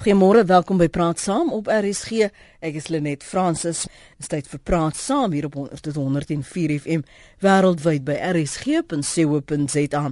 Goeiemôre, 0.00 0.46
welkom 0.48 0.78
by 0.80 0.86
Praat 0.88 1.18
Saam 1.20 1.50
op 1.52 1.66
RSG. 1.68 2.30
Ek 2.64 2.76
is 2.76 2.86
Lenet 2.88 3.20
Fransis. 3.20 3.82
Dit 4.16 4.24
is 4.24 4.30
tyd 4.32 4.46
vir 4.48 4.60
Praat 4.64 4.96
Saam 4.96 5.34
hier 5.36 5.44
op 5.44 5.58
104 5.60 6.72
FM 6.78 7.02
wêreldwyd 7.44 8.06
by 8.06 8.16
rsg.co.za. 8.30 10.02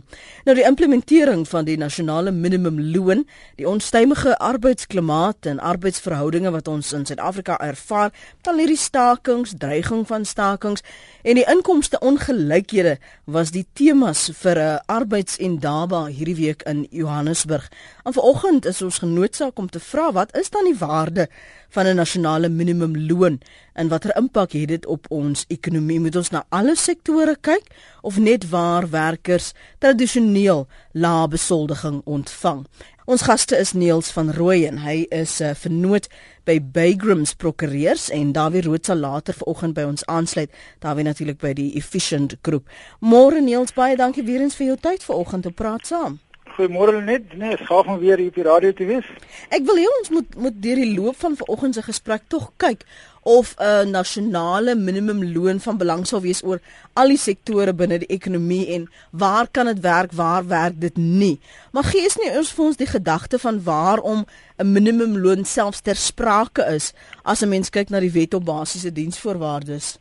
Nou 0.44 0.54
die 0.56 0.66
implementering 0.68 1.46
van 1.48 1.64
die 1.64 1.76
nasionale 1.80 2.32
minimumloon, 2.36 3.24
die 3.56 3.68
onstuimige 3.68 4.34
arbeidsklimaat 4.44 5.48
en 5.48 5.60
arbeidsverhoudinge 5.60 6.52
wat 6.52 6.68
ons 6.68 6.92
in 6.92 7.08
Suid-Afrika 7.08 7.56
ervaar, 7.64 8.12
dan 8.44 8.60
hierdie 8.60 8.80
stakings, 8.80 9.56
dreiging 9.56 10.04
van 10.08 10.28
stakings 10.28 10.84
en 11.24 11.40
die 11.40 11.46
inkomste 11.48 12.00
ongelykhede 12.04 12.98
was 13.24 13.52
die 13.56 13.64
temas 13.72 14.28
vir 14.36 14.56
'n 14.60 14.80
arbeidsendaba 14.86 16.06
hierdie 16.12 16.36
week 16.44 16.62
in 16.68 16.86
Johannesburg. 16.90 17.68
En 18.04 18.12
vanoggend 18.12 18.64
is 18.64 18.82
ons 18.82 18.98
genoodsaak 18.98 19.58
om 19.58 19.68
te 19.68 19.77
vra 19.80 20.12
wat 20.12 20.36
is 20.36 20.50
dan 20.50 20.64
die 20.64 20.78
waarde 20.78 21.28
van 21.68 21.86
'n 21.86 21.96
nasionale 21.96 22.48
minimumloon 22.48 23.40
en 23.74 23.88
watter 23.88 24.16
impak 24.16 24.52
het 24.52 24.68
dit 24.68 24.86
op 24.86 25.06
ons 25.08 25.44
ekonomie? 25.48 26.00
Moet 26.00 26.16
ons 26.16 26.30
na 26.30 26.44
alle 26.48 26.76
sektore 26.76 27.36
kyk 27.40 27.66
of 28.02 28.18
net 28.18 28.48
waar 28.48 28.90
werkers 28.90 29.52
tradisioneel 29.78 30.66
lae 30.92 31.28
besoldiging 31.28 32.00
ontvang? 32.04 32.66
Ons 33.08 33.22
gaste 33.24 33.56
is 33.56 33.72
Neels 33.72 34.10
van 34.12 34.28
Rooyen. 34.36 34.78
Hy 34.84 35.06
is 35.08 35.40
'n 35.40 35.44
uh, 35.44 35.54
vernoot 35.54 36.08
by 36.44 36.60
Baygrams 36.60 37.32
Prokureurs 37.34 38.10
en 38.10 38.32
Dawie 38.32 38.62
Rood 38.62 38.84
sal 38.84 38.96
later 38.96 39.34
vanoggend 39.34 39.74
by 39.74 39.82
ons 39.82 40.04
aansluit. 40.04 40.50
Dawie 40.78 41.04
natuurlik 41.04 41.38
by 41.38 41.52
die 41.52 41.74
Efficient 41.74 42.36
Groep. 42.42 42.68
Môre 43.00 43.40
Neels, 43.40 43.72
baie 43.72 43.96
dankie 43.96 44.24
weer 44.24 44.40
eens 44.40 44.56
vir 44.56 44.66
jou 44.66 44.76
tyd 44.76 45.04
vanoggend 45.04 45.46
om 45.46 45.54
praat 45.54 45.86
saam. 45.86 46.20
Goeiemôre 46.58 46.98
net, 47.06 47.36
nee, 47.38 47.54
skaaf 47.60 47.86
hom 47.86 48.00
weer 48.02 48.18
hier 48.18 48.32
op 48.32 48.38
die 48.40 48.44
radio 48.46 48.72
te 48.74 48.86
wees. 48.88 49.06
Ek 49.54 49.62
wil 49.68 49.76
hê 49.78 49.84
ons 50.00 50.08
moet 50.10 50.32
moet 50.42 50.56
deur 50.64 50.80
die 50.82 50.96
loop 50.96 51.14
van 51.20 51.36
vanoggend 51.38 51.78
se 51.78 51.84
gesprek 51.86 52.24
tog 52.34 52.48
kyk 52.58 52.82
of 53.22 53.52
'n 53.62 53.92
nasionale 53.94 54.74
minimumloon 54.74 55.60
van 55.60 55.78
belang 55.78 56.02
sal 56.06 56.20
wees 56.20 56.42
oor 56.42 56.58
al 56.94 57.14
die 57.14 57.20
sektore 57.20 57.72
binne 57.72 58.00
die 58.02 58.10
ekonomie 58.10 58.74
en 58.74 58.88
waar 59.12 59.46
kan 59.46 59.66
dit 59.66 59.80
werk, 59.80 60.12
waar 60.12 60.46
werk 60.46 60.80
dit 60.80 60.96
nie. 60.96 61.38
Maar 61.72 61.84
gee 61.84 62.02
eens 62.02 62.18
nie 62.18 62.36
ons 62.36 62.52
vir 62.52 62.64
ons 62.64 62.76
die 62.76 62.90
gedagte 62.90 63.38
van 63.38 63.62
waarom 63.62 64.26
'n 64.58 64.72
minimumloon 64.72 65.44
selfs 65.44 65.80
ter 65.80 65.96
sprake 65.96 66.66
is 66.74 66.92
as 67.22 67.42
'n 67.42 67.48
mens 67.48 67.70
kyk 67.70 67.90
na 67.90 68.00
die 68.00 68.12
wet 68.12 68.34
op 68.34 68.44
basiese 68.44 68.92
diensvoorwaardes. 68.92 69.98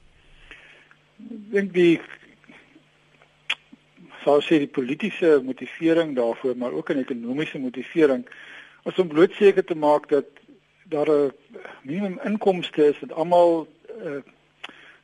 Ek 1.29 1.51
dink 1.51 1.73
die 1.73 2.01
sou 4.27 4.41
sê 4.43 4.59
die 4.59 4.75
politieke 4.79 5.37
motivering 5.43 6.15
daarvoor, 6.15 6.57
maar 6.59 6.75
ook 6.75 6.89
'n 6.91 7.03
ekonomiese 7.05 7.59
motivering 7.59 8.25
is 8.83 8.99
om 8.99 9.07
bloot 9.07 9.33
seker 9.33 9.63
te 9.63 9.75
maak 9.75 10.09
dat 10.09 10.27
daar 10.89 11.09
'n 11.09 11.31
minimum 11.83 12.19
inkomste 12.23 12.87
is 12.87 12.99
dat 12.99 13.11
almal 13.11 13.67
uh, 14.05 14.21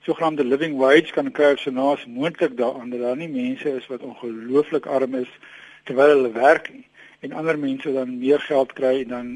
sogenaamde 0.05 0.43
living 0.43 0.77
wage 0.77 1.11
kan 1.11 1.31
kry 1.31 1.55
so 1.55 1.71
naas 1.71 2.05
moontlik 2.05 2.57
daaraan 2.57 2.89
dat 2.89 2.99
daar 2.99 3.17
nie 3.17 3.29
mense 3.29 3.69
is 3.75 3.87
wat 3.87 4.01
ongelooflik 4.01 4.85
arm 4.85 5.15
is 5.15 5.31
terwyl 5.83 6.15
hulle 6.15 6.31
werk 6.31 6.73
nie. 6.73 6.87
En 7.19 7.31
ander 7.31 7.59
mense 7.59 7.93
dan 7.93 8.19
meer 8.19 8.39
geld 8.39 8.73
kry 8.73 9.01
en 9.01 9.07
dan 9.07 9.27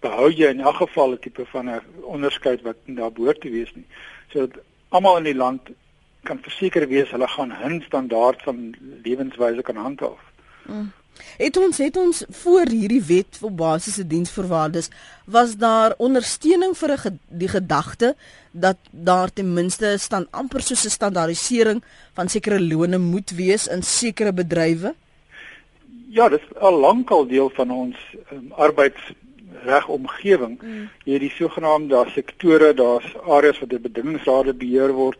behou 0.00 0.30
jy 0.30 0.48
in 0.48 0.60
elk 0.60 0.76
geval 0.76 1.12
'n 1.12 1.18
tipe 1.18 1.44
van 1.46 1.68
'n 1.70 1.80
onderskeid 2.02 2.62
wat 2.62 2.76
daar 2.84 3.12
behoort 3.12 3.40
te 3.40 3.50
wees 3.50 3.74
nie. 3.74 3.86
Sodat 4.28 4.62
almal 4.88 5.16
in 5.16 5.24
die 5.24 5.40
land 5.44 5.60
kan 6.26 6.42
verseker 6.42 6.88
wees 6.90 7.10
hulle 7.14 7.28
gaan 7.32 7.54
hun 7.62 7.80
standaard 7.86 8.42
van 8.42 8.74
lewenswyse 9.04 9.62
kan 9.62 9.84
handhaaf. 9.86 10.22
Mm. 10.66 10.90
Het 11.36 11.56
ons 11.56 11.78
het 11.78 11.96
ons 11.96 12.24
voor 12.42 12.68
hierdie 12.68 13.02
wet 13.08 13.38
vir 13.40 13.52
basiese 13.60 14.06
diensvoorwaardes 14.08 14.90
was 15.36 15.56
daar 15.60 15.94
ondersteuning 15.98 16.76
vir 16.76 16.90
'n 16.92 17.20
die 17.28 17.48
gedagte 17.48 18.14
dat 18.50 18.76
daar 18.90 19.32
ten 19.32 19.54
minste 19.54 19.96
staan 19.98 20.26
amper 20.30 20.60
soos 20.60 20.84
'n 20.84 20.90
standaardisering 20.90 21.82
van 22.14 22.28
sekere 22.28 22.60
lone 22.60 22.98
moet 22.98 23.30
wees 23.30 23.66
in 23.66 23.82
sekere 23.82 24.32
bedrywe? 24.32 24.94
Ja, 26.08 26.28
dit 26.28 26.40
is 26.40 26.56
al 26.58 26.78
lank 26.78 27.10
al 27.10 27.26
deel 27.26 27.50
van 27.54 27.70
ons 27.70 27.96
um, 28.32 28.52
arbeidsregomgewing. 28.52 30.62
Mm. 30.62 30.88
Hierdie 31.04 31.30
sogenaamde 31.30 32.06
sektore, 32.14 32.74
daar's 32.74 33.16
areas 33.26 33.58
waar 33.58 33.68
die 33.68 33.78
bedingingsrade 33.78 34.54
beheer 34.54 34.92
word 34.92 35.18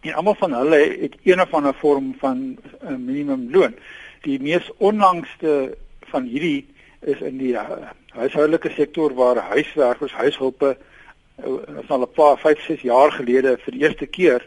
en 0.00 0.14
almal 0.14 0.34
van 0.34 0.52
hulle 0.52 0.96
het 1.00 1.16
een 1.22 1.40
of 1.40 1.54
ander 1.54 1.74
vorm 1.74 2.14
van 2.18 2.38
'n 2.38 2.58
uh, 2.82 2.96
minimumloon. 2.96 3.74
Die 4.20 4.40
mees 4.40 4.70
onlangste 4.76 5.76
van 6.00 6.24
hierdie 6.24 6.66
is 7.00 7.20
in 7.20 7.36
die 7.38 7.52
uh, 7.52 7.70
huishoudelike 8.08 8.70
sektor 8.70 9.14
waar 9.14 9.36
huiswerkers, 9.36 10.12
huishulpe 10.12 10.76
uh, 11.44 11.90
al 11.90 12.00
'n 12.00 12.10
paar 12.14 12.38
5, 12.38 12.60
6 12.60 12.80
jaar 12.80 13.12
gelede 13.12 13.58
vir 13.58 13.72
die 13.72 13.82
eerste 13.82 14.06
keer 14.06 14.46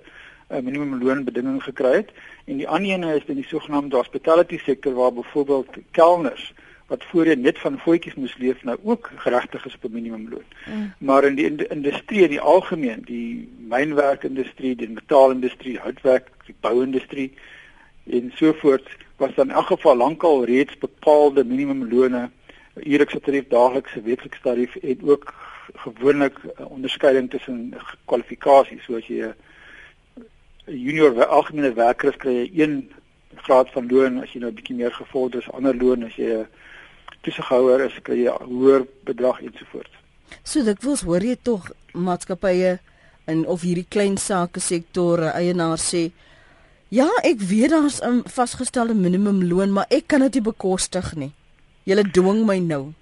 'n 0.49 0.55
uh, 0.55 0.61
minimumloonbedinging 0.61 1.63
gekry 1.63 1.93
het 1.93 2.09
en 2.45 2.57
die 2.57 2.67
ander 2.67 2.91
een 2.91 3.03
is 3.03 3.25
in 3.25 3.35
die 3.35 3.47
sogenaamde 3.47 3.95
hospitality 3.95 4.57
sektor 4.57 4.93
waar 4.93 5.13
byvoorbeeld 5.13 5.67
kelners 5.91 6.53
wat 6.89 7.03
voorheen 7.03 7.41
net 7.41 7.59
van 7.59 7.79
voetjies 7.79 8.15
moes 8.17 8.37
leef 8.37 8.63
nou 8.63 8.77
ook 8.83 9.11
geregtig 9.15 9.65
is 9.65 9.75
op 9.75 9.83
'n 9.83 9.93
minimumloon. 9.93 10.47
Mm. 10.65 10.93
Maar 10.97 11.23
in 11.23 11.35
die 11.35 11.45
in 11.45 11.69
industrie 11.69 12.21
in 12.21 12.29
die 12.29 12.39
algemeen, 12.39 13.01
die 13.05 13.49
mynwerkindustrie, 13.57 14.75
die 14.75 14.89
metaalindustrie, 14.89 15.77
houtwerk, 15.77 16.27
die 16.45 16.55
bouindustrie 16.59 17.33
en 18.09 18.31
so 18.35 18.53
voort 18.53 18.87
was 19.17 19.35
dan 19.35 19.49
in 19.49 19.55
elk 19.55 19.65
geval 19.65 19.95
lankal 19.95 20.45
reeds 20.45 20.77
bepaalde 20.77 21.43
minimumlone, 21.43 22.29
uurlikse 22.73 23.19
tarief, 23.19 23.47
daaglikse, 23.47 24.01
weeklikse 24.01 24.41
tarief 24.41 24.75
en 24.75 24.97
ook 25.01 25.33
gewoonlik 25.73 26.37
onderskeiding 26.57 27.29
tussen 27.29 27.73
kwalifikasies 28.05 28.83
soos 28.83 29.07
jy 29.07 29.21
'n 29.25 29.35
junior 30.65 31.25
algemene 31.25 31.73
werker 31.73 32.17
kry 32.17 32.33
jy 32.33 32.63
een 32.63 32.91
graad 33.35 33.69
van 33.71 33.87
loon 33.87 34.21
as 34.21 34.33
jy 34.33 34.39
nou 34.39 34.51
'n 34.51 34.55
bietjie 34.55 34.75
meer 34.75 34.93
gevorder 34.93 35.39
is, 35.39 35.51
ander 35.51 35.75
loon 35.75 36.03
as 36.03 36.15
jy 36.15 36.31
'n 36.33 36.47
toesighouer 37.21 37.85
is 37.87 37.97
kry 38.03 38.23
jy 38.23 38.35
hoër 38.45 38.85
bedrag 39.07 39.41
ensovoorts. 39.41 39.95
So 40.43 40.63
dit 40.63 40.83
wels 40.83 41.03
hoor 41.07 41.23
jy 41.25 41.35
tog 41.43 41.71
maatskappye 41.93 42.77
in 43.29 43.45
of 43.45 43.61
hierdie 43.61 43.87
klein 43.89 44.17
sake 44.17 44.61
sektore 44.63 45.33
eienaars 45.35 45.89
sê 45.93 46.09
ja, 46.89 47.07
ek 47.23 47.41
weet 47.51 47.69
daar's 47.69 48.01
'n 48.01 48.23
vasgestelde 48.25 48.93
minimumloon, 48.93 49.71
maar 49.71 49.85
ek 49.89 50.07
kan 50.07 50.21
dit 50.21 50.33
nie 50.33 50.47
bekostig 50.51 51.15
nie. 51.15 51.31
Julle 51.83 52.03
dwing 52.03 52.45
my 52.45 52.57
nou. 52.59 52.93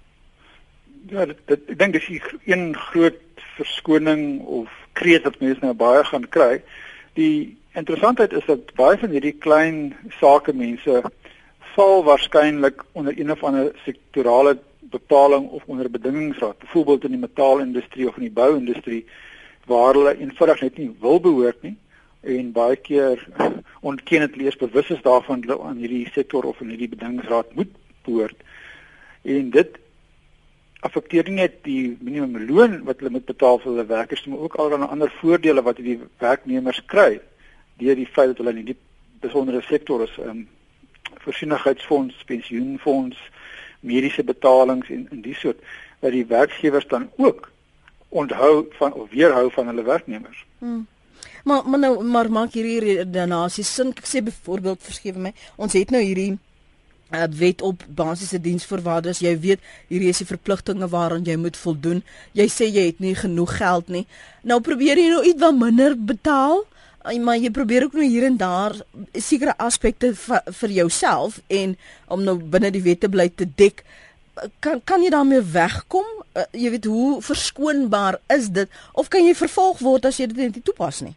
Ja, 1.08 1.24
dit, 1.24 1.38
dit 1.46 1.60
ek 1.68 1.78
dink 1.78 1.92
dis 1.92 2.08
'n 2.46 2.74
groot 2.74 3.20
verskoning 3.56 4.40
of 4.40 4.68
kreet 4.92 5.24
wat 5.24 5.40
mense 5.40 5.60
nou 5.64 5.74
baie 5.74 6.04
gaan 6.04 6.28
kry. 6.28 6.62
Die 7.14 7.56
interessantheid 7.72 8.32
is 8.32 8.44
dat 8.46 8.74
baie 8.74 8.98
van 8.98 9.10
hierdie 9.10 9.36
klein 9.38 9.96
sake 10.20 10.52
mense 10.52 11.02
val 11.74 12.04
waarskynlik 12.04 12.84
onder 12.92 13.18
een 13.18 13.30
of 13.30 13.42
ander 13.44 13.72
sektorale 13.84 14.58
bepaling 14.80 15.48
of 15.48 15.62
onder 15.66 15.90
bedingingsraad, 15.90 16.58
byvoorbeeld 16.58 17.04
in 17.04 17.10
die 17.10 17.20
metaalindustrie 17.20 18.08
of 18.08 18.16
in 18.16 18.22
die 18.28 18.32
bouindustrie 18.32 19.06
waar 19.66 19.94
hulle 19.94 20.16
eenvoudig 20.16 20.60
net 20.60 20.78
nie 20.78 20.90
wil 21.00 21.20
behoort 21.20 21.62
nie 21.62 21.76
en 22.20 22.52
baie 22.52 22.76
keer 22.76 23.20
ontken 23.90 24.24
dit 24.26 24.36
leers 24.36 24.56
bewus 24.56 24.90
is 24.90 25.02
daarvan 25.02 25.44
dat 25.46 25.60
aan 25.60 25.76
hierdie 25.82 26.08
sektor 26.12 26.44
of 26.44 26.60
in 26.60 26.72
hierdie 26.72 26.90
bedingingsraad 26.94 27.54
moet 27.54 27.70
behoort. 28.04 28.40
En 29.22 29.50
dit 29.54 29.78
affekteer 30.86 31.28
nie 31.28 31.40
net 31.40 31.62
die 31.66 31.96
minimumloon 32.00 32.82
wat 32.86 33.00
hulle 33.00 33.14
moet 33.16 33.26
betaal 33.26 33.58
vir 33.62 33.72
hulle 33.72 33.86
werkers, 33.86 34.24
maar 34.26 34.44
ook 34.46 34.58
al 34.62 34.70
dan 34.74 34.88
ander 34.88 35.10
voordele 35.20 35.62
wat 35.66 35.80
die 35.82 35.98
werknemers 36.22 36.82
kry 36.86 37.18
deur 37.78 37.98
die 37.98 38.10
feit 38.10 38.32
dat 38.32 38.42
hulle 38.42 38.56
in 38.56 38.70
die 38.72 38.78
besondere 39.22 39.62
sektor 39.66 40.02
is. 40.02 40.14
Um, 40.22 40.46
voorsienigheidsfonds, 41.28 42.24
pensioenfonds, 42.26 43.20
mediese 43.80 44.24
betalings 44.24 44.88
en 44.90 45.06
in 45.14 45.22
die 45.22 45.36
soort 45.36 45.60
wat 46.02 46.14
die 46.14 46.26
werkgewers 46.26 46.88
dan 46.88 47.08
ook 47.16 47.50
onthou 48.08 48.66
van 48.78 48.92
of 48.92 49.10
weerhou 49.10 49.50
van 49.52 49.66
hulle 49.66 49.84
werknemers. 49.84 50.44
Hmm. 50.58 50.86
Maar 51.44 51.68
maar 51.68 51.78
nou 51.78 52.04
maar 52.04 52.30
maak 52.30 52.52
hierdie 52.52 52.80
redenasie 52.80 53.64
sin. 53.64 53.92
Ek 53.96 54.08
sê 54.08 54.22
byvoorbeeld 54.24 54.82
verskewe 54.82 55.28
my, 55.28 55.32
ons 55.56 55.76
het 55.76 55.92
nou 55.94 56.02
hierdie 56.02 56.38
uh, 57.14 57.26
wet 57.40 57.62
op 57.62 57.84
basiese 57.88 58.40
diensvoorwaardes. 58.40 59.22
Jy 59.24 59.34
weet, 59.40 59.60
hierdie 59.92 60.10
is 60.12 60.22
die 60.22 60.28
verpligtinge 60.28 60.88
waaraan 60.92 61.26
jy 61.26 61.36
moet 61.40 61.56
voldoen. 61.56 62.02
Jy 62.36 62.48
sê 62.52 62.68
jy 62.70 62.88
het 62.90 63.04
nie 63.04 63.14
genoeg 63.18 63.56
geld 63.60 63.92
nie. 63.92 64.04
Nou 64.42 64.60
probeer 64.64 65.00
jy 65.00 65.08
nou 65.12 65.22
iets 65.24 65.42
wat 65.42 65.56
minder 65.58 65.96
betaal 65.96 66.64
maar 67.22 67.38
jy 67.38 67.50
probeer 67.54 67.86
ook 67.86 67.96
nou 67.96 68.04
hier 68.04 68.26
en 68.26 68.36
daar 68.36 68.74
sekere 69.14 69.54
aspekte 69.56 70.12
vir 70.60 70.74
jouself 70.80 71.40
en 71.46 71.76
om 72.08 72.24
nou 72.24 72.36
binne 72.38 72.72
die 72.74 72.82
wette 72.82 73.08
bly 73.08 73.28
te 73.28 73.46
dek 73.56 73.84
kan 74.60 74.82
kan 74.84 75.02
jy 75.02 75.10
daarmee 75.10 75.40
wegkom 75.40 76.06
uh, 76.34 76.44
jy 76.52 76.74
weet 76.74 76.90
hoe 76.90 77.22
verskoonbaar 77.22 78.20
is 78.34 78.50
dit 78.50 78.68
of 78.92 79.08
kan 79.08 79.24
jy 79.24 79.34
vervolg 79.38 79.80
word 79.82 80.10
as 80.10 80.20
jy 80.20 80.28
dit 80.30 80.44
nie 80.58 80.62
toepas 80.64 81.00
nie 81.06 81.16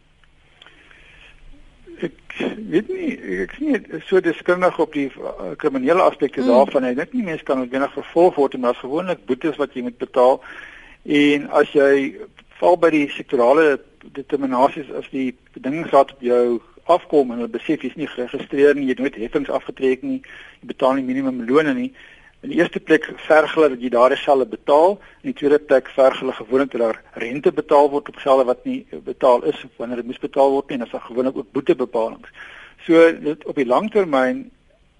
ek 2.02 2.34
weet 2.72 2.88
nie 2.88 3.12
ek 3.44 3.54
sien 3.58 3.72
nie 3.74 4.00
so 4.08 4.20
deskundig 4.24 4.78
op 4.82 4.94
die 4.96 5.08
uh, 5.10 5.52
kriminele 5.60 6.02
aspekte 6.02 6.42
mm. 6.42 6.48
daarvan. 6.50 6.88
Ek 6.88 6.98
dink 7.00 7.16
nie 7.16 7.26
mense 7.26 7.46
kan 7.46 7.60
noodwendig 7.60 7.94
vervolg 7.96 8.38
word 8.40 8.56
en 8.56 8.66
daar's 8.66 8.82
gewoonlik 8.82 9.26
boetes 9.28 9.58
wat 9.60 9.74
jy 9.76 9.84
moet 9.86 9.98
betaal. 10.00 10.40
En 11.04 11.48
as 11.60 11.72
jy 11.76 11.92
val 12.60 12.78
by 12.78 12.92
die 12.94 13.06
sektorale 13.12 13.80
determinasies 14.16 14.90
as 14.98 15.08
die 15.10 15.34
bedingingsraad 15.54 16.12
op 16.12 16.22
jou 16.24 16.60
afkom 16.90 17.30
en 17.30 17.42
hulle 17.42 17.52
besef 17.52 17.84
jy's 17.84 17.98
nie 17.98 18.08
geregistreer 18.10 18.74
nie, 18.74 18.88
jy 18.88 18.96
het 18.96 19.02
nooit 19.04 19.18
heffings 19.20 19.52
afgetrek 19.54 20.02
nie, 20.02 20.20
jy 20.60 20.72
betaal 20.72 20.98
nie 20.98 21.06
minimum 21.06 21.44
loone 21.48 21.74
nie. 21.78 21.92
In 22.42 22.50
die 22.50 22.58
eerste 22.58 22.80
plek 22.82 23.06
verg 23.28 23.52
hulle 23.54 23.68
dat 23.76 23.82
jy 23.84 23.92
daardie 23.94 24.18
gelde 24.18 24.48
betaal, 24.50 24.96
in 25.22 25.30
die 25.30 25.36
tweede 25.38 25.60
plek 25.62 25.90
verg 25.94 26.18
hulle 26.18 26.34
gewoonlik 26.34 26.72
dat 26.72 26.82
daar 26.82 26.98
rente 27.22 27.52
betaal 27.54 27.92
word 27.92 28.10
op 28.10 28.18
gelde 28.24 28.48
wat 28.48 28.64
nie 28.66 28.80
betaal 29.06 29.46
is 29.46 29.60
of 29.62 29.78
wanneer 29.78 30.02
dit 30.02 30.10
moes 30.10 30.24
betaal 30.24 30.50
word 30.56 30.72
nie, 30.72 30.80
en 30.80 30.88
as 30.88 30.96
daar 30.96 31.06
gewoonlik 31.06 31.38
ook 31.38 31.52
boetebepalings. 31.54 32.34
So 32.82 33.12
dit 33.14 33.46
op 33.46 33.54
die 33.54 33.68
langtermyn 33.68 34.48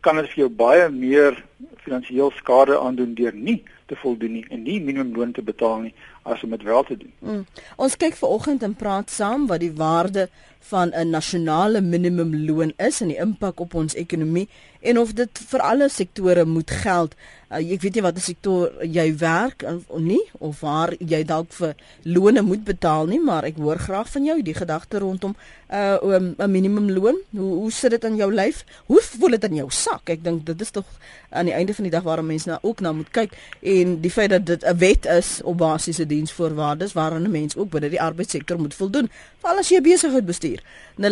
kan 0.06 0.18
dit 0.18 0.30
vir 0.30 0.44
jou 0.44 0.50
baie 0.54 0.86
meer 0.94 1.34
finansiëel 1.82 2.30
skade 2.38 2.78
aandoen 2.78 3.16
deur 3.18 3.34
nie 3.34 3.58
te 3.90 3.98
voldoen 3.98 4.38
nie 4.38 4.44
en 4.50 4.62
nie 4.62 4.78
minimumloon 4.80 5.34
te 5.34 5.42
betaal 5.42 5.88
nie 5.88 5.94
as 6.22 6.42
om 6.42 6.50
dit 6.50 6.62
wel 6.62 6.82
te 6.84 6.96
doen. 6.96 7.12
Mm. 7.18 7.46
Ons 7.76 7.96
kyk 7.96 8.16
vanoggend 8.16 8.62
en 8.62 8.74
praat 8.74 9.10
saam 9.10 9.46
wat 9.46 9.60
die 9.60 9.72
waarde 9.74 10.28
van 10.62 10.88
'n 10.94 11.10
nasionale 11.10 11.80
minimumloon 11.80 12.72
is 12.76 13.00
en 13.00 13.08
die 13.08 13.18
impak 13.18 13.60
op 13.60 13.74
ons 13.74 13.94
ekonomie 13.94 14.48
en 14.80 14.98
of 14.98 15.12
dit 15.12 15.38
vir 15.48 15.60
alle 15.60 15.88
sektore 15.88 16.44
moet 16.44 16.70
geld. 16.70 17.14
Uh, 17.52 17.60
ek 17.74 17.82
weet 17.84 17.94
nie 17.98 18.02
watter 18.02 18.24
sektor 18.24 18.72
jy 18.80 19.04
werk 19.20 19.62
of 19.68 19.98
nie 20.00 20.22
of 20.38 20.60
waar 20.60 20.94
jy 20.98 21.20
dalk 21.28 21.52
vir 21.52 21.74
lone 22.02 22.42
moet 22.42 22.64
betaal 22.64 23.06
nie, 23.06 23.20
maar 23.20 23.44
ek 23.44 23.60
hoor 23.60 23.78
graag 23.78 24.08
van 24.08 24.24
jou 24.24 24.38
die 24.42 24.54
gedagte 24.54 24.98
rondom 24.98 25.34
'n 25.68 25.74
uh, 25.74 25.98
'n 26.18 26.34
um, 26.38 26.50
minimumloon. 26.50 27.18
Hoe 27.30 27.52
hoe 27.60 27.70
sit 27.70 27.90
dit 27.90 28.04
aan 28.04 28.16
jou 28.16 28.32
lyf? 28.32 28.64
Hoe 28.86 29.00
voel 29.00 29.30
dit 29.30 29.44
in 29.44 29.54
jou 29.54 29.70
sak? 29.70 30.08
Ek 30.08 30.24
dink 30.24 30.46
dit 30.46 30.60
is 30.60 30.70
tog 30.70 30.86
aan 31.30 31.44
die 31.44 31.54
einde 31.54 31.74
van 31.74 31.84
die 31.84 31.92
dag 31.92 32.02
waarom 32.02 32.26
mense 32.26 32.48
nou 32.48 32.58
ook 32.62 32.80
na 32.80 32.92
moet 32.92 33.10
kyk 33.10 33.32
en 33.60 34.00
die 34.00 34.10
feit 34.10 34.30
dat 34.30 34.46
dit 34.46 34.64
'n 34.64 34.76
wet 34.76 35.06
is 35.06 35.40
op 35.44 35.58
basiese 35.58 36.06
diensvoorwaardes 36.12 36.92
waaraan 36.92 37.26
'n 37.26 37.30
mens 37.30 37.56
ook 37.56 37.70
binne 37.70 37.88
die 37.88 38.00
arbeidssektor 38.00 38.60
moet 38.60 38.74
voldoen. 38.74 39.10
Veral 39.40 39.58
as 39.58 39.68
jy 39.68 39.80
besigheid 39.80 40.26
bestuur. 40.26 40.62
0891104553 40.96 41.02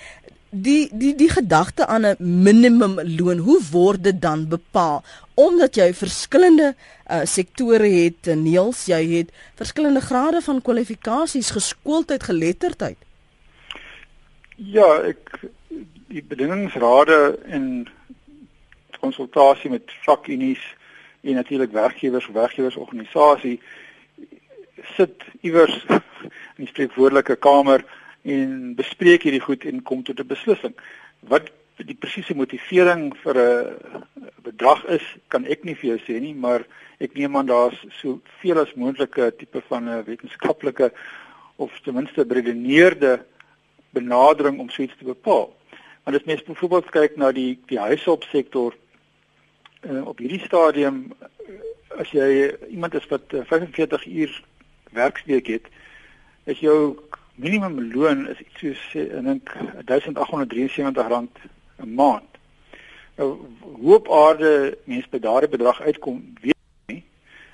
die 0.54 0.88
die 0.92 1.14
die 1.18 1.30
gedagte 1.30 1.86
aan 1.86 2.06
'n 2.06 2.16
minimum 2.18 3.00
loon 3.18 3.38
hoe 3.38 3.60
word 3.70 4.04
dit 4.04 4.20
dan 4.20 4.48
bepaal 4.48 5.04
omdat 5.34 5.74
jy 5.76 5.92
verskillende 5.94 6.74
uh, 6.74 7.24
sektore 7.24 7.88
het 7.88 8.30
Niels 8.36 8.86
jy 8.86 9.02
het 9.16 9.32
verskillende 9.54 10.00
grade 10.00 10.40
van 10.42 10.62
kwalifikasies 10.62 11.50
geskooldheid 11.50 12.22
geletterdheid 12.22 12.98
Ja, 14.56 14.86
ek 15.02 15.40
die 16.06 16.22
bedingingsrade 16.22 17.38
en 17.50 17.88
konsultasie 19.02 19.70
met 19.70 19.90
vakunies 20.04 20.62
en 21.24 21.34
natuurlik 21.34 21.72
werkgewers 21.74 22.28
werkgewersorganisasie 22.32 23.58
sit 24.94 25.24
iewers 25.40 25.74
in 25.90 26.64
die 26.64 26.70
spreekwoordelike 26.70 27.36
kamer 27.36 27.84
en 28.22 28.74
bespreek 28.78 29.26
hierdie 29.26 29.42
goed 29.42 29.66
en 29.68 29.82
kom 29.82 30.02
tot 30.02 30.20
'n 30.20 30.26
beslissing. 30.26 30.74
Wat 31.20 31.50
die 31.82 31.96
presiese 31.98 32.34
motivering 32.34 33.12
vir 33.22 33.36
'n 33.38 34.04
bedrag 34.42 34.84
is, 34.86 35.02
kan 35.28 35.44
ek 35.44 35.64
nie 35.64 35.74
vir 35.74 35.96
jou 35.96 35.98
sê 36.06 36.20
nie, 36.20 36.34
maar 36.34 36.64
ek 37.00 37.14
neem 37.14 37.36
aan 37.36 37.46
daar's 37.46 37.78
soveel 38.00 38.60
as 38.60 38.74
moontlike 38.74 39.36
tipe 39.38 39.62
van 39.68 39.88
'n 39.88 40.04
wetenskaplike 40.04 40.92
of 41.56 41.70
ten 41.84 41.94
minste 41.94 42.24
beredeneerde 42.24 43.24
benadering 43.90 44.58
om 44.58 44.68
suits 44.68 44.94
te 44.98 45.04
bepaal. 45.04 45.56
Want 46.04 46.16
as 46.16 46.24
mens 46.24 46.42
byvoorbeeld 46.42 46.90
kyk 46.90 47.16
na 47.16 47.32
die 47.32 47.58
die 47.66 47.78
huishulpsektor 47.78 48.74
uh, 49.82 50.06
op 50.06 50.18
hierdie 50.18 50.42
stadium 50.44 51.12
as 51.98 52.10
jy 52.10 52.54
iemand 52.68 52.94
is 52.94 53.06
wat 53.06 53.32
uh, 53.32 53.44
45 53.44 54.06
uur 54.06 54.42
werksweek 54.92 55.46
het, 55.46 55.66
is 56.44 56.58
jou 56.58 56.98
minimum 57.34 57.92
loon 57.92 58.28
is 58.28 58.40
iets 58.40 58.58
soos 58.60 58.82
ek 58.94 59.22
dink 59.26 59.54
1873 59.86 61.08
rand 61.08 61.38
'n 61.76 61.94
maand. 61.94 62.30
Nou 63.16 63.38
hoe 63.60 63.94
op 63.94 64.10
aarde 64.10 64.78
mense 64.84 65.08
by 65.10 65.18
daardie 65.18 65.48
bedrag 65.48 65.80
uitkom, 65.80 66.34
weet 66.40 66.54
ek 66.86 66.94
nie, 66.94 67.04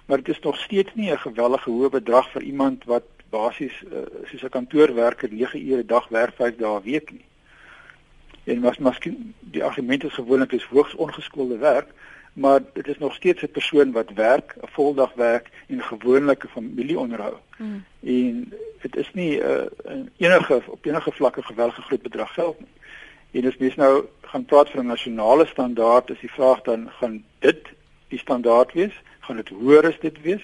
maar 0.06 0.17
dit 0.22 0.28
is 0.28 0.40
nog 0.40 0.56
steeds 0.56 0.94
nie 0.94 1.11
'n 1.11 1.19
gewellige 1.19 1.70
hoë 1.70 1.90
bedrag 1.90 2.31
vir 2.31 2.43
iemand 2.43 2.84
wat 2.84 3.05
basies 3.31 3.82
uh, 3.82 3.99
soos 4.25 4.43
'n 4.43 4.56
kantoorwerker 4.56 5.28
9 5.32 5.67
ure 5.69 5.82
'n 5.82 5.87
dag 5.87 6.08
werk 6.08 6.34
5 6.34 6.56
dae 6.56 6.78
'n 6.78 6.82
week 6.82 7.11
nie. 7.11 7.25
En 8.44 8.61
was 8.61 8.78
miskien 8.78 9.34
die 9.40 9.64
argument 9.64 10.05
is 10.05 10.12
gewoonlik 10.12 10.52
is 10.52 10.64
hoogs 10.64 10.94
ongeskoolde 10.94 11.58
werk, 11.58 11.88
maar 12.32 12.61
dit 12.72 12.88
is 12.88 12.99
nog 12.99 13.14
steeds 13.14 13.43
'n 13.43 13.50
persoon 13.50 13.93
wat 13.93 14.11
werk, 14.14 14.56
'n 14.56 14.67
voldag 14.67 15.12
werk 15.14 15.50
en 15.69 15.82
gewoonlike 15.82 16.49
familie 16.49 16.99
onderhou. 16.99 17.34
Hmm. 17.56 17.84
En 18.00 18.52
dit 18.81 18.96
is 18.96 19.11
nie 19.12 19.43
'n 19.43 19.69
uh, 19.87 20.05
enige 20.17 20.62
op 20.67 20.84
enige 20.84 21.12
vlakke 21.12 21.43
geweldige 21.43 21.82
groot 21.82 22.02
bedrag 22.02 22.34
geld 22.34 22.58
nie. 22.58 22.69
En 23.31 23.47
as 23.47 23.56
mens 23.56 23.75
nou 23.75 24.05
gaan 24.21 24.44
praat 24.44 24.71
van 24.71 24.85
'n 24.85 24.87
nasionale 24.87 25.47
standaard, 25.47 26.11
is 26.11 26.21
die 26.21 26.32
vraag 26.32 26.62
dan 26.62 26.91
gaan 26.91 27.25
dit 27.38 27.62
die 28.09 28.19
standaard 28.19 28.73
wees? 28.73 29.03
Gaan 29.21 29.37
dit 29.37 29.49
hoër 29.49 29.87
as 29.87 30.00
dit 30.00 30.23
wees? 30.23 30.43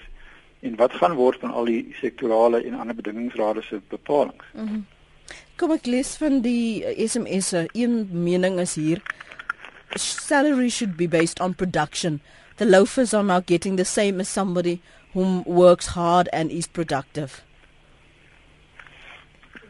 en 0.59 0.75
wat 0.75 0.93
gaan 0.93 1.13
word 1.13 1.39
van 1.39 1.51
al 1.51 1.69
die 1.69 1.95
sektorale 1.99 2.61
en 2.63 2.77
ander 2.79 2.95
bedingingsrade 2.95 3.61
se 3.61 3.81
bepalinge. 3.89 4.45
Mm 4.53 4.67
-hmm. 4.67 4.85
Kom 5.55 5.71
ek 5.71 5.85
lees 5.85 6.15
van 6.15 6.41
die 6.41 6.85
SMS'e. 7.07 7.67
Een 7.73 8.09
mening 8.11 8.59
is 8.59 8.75
hier 8.75 9.01
salary 9.95 10.69
should 10.69 10.95
be 10.95 11.07
based 11.07 11.39
on 11.39 11.55
production. 11.55 12.21
The 12.55 12.65
loafers 12.65 13.13
are 13.13 13.23
now 13.23 13.41
getting 13.45 13.77
the 13.77 13.83
same 13.83 14.19
as 14.19 14.33
somebody 14.33 14.79
who 15.11 15.41
works 15.45 15.85
hard 15.85 16.29
and 16.29 16.51
is 16.51 16.67
productive. 16.67 17.41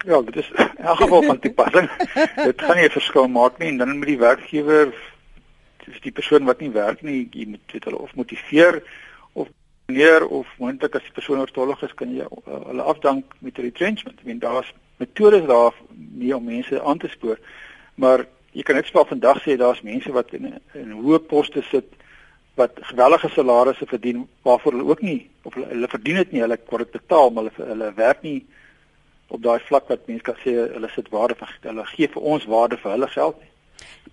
Ja, 0.05 0.21
dit 0.21 0.35
is 0.35 0.51
in 0.77 0.85
elk 0.85 0.97
geval 0.97 1.23
van 1.23 1.39
toepassing. 1.39 1.89
dit 2.49 2.61
gaan 2.61 2.75
nie 2.75 2.85
'n 2.85 2.97
verskil 2.99 3.27
maak 3.27 3.57
nie 3.57 3.67
en 3.67 3.77
dan 3.77 3.97
moet 3.97 4.07
die 4.07 4.19
werkgewer 4.19 4.93
dis 5.85 6.01
die 6.01 6.11
persoon 6.11 6.43
wat 6.45 6.59
nie 6.59 6.71
werk 6.71 7.01
nie, 7.01 7.29
jy 7.31 7.45
moet 7.47 7.63
dit 7.71 7.83
hulle 7.83 7.97
of 7.97 8.15
motiveer 8.15 8.83
neer 9.87 10.25
of 10.27 10.47
moontlik 10.59 10.95
as 10.95 11.05
die 11.05 11.13
persoon 11.15 11.39
oortollig 11.39 11.79
is 11.85 11.93
kan 11.95 12.09
jy 12.11 12.25
uh, 12.27 12.57
hulle 12.67 12.83
afdank 12.91 13.37
met 13.39 13.59
retrenchment. 13.63 14.17
Ek 14.19 14.27
meen 14.27 14.41
daar's 14.43 14.73
metodes 14.99 15.45
daar 15.47 15.77
nie 15.95 16.33
om 16.35 16.43
mense 16.43 16.81
aan 16.83 16.99
te 16.99 17.07
spoor. 17.07 17.39
Maar 17.95 18.25
jy 18.51 18.65
kan 18.67 18.75
net 18.75 18.89
swaar 18.89 19.07
vandag 19.07 19.39
sê 19.45 19.55
daar's 19.55 19.79
mense 19.87 20.11
wat 20.11 20.33
in 20.35 20.57
in 20.75 20.91
hoë 20.91 21.21
poste 21.31 21.63
sit 21.69 21.87
wat 22.59 22.81
gewellige 22.89 23.29
salarisse 23.31 23.87
verdien 23.87 24.25
waarvoor 24.43 24.75
hulle 24.75 24.89
ook 24.91 25.05
nie 25.07 25.21
of 25.47 25.55
hulle, 25.55 25.69
hulle 25.71 25.91
verdien 25.93 26.19
dit 26.19 26.35
nie, 26.35 26.43
hulle 26.43 26.59
word 26.67 26.91
dit 26.91 26.99
betaal, 26.99 27.31
maar 27.31 27.47
hulle 27.47 27.71
hulle 27.71 27.91
werk 27.95 28.23
nie 28.27 28.37
op 29.27 29.43
daai 29.43 29.59
vlak 29.59 29.87
wat 29.91 30.07
mense 30.07 30.23
kan 30.23 30.35
sê 30.43 30.55
hulle 30.73 30.89
sit 30.95 31.09
waarde 31.09 31.35
vir 31.35 31.53
hulle 31.61 31.85
gee 31.85 32.07
vir 32.07 32.21
ons 32.33 32.45
waarde 32.45 32.77
vir 32.77 32.91
hulle 32.91 33.07
geld. 33.07 33.35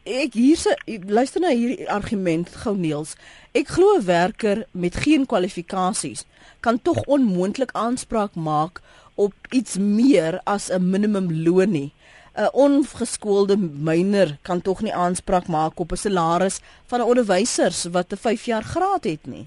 Ek 0.04 0.34
hierse 0.36 0.74
luister 1.08 1.40
na 1.40 1.54
hierdie 1.54 1.88
argument 1.88 2.50
gou 2.64 2.74
Neels. 2.76 3.14
Ek 3.56 3.68
glo 3.68 3.96
'n 3.96 4.04
werker 4.04 4.66
met 4.72 4.96
geen 4.96 5.26
kwalifikasies 5.26 6.26
kan 6.60 6.82
tog 6.82 7.04
onmoontlik 7.06 7.72
aanspraak 7.72 8.34
maak 8.34 8.82
op 9.14 9.32
iets 9.50 9.78
meer 9.78 10.40
as 10.44 10.70
'n 10.70 10.90
minimum 10.90 11.32
loon 11.44 11.70
nie. 11.70 11.92
'n 12.36 12.50
Ongeskoolde 12.52 13.56
myner 13.56 14.38
kan 14.42 14.62
tog 14.62 14.82
nie 14.82 14.94
aanspraak 14.94 15.46
maak 15.46 15.78
op 15.80 15.92
'n 15.92 15.96
salaris 15.96 16.60
van 16.86 17.00
'n 17.00 17.08
onderwyser 17.10 17.72
wat 17.90 18.12
'n 18.12 18.16
5 18.16 18.44
jaar 18.44 18.62
graad 18.62 19.04
het 19.04 19.26
nie. 19.26 19.46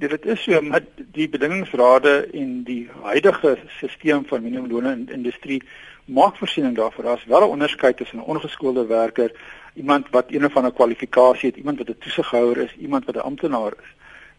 Ja, 0.00 0.08
dit 0.08 0.26
is 0.26 0.42
so 0.42 0.60
met 0.62 0.84
die 1.12 1.28
bedingingsrade 1.28 2.28
en 2.32 2.50
die 2.62 2.84
huidige 3.02 3.56
stelsel 3.66 4.20
van 4.30 4.42
minimumloone 4.42 4.92
in 4.92 5.08
industrie 5.10 5.62
maak 6.04 6.36
voorsiening 6.36 6.76
daarvoor. 6.76 7.04
Daar's 7.04 7.24
wel 7.24 7.40
'n 7.40 7.54
onderskeid 7.54 7.96
tussen 7.96 8.18
'n 8.18 8.30
ongeskoolde 8.32 8.86
werker, 8.86 9.32
iemand 9.74 10.06
wat 10.10 10.30
een 10.30 10.44
of 10.44 10.56
ander 10.56 10.72
kwalifikasie 10.72 11.48
het, 11.48 11.58
iemand 11.58 11.78
wat 11.78 11.88
'n 11.88 11.98
toesighouer 11.98 12.56
is, 12.56 12.76
iemand 12.76 13.04
wat 13.04 13.14
'n 13.14 13.26
amptenaar 13.30 13.72
is. 13.82 13.90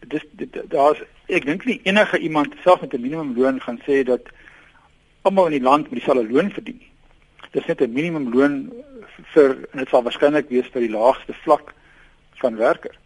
Dit 0.08 0.24
is 0.40 0.48
daar's 0.68 1.02
ek 1.26 1.44
dink 1.44 1.64
nie 1.64 1.80
enige 1.82 2.18
iemand 2.18 2.54
self 2.62 2.80
met 2.80 2.94
'n 2.94 3.00
minimumloon 3.00 3.60
gaan 3.60 3.80
sê 3.88 4.02
dat 4.02 4.22
almal 5.22 5.44
in 5.46 5.58
die 5.58 5.68
land 5.68 5.90
met 5.90 5.98
dieselfde 5.98 6.32
loon 6.32 6.50
verdien 6.50 6.78
nie. 6.78 6.90
Dis 7.50 7.66
net 7.66 7.80
'n 7.80 7.92
minimumloon 7.92 8.72
vir 9.32 9.68
en 9.70 9.78
dit 9.78 9.88
sal 9.88 10.02
waarskynlik 10.02 10.48
wees 10.48 10.68
vir 10.72 10.80
die 10.80 10.96
laagste 10.98 11.32
vlak 11.32 11.74
van 12.34 12.56
werker. 12.56 12.96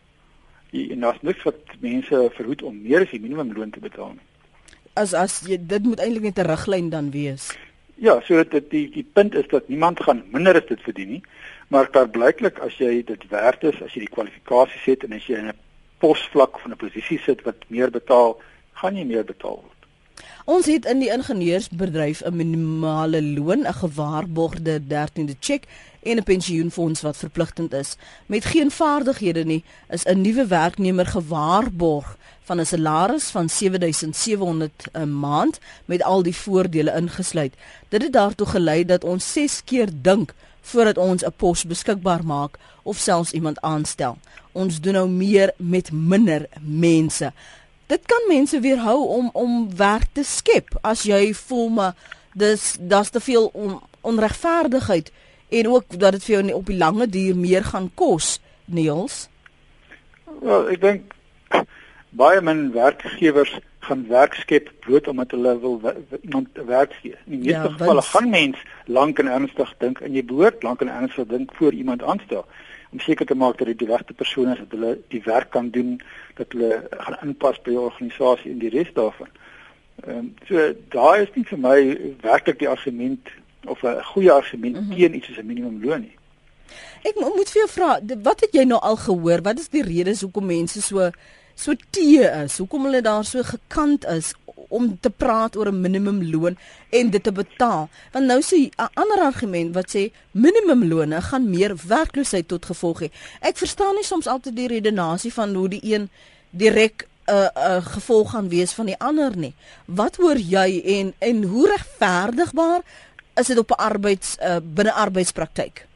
En 0.75 1.01
daar's 1.01 1.23
niks 1.23 1.43
wat 1.43 1.77
mense 1.79 2.31
verhoed 2.35 2.63
om 2.63 2.81
meer 2.83 3.05
as 3.05 3.13
die 3.15 3.21
minimumloon 3.23 3.71
te 3.71 3.83
betaal 3.83 4.17
nie. 4.17 4.27
As 4.99 5.15
as 5.15 5.41
jy 5.47 5.59
dit 5.61 5.87
moet 5.87 6.01
eintlik 6.03 6.23
net 6.23 6.39
'n 6.39 6.51
riglyn 6.51 6.91
dan 6.91 7.11
wees. 7.11 7.53
Ja, 7.95 8.21
so 8.27 8.43
dit 8.43 8.71
die 8.71 8.89
die 8.91 9.07
punt 9.13 9.35
is 9.35 9.47
dat 9.49 9.69
niemand 9.69 10.03
gaan 10.03 10.25
minder 10.31 10.55
as 10.55 10.67
dit 10.67 10.81
verdien 10.83 11.09
nie, 11.09 11.23
maar 11.69 11.91
daar 11.91 12.09
blyklik 12.09 12.59
as 12.59 12.75
jy 12.79 13.05
dit 13.07 13.23
werd 13.29 13.63
is, 13.65 13.83
as 13.83 13.95
jy 13.95 14.01
die 14.07 14.15
kwalifikasies 14.17 14.85
het 14.85 15.05
en 15.05 15.13
as 15.13 15.27
jy 15.27 15.39
in 15.39 15.49
'n 15.49 15.59
posvlak 15.99 16.59
van 16.59 16.71
'n 16.73 16.77
posisie 16.77 17.19
sit 17.19 17.43
wat 17.43 17.65
meer 17.69 17.91
betaal, 17.91 18.41
gaan 18.73 18.97
jy 18.97 19.05
meer 19.05 19.25
betaal 19.25 19.63
word. 19.63 19.74
Ons 20.45 20.67
het 20.67 20.85
in 20.85 20.99
die 20.99 21.11
ingenieursbedryf 21.11 22.23
'n 22.25 22.37
minimale 22.37 23.23
loon, 23.23 23.67
'n 23.67 23.73
gewaarborgde 23.73 24.81
13de 24.87 25.37
cheque 25.41 25.69
en 26.03 26.17
'n 26.17 26.23
pensioenfonds 26.23 27.01
wat 27.01 27.17
verpligtend 27.17 27.73
is. 27.73 27.97
Met 28.27 28.45
geen 28.45 28.71
vaardighede 28.71 29.45
nie, 29.45 29.65
is 29.89 30.05
'n 30.05 30.21
nuwe 30.21 30.47
werknemer 30.47 31.07
gewaarborg 31.07 32.17
van 32.43 32.61
'n 32.61 32.67
salaris 32.67 33.25
van 33.31 33.49
7700 33.49 34.89
'n 34.93 35.19
maand 35.19 35.59
met 35.85 36.03
al 36.03 36.23
die 36.23 36.37
voordele 36.37 36.95
ingesluit. 36.95 37.55
Dit 37.89 38.03
het 38.03 38.13
daartoe 38.13 38.47
gelei 38.47 38.85
dat 38.85 39.05
ons 39.05 39.33
6 39.33 39.63
keer 39.65 39.89
dink 40.03 40.35
voordat 40.61 40.99
ons 40.99 41.25
'n 41.25 41.33
pos 41.37 41.65
beskikbaar 41.65 42.25
maak 42.25 42.59
of 42.83 42.97
selfs 42.97 43.33
iemand 43.33 43.61
aanstel. 43.61 44.19
Ons 44.53 44.81
doen 44.81 44.93
nou 44.93 45.09
meer 45.09 45.53
met 45.57 45.93
minder 45.93 46.47
mense. 46.61 47.33
Dit 47.87 48.07
kan 48.07 48.25
mense 48.29 48.61
weerhou 48.61 49.09
om 49.09 49.31
om 49.33 49.77
werk 49.77 50.07
te 50.13 50.25
skep 50.25 50.79
as 50.81 51.05
jy 51.05 51.35
voel 51.37 51.69
maar 51.69 51.93
dis 52.33 52.77
daar's 52.81 53.11
te 53.11 53.21
veel 53.21 53.51
on, 53.53 53.81
onregverdigheid 54.01 55.13
en 55.49 55.69
ook 55.69 55.99
dat 55.99 56.17
dit 56.17 56.25
vir 56.25 56.35
jou 56.35 56.57
op 56.57 56.67
die 56.67 56.79
lange 56.79 57.07
duur 57.07 57.37
meer 57.37 57.65
gaan 57.65 57.91
kos, 57.95 58.41
Niels. 58.65 59.29
Wel, 60.41 60.71
ek 60.73 60.81
dink 60.81 61.13
baie 62.17 62.41
min 62.41 62.71
werkgewers 62.73 63.53
gaan 63.85 64.07
werk 64.09 64.35
skep 64.41 64.71
bloot 64.87 65.09
omdat 65.13 65.35
hulle 65.37 65.53
wil 65.61 65.77
iemand 66.23 66.49
werk 66.67 66.97
gee. 67.03 67.17
In 67.27 67.37
die 67.37 67.39
meeste 67.39 67.61
ja, 67.61 67.73
gevalle 67.77 68.03
gaan 68.03 68.31
mens 68.33 68.63
lank 68.87 69.21
en 69.21 69.29
ernstig 69.29 69.75
dink 69.79 70.01
en 70.01 70.17
jy 70.17 70.25
behoort 70.25 70.65
lank 70.65 70.81
en 70.81 70.93
ernstig 70.93 71.29
dink 71.29 71.53
voor 71.61 71.77
iemand 71.77 72.03
aanstel 72.03 72.47
om 72.95 73.01
seker 73.03 73.27
te 73.27 73.35
maak 73.35 73.59
dat 73.59 73.67
dit 73.67 73.79
die 73.83 73.91
regte 73.91 74.15
persoon 74.15 74.53
is 74.53 74.61
dat 74.63 74.75
hulle 74.77 74.93
die 75.11 75.23
werk 75.25 75.51
kan 75.51 75.71
doen 75.75 75.97
dat 76.39 76.53
hulle 76.55 76.83
gaan 76.91 77.17
inpas 77.27 77.59
by 77.63 77.75
die 77.75 77.81
organisasie 77.81 78.53
en 78.53 78.61
die 78.63 78.71
res 78.75 78.93
daarvan. 78.95 79.31
Ehm 80.05 80.19
um, 80.19 80.29
so 80.49 80.67
daai 80.95 81.23
is 81.23 81.33
nie 81.35 81.47
vir 81.49 81.61
my 81.65 81.79
werklik 82.23 82.59
die 82.63 82.71
argument 82.71 83.33
of 83.67 83.83
'n 83.83 84.03
goeie 84.13 84.33
argument 84.33 84.77
mm 84.77 84.87
-hmm. 84.87 84.97
teen 84.97 85.17
iets 85.17 85.27
soos 85.27 85.39
'n 85.43 85.47
minimumloon 85.47 86.01
nie. 86.01 86.17
Ek 87.03 87.15
moet 87.21 87.51
vir 87.51 87.61
jou 87.63 87.71
vra, 87.71 88.01
wat 88.23 88.41
het 88.41 88.53
jy 88.53 88.65
nou 88.65 88.81
al 88.81 88.97
gehoor? 88.97 89.43
Wat 89.43 89.59
is 89.59 89.69
die 89.69 89.83
redes 89.83 90.21
hoekom 90.21 90.47
mense 90.47 90.83
so 90.83 91.11
so 91.55 91.75
tee 91.91 92.25
is? 92.45 92.59
Hoekom 92.59 92.85
hulle 92.89 93.03
daar 93.03 93.25
so 93.25 93.43
gekant 93.43 94.05
is 94.07 94.33
om 94.69 94.99
te 95.01 95.11
praat 95.11 95.57
oor 95.57 95.69
'n 95.69 95.81
minimumloon 95.81 96.57
en 96.91 97.11
dit 97.11 97.23
te 97.23 97.33
betaal? 97.33 97.89
Want 98.13 98.27
nou 98.27 98.41
sê 98.41 98.71
'n 98.71 98.91
ander 98.95 99.21
argument 99.21 99.75
wat 99.75 99.95
sê 99.97 100.13
minimumlone 100.33 101.21
gaan 101.21 101.51
meer 101.51 101.75
werkloosheid 101.87 102.49
tot 102.49 102.65
gevolg 102.65 103.01
hê. 103.01 103.11
Ek 103.41 103.57
verstaan 103.57 103.95
nie 103.95 104.05
soms 104.05 104.27
altyd 104.27 104.57
die 104.57 104.69
redenasie 104.69 105.33
van 105.33 105.55
hoe 105.55 105.69
die 105.69 105.81
een 105.83 106.09
direk 106.51 107.07
'n 107.27 107.33
uh, 107.33 107.49
'n 107.55 107.77
uh, 107.77 107.87
gevolg 107.87 108.31
gaan 108.31 108.49
wees 108.49 108.73
van 108.73 108.87
die 108.87 108.99
ander 108.99 109.37
nie. 109.37 109.55
Wat 109.85 110.17
hoor 110.17 110.37
jy 110.37 110.83
en 110.85 111.15
en 111.19 111.43
hoe 111.43 111.69
regverdigbaar 111.69 112.81
is 113.35 113.47
dit 113.47 113.59
op 113.59 113.71
'n 113.71 113.83
arbeids 113.83 114.37
uh, 114.41 114.57
binne 114.63 114.93
arbeidspraktyk? 114.93 115.87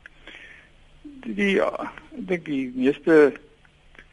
Die 1.24 1.54
ja, 1.54 1.92
ek 2.16 2.28
dink 2.28 2.44
die 2.44 2.72
meeste 2.74 3.32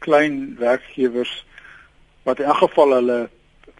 klein 0.06 0.56
werkgewers 0.58 1.34
wat 2.26 2.40
in 2.42 2.50
elk 2.50 2.62
geval 2.64 2.96
hulle 2.98 3.20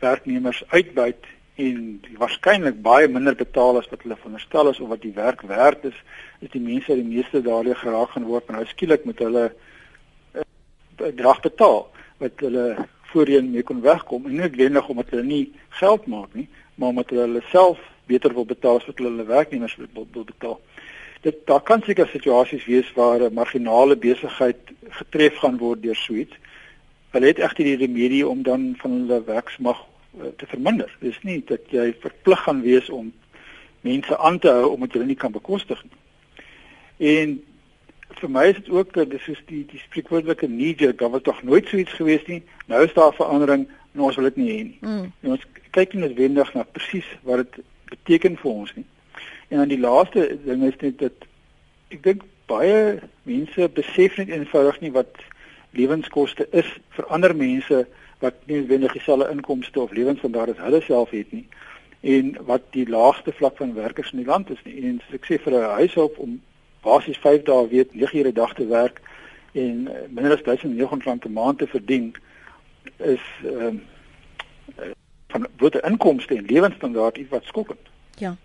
werknemers 0.02 0.62
uitbuit 0.74 1.24
en 1.56 2.00
waarskynlik 2.20 2.82
baie 2.84 3.08
minder 3.08 3.36
betaal 3.36 3.78
as 3.80 3.88
wat 3.92 4.02
hulle 4.04 4.18
veronderstel 4.20 4.70
is 4.70 4.80
of 4.80 4.90
wat 4.92 5.02
die 5.02 5.14
werk 5.16 5.40
werd 5.48 5.86
is, 5.88 5.96
is 6.44 6.52
die 6.52 6.60
mense 6.60 6.98
die 6.98 7.06
meeste 7.06 7.40
daardie 7.42 7.76
geraak 7.80 8.12
gaan 8.12 8.28
word 8.28 8.50
en 8.50 8.58
nou 8.58 8.66
skielik 8.68 9.06
moet 9.08 9.22
hulle 9.24 9.46
'n 9.48 10.42
uh, 10.42 10.44
bedrag 11.00 11.40
betaal 11.48 11.80
wat 12.20 12.44
hulle 12.44 12.66
voorheen 13.12 13.50
mee 13.50 13.62
kon 13.62 13.80
wegkom 13.80 14.26
en 14.26 14.34
nie 14.34 14.42
noodwendig 14.42 14.88
omdat 14.92 15.12
hulle 15.14 15.24
nie 15.24 15.44
geld 15.80 16.06
maak 16.06 16.34
nie, 16.34 16.48
maar 16.74 16.92
omdat 16.92 17.10
hulle 17.10 17.42
self 17.52 17.80
beter 18.06 18.34
wil 18.34 18.44
betaal 18.44 18.80
as 18.80 18.86
wat 18.86 18.98
hulle 18.98 19.14
hulle 19.14 19.28
werknemers 19.28 19.76
wil, 19.76 20.06
wil 20.12 20.24
betaal. 20.24 20.60
Dit 21.20 21.36
daar 21.44 21.62
kan 21.62 21.82
seker 21.82 22.08
situasies 22.08 22.64
wees 22.64 22.92
waar 22.94 23.20
'n 23.20 23.34
marginale 23.34 23.96
besigheid 23.96 24.56
getref 24.88 25.36
gaan 25.36 25.58
word 25.58 25.82
deur 25.82 25.96
suits. 25.96 26.34
Hulle 27.10 27.26
het 27.26 27.38
egter 27.38 27.64
die 27.64 27.76
remedie 27.76 28.28
om 28.28 28.42
dan 28.42 28.74
van 28.78 28.90
hulle 28.90 29.24
werksmag 29.24 29.78
uh, 30.18 30.26
te 30.36 30.46
verminder. 30.46 30.96
Dis 31.00 31.22
nie 31.22 31.42
dat 31.46 31.60
jy 31.70 31.94
verplig 32.00 32.42
gaan 32.42 32.60
wees 32.60 32.90
om 32.90 33.12
mense 33.80 34.18
aan 34.18 34.38
te 34.38 34.48
hou 34.48 34.70
omdat 34.74 34.92
jy 34.92 34.98
hulle 34.98 35.12
nie 35.12 35.22
kan 35.22 35.32
bekostig 35.32 35.82
nie. 35.82 36.00
En 36.96 37.42
vir 38.20 38.30
my 38.30 38.44
is 38.50 38.58
dit 38.60 38.68
ook 38.72 38.94
dis 39.10 39.24
soos 39.24 39.42
die 39.50 39.64
die 39.68 39.80
spreekwoordelike 39.82 40.46
knee 40.46 40.74
jerk, 40.78 40.98
daar 40.98 41.10
was 41.10 41.22
tog 41.22 41.42
nooit 41.42 41.68
so 41.68 41.76
iets 41.76 41.92
gewees 41.92 42.26
nie. 42.26 42.42
Nou 42.66 42.84
is 42.84 42.94
daar 42.94 43.14
verandering 43.14 43.68
en 43.94 44.00
ons 44.00 44.16
wil 44.16 44.28
dit 44.30 44.36
nie 44.36 44.50
hê 44.50 44.60
nie. 44.62 44.78
Mm. 44.80 45.12
En 45.22 45.36
ons 45.36 45.46
kyk 45.76 45.96
net 45.98 46.14
wendig 46.16 46.52
na 46.54 46.64
presies 46.64 47.08
wat 47.22 47.44
dit 47.44 47.64
beteken 47.92 48.38
vir 48.40 48.50
ons 48.52 48.74
nie. 48.76 48.86
En 49.48 49.58
dan 49.58 49.68
die 49.68 49.80
laaste 49.80 50.38
ding 50.44 50.64
is 50.64 50.76
net 50.80 50.98
dat 50.98 51.26
ek 51.88 52.02
dink 52.02 52.22
baie 52.46 52.98
mense 53.22 53.68
besef 53.74 54.16
net 54.16 54.28
eenvoudig 54.28 54.80
nie 54.80 54.92
wat 54.92 55.22
lewenskoste 55.76 56.46
is 56.50 56.68
vir 56.96 57.06
ander 57.14 57.34
mense 57.36 57.86
wat 58.24 58.34
nie 58.46 58.60
noodwendig 58.60 58.92
dieselfde 58.92 59.30
inkomste 59.30 59.80
of 59.80 59.92
lewensstandaarde 59.92 60.56
as 60.56 60.64
hulle 60.64 60.82
self 60.82 61.10
het 61.10 61.32
nie 61.32 61.46
en 62.06 62.36
wat 62.46 62.62
die 62.70 62.86
laagste 62.88 63.32
vlak 63.32 63.56
van 63.56 63.74
werkers 63.74 64.12
in 64.12 64.22
die 64.22 64.28
land 64.28 64.50
is 64.50 64.62
nie. 64.64 64.76
En 64.86 65.00
ek 65.16 65.26
sê 65.26 65.38
vir 65.42 65.52
'n 65.58 65.74
huishulp 65.80 66.18
om 66.18 66.40
basies 66.82 67.18
5 67.18 67.42
dae 67.42 67.68
weet 67.68 67.94
9 67.94 68.18
ure 68.18 68.32
dag 68.32 68.54
te 68.54 68.66
werk 68.66 69.00
en 69.52 69.88
eh, 69.88 70.06
minder 70.08 70.32
as 70.32 70.42
1900 70.42 71.04
rand 71.04 71.24
'n 71.24 71.32
maand 71.32 71.58
te 71.58 71.66
verdien 71.66 72.14
is 72.98 73.24
ehm 73.42 73.66
um, 73.66 73.82
van 75.28 75.46
watter 75.58 75.84
inkomste 75.84 76.34
en 76.36 76.46
lewensstandaard 76.46 77.16
iets 77.16 77.30
wat 77.30 77.44
skokkend. 77.44 77.86
Ja. 78.18 78.36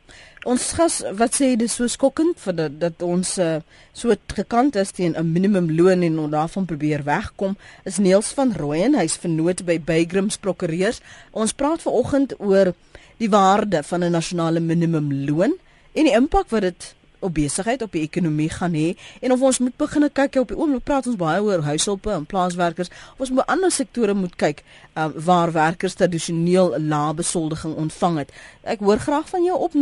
Ons 0.41 0.71
gas 0.73 0.99
wat 1.19 1.35
sê 1.37 1.51
dit 1.55 1.69
so 1.69 1.85
skokkend 1.87 2.39
vir 2.41 2.55
dat, 2.57 2.77
dat 2.81 3.03
ons 3.05 3.35
uh, 3.37 3.59
so 3.93 4.15
gekant 4.33 4.75
is 4.75 4.91
teen 4.91 5.13
'n 5.15 5.31
minimumloon 5.31 6.01
en 6.01 6.19
ons 6.19 6.31
daarvan 6.31 6.65
probeer 6.65 7.03
wegkom 7.05 7.55
is 7.85 7.97
Neels 7.97 8.33
van 8.33 8.53
Rooyen, 8.53 8.97
hy's 8.97 9.17
vernoot 9.21 9.61
by 9.65 9.77
Bygrams 9.79 10.37
Prokureurs. 10.37 11.01
Ons 11.31 11.53
praat 11.53 11.81
vanoggend 11.81 12.33
oor 12.39 12.73
die 13.17 13.29
waarde 13.29 13.83
van 13.83 14.03
'n 14.03 14.11
nasionale 14.11 14.59
minimumloon 14.59 15.53
en 15.93 16.03
die 16.03 16.15
impak 16.15 16.49
wat 16.49 16.61
dit 16.61 16.95
op 17.21 17.33
besigheid 17.33 17.81
op 17.81 17.91
die 17.91 18.01
ekonomie 18.01 18.49
gaan 18.49 18.73
hê 18.73 18.97
en 19.21 19.31
of 19.31 19.41
ons 19.41 19.59
moet 19.59 19.77
begin 19.77 20.09
kyk 20.13 20.35
op 20.41 20.47
die 20.51 20.57
oomblik 20.57 20.83
praat 20.83 21.07
ons 21.07 21.15
baie 21.19 21.41
oor 21.41 21.61
huishulpe 21.63 22.11
en 22.11 22.25
plaaswerkers. 22.25 22.89
Ons 23.17 23.29
moet 23.29 23.45
ander 23.45 23.71
sektore 23.71 24.13
moet 24.13 24.35
kyk 24.35 24.63
um, 24.95 25.13
waar 25.15 25.51
werkers 25.51 25.93
tradisioneel 25.93 26.75
lae 26.79 27.13
besoldiging 27.13 27.75
ontvang 27.75 28.17
het. 28.23 28.29
Ek 28.63 28.79
hoor 28.79 28.99
graag 28.99 29.29
van 29.29 29.43
jou 29.43 29.57
op 29.59 29.71
0891104553 29.75 29.81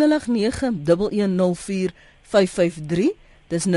dis 3.50 3.65
0891104553 3.65 3.69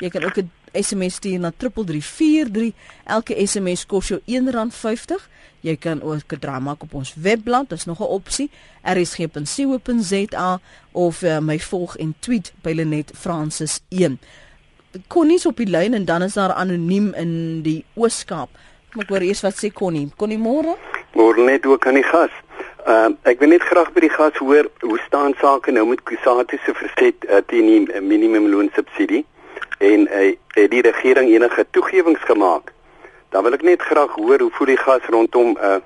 jy 0.00 0.08
kan 0.08 0.24
ook 0.24 0.36
'n 0.36 0.50
SMS 0.72 1.14
stuur 1.14 1.38
na 1.38 1.52
3343 1.56 2.72
elke 3.04 3.46
SMS 3.46 3.86
kos 3.86 4.08
jou 4.08 4.20
R1.50 4.26 5.28
Jy 5.60 5.76
kan 5.76 6.02
ook 6.02 6.32
'n 6.32 6.38
draai 6.38 6.60
maak 6.60 6.82
op 6.82 6.94
ons 6.94 7.14
webblad, 7.14 7.68
dis 7.68 7.84
nog 7.84 8.00
'n 8.00 8.12
opsie. 8.18 8.50
rsg.co.za 8.82 10.60
of 10.92 11.22
uh, 11.22 11.38
my 11.38 11.58
volg 11.58 11.96
en 11.96 12.14
tweet 12.18 12.52
by 12.62 12.72
Lenet 12.72 13.12
Francis 13.14 13.80
1. 13.88 14.18
Connie's 15.06 15.46
op 15.46 15.56
die 15.56 15.66
lyn 15.66 15.94
en 15.94 16.04
dan 16.04 16.22
is 16.22 16.32
daar 16.32 16.52
anoniem 16.52 17.14
in 17.14 17.62
die 17.62 17.84
Ooskaap. 17.94 18.48
Ek 18.98 19.08
hoor 19.08 19.22
eers 19.22 19.40
wat 19.40 19.54
sê 19.54 19.70
Connie. 19.72 20.08
Connie 20.16 20.38
môre? 20.38 20.74
Môre 21.14 21.44
net 21.44 21.66
ook 21.66 21.86
aan 21.86 21.94
die 21.94 22.06
gas. 22.06 22.30
Uh, 22.86 23.12
ek 23.22 23.38
wil 23.38 23.52
net 23.52 23.62
graag 23.62 23.92
by 23.92 24.00
die 24.00 24.10
gas 24.10 24.34
hoor 24.40 24.66
hoe 24.80 24.98
staan 25.06 25.34
sake 25.38 25.70
nou 25.70 25.86
met 25.86 26.02
Kusatu 26.02 26.58
se 26.64 26.74
verset 26.74 27.26
uh, 27.28 27.42
teen 27.46 27.66
die 27.66 28.00
minimumloon 28.00 28.70
subsidie 28.74 29.24
en 29.78 30.08
uh, 30.08 30.32
het 30.56 30.70
die 30.70 30.82
regering 30.82 31.28
enige 31.28 31.66
toegewings 31.70 32.24
gemaak? 32.24 32.72
Dan 33.30 33.46
wil 33.46 33.54
ek 33.54 33.62
net 33.62 33.82
graag 33.82 34.14
hoor 34.18 34.42
hoe 34.42 34.50
voel 34.58 34.72
die 34.74 34.80
gas 34.80 35.06
rondom 35.14 35.56
uh 35.60 35.78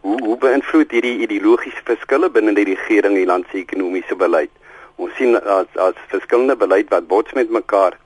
hoe 0.00 0.16
hoe 0.24 0.36
beïnvloed 0.40 0.92
hierdie 0.96 1.18
ideologiese 1.26 1.82
verskille 1.84 2.30
binne 2.32 2.54
die 2.56 2.64
regering 2.64 3.18
die 3.18 3.26
land 3.28 3.44
se 3.50 3.58
ekonomiese 3.60 4.16
beleid. 4.16 4.52
Ons 4.96 5.12
sien 5.18 5.36
as 5.36 5.68
as 5.76 5.98
verskillende 6.12 6.56
beleid 6.56 6.88
wat 6.92 7.08
bots 7.08 7.36
met 7.36 7.52
mekaar. 7.52 7.98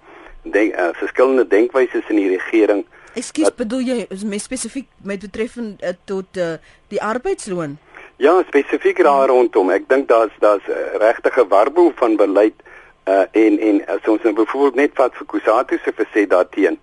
Denk 0.42 0.74
uh, 0.74 0.90
verskillende 0.98 1.46
denkwyses 1.46 2.10
in 2.10 2.18
die 2.18 2.28
regering. 2.34 2.82
Ekskuus, 3.14 3.54
bedoel 3.54 3.86
jy 3.86 3.98
meer 4.26 4.42
spesifiek 4.42 4.88
met 5.06 5.22
betreffend 5.22 5.82
uh, 5.82 5.94
tot 6.10 6.38
uh, 6.42 6.56
die 6.90 7.02
arbeidsloon? 7.02 7.78
Ja, 8.22 8.34
spesifiek 8.46 9.02
daar 9.02 9.30
rondom. 9.30 9.70
Ek 9.70 9.86
dink 9.90 10.10
daar's 10.10 10.34
daar's 10.42 10.66
uh, 10.70 10.98
regtige 11.02 11.46
warboel 11.50 11.92
van 12.02 12.18
beleid 12.18 12.58
uh 13.06 13.26
en 13.36 13.58
en 13.60 13.82
as 13.92 14.06
ons 14.08 14.22
nou 14.24 14.32
byvoorbeeld 14.34 14.78
net 14.80 14.92
vat 14.98 15.14
vir 15.14 15.26
Kusatu 15.28 15.78
se 15.84 15.92
verset 15.92 16.30
daarteen. 16.30 16.78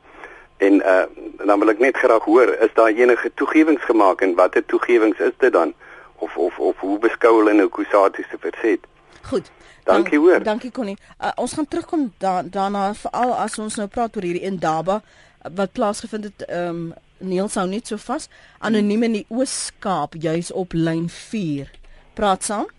En 0.62 0.82
uh 0.86 1.04
dan 1.42 1.60
wil 1.60 1.72
ek 1.74 1.80
net 1.82 1.98
graag 1.98 2.24
hoor, 2.30 2.52
is 2.62 2.74
daar 2.78 2.94
enige 2.94 3.32
toegewings 3.34 3.82
gemaak 3.90 4.22
en 4.22 4.36
watter 4.38 4.66
toegewings 4.66 5.18
is 5.20 5.34
dit 5.42 5.54
dan 5.54 5.74
of 6.22 6.38
of 6.38 6.60
of 6.60 6.78
hoe 6.86 7.00
beskou 7.02 7.32
hulle 7.40 7.54
nou 7.58 7.70
Kusatu 7.70 8.26
se 8.30 8.38
verset? 8.40 8.86
Goed. 9.22 9.50
Dankie 9.84 10.20
hoor. 10.20 10.44
Dankie 10.44 10.72
Connie. 10.72 10.98
Uh, 11.18 11.32
ons 11.36 11.54
gaan 11.58 11.68
terugkom 11.68 12.12
da 12.18 12.42
daarna 12.44 12.92
veral 12.94 13.34
as 13.34 13.58
ons 13.60 13.80
nou 13.82 13.88
praat 13.90 14.16
oor 14.16 14.28
hierdie 14.28 14.46
Indaba 14.46 15.02
wat 15.42 15.74
plaasgevind 15.74 16.30
het 16.30 16.46
ehm 16.50 16.70
um, 16.70 16.92
Neil 17.22 17.50
sou 17.54 17.68
net 17.70 17.90
so 17.90 18.02
vas 18.02 18.30
anoniem 18.66 19.04
in 19.06 19.18
die 19.20 19.26
Oos-Kaap 19.30 20.16
juis 20.18 20.50
op 20.58 20.74
lyn 20.74 21.10
4. 21.10 21.70
Praat 22.18 22.48
saam. 22.48 22.70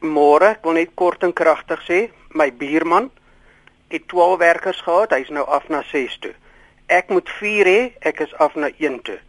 Môre, 0.00 0.52
ek 0.54 0.62
wil 0.64 0.78
net 0.78 0.92
kort 0.94 1.24
en 1.26 1.34
kragtig 1.34 1.82
sê, 1.88 1.98
my 2.30 2.52
buurman 2.54 3.10
het 3.90 4.06
12 4.12 4.38
werkers 4.38 4.82
gehad, 4.86 5.10
hy's 5.10 5.32
nou 5.34 5.42
af 5.50 5.66
na 5.68 5.82
6 5.90 6.18
toe. 6.22 6.34
Ek 6.90 7.08
moet 7.14 7.28
4 7.38 7.68
hê, 7.70 7.80
ek 8.02 8.20
is 8.26 8.32
af 8.42 8.56
na 8.58 8.72
1 8.78 9.02
toe. 9.06 9.20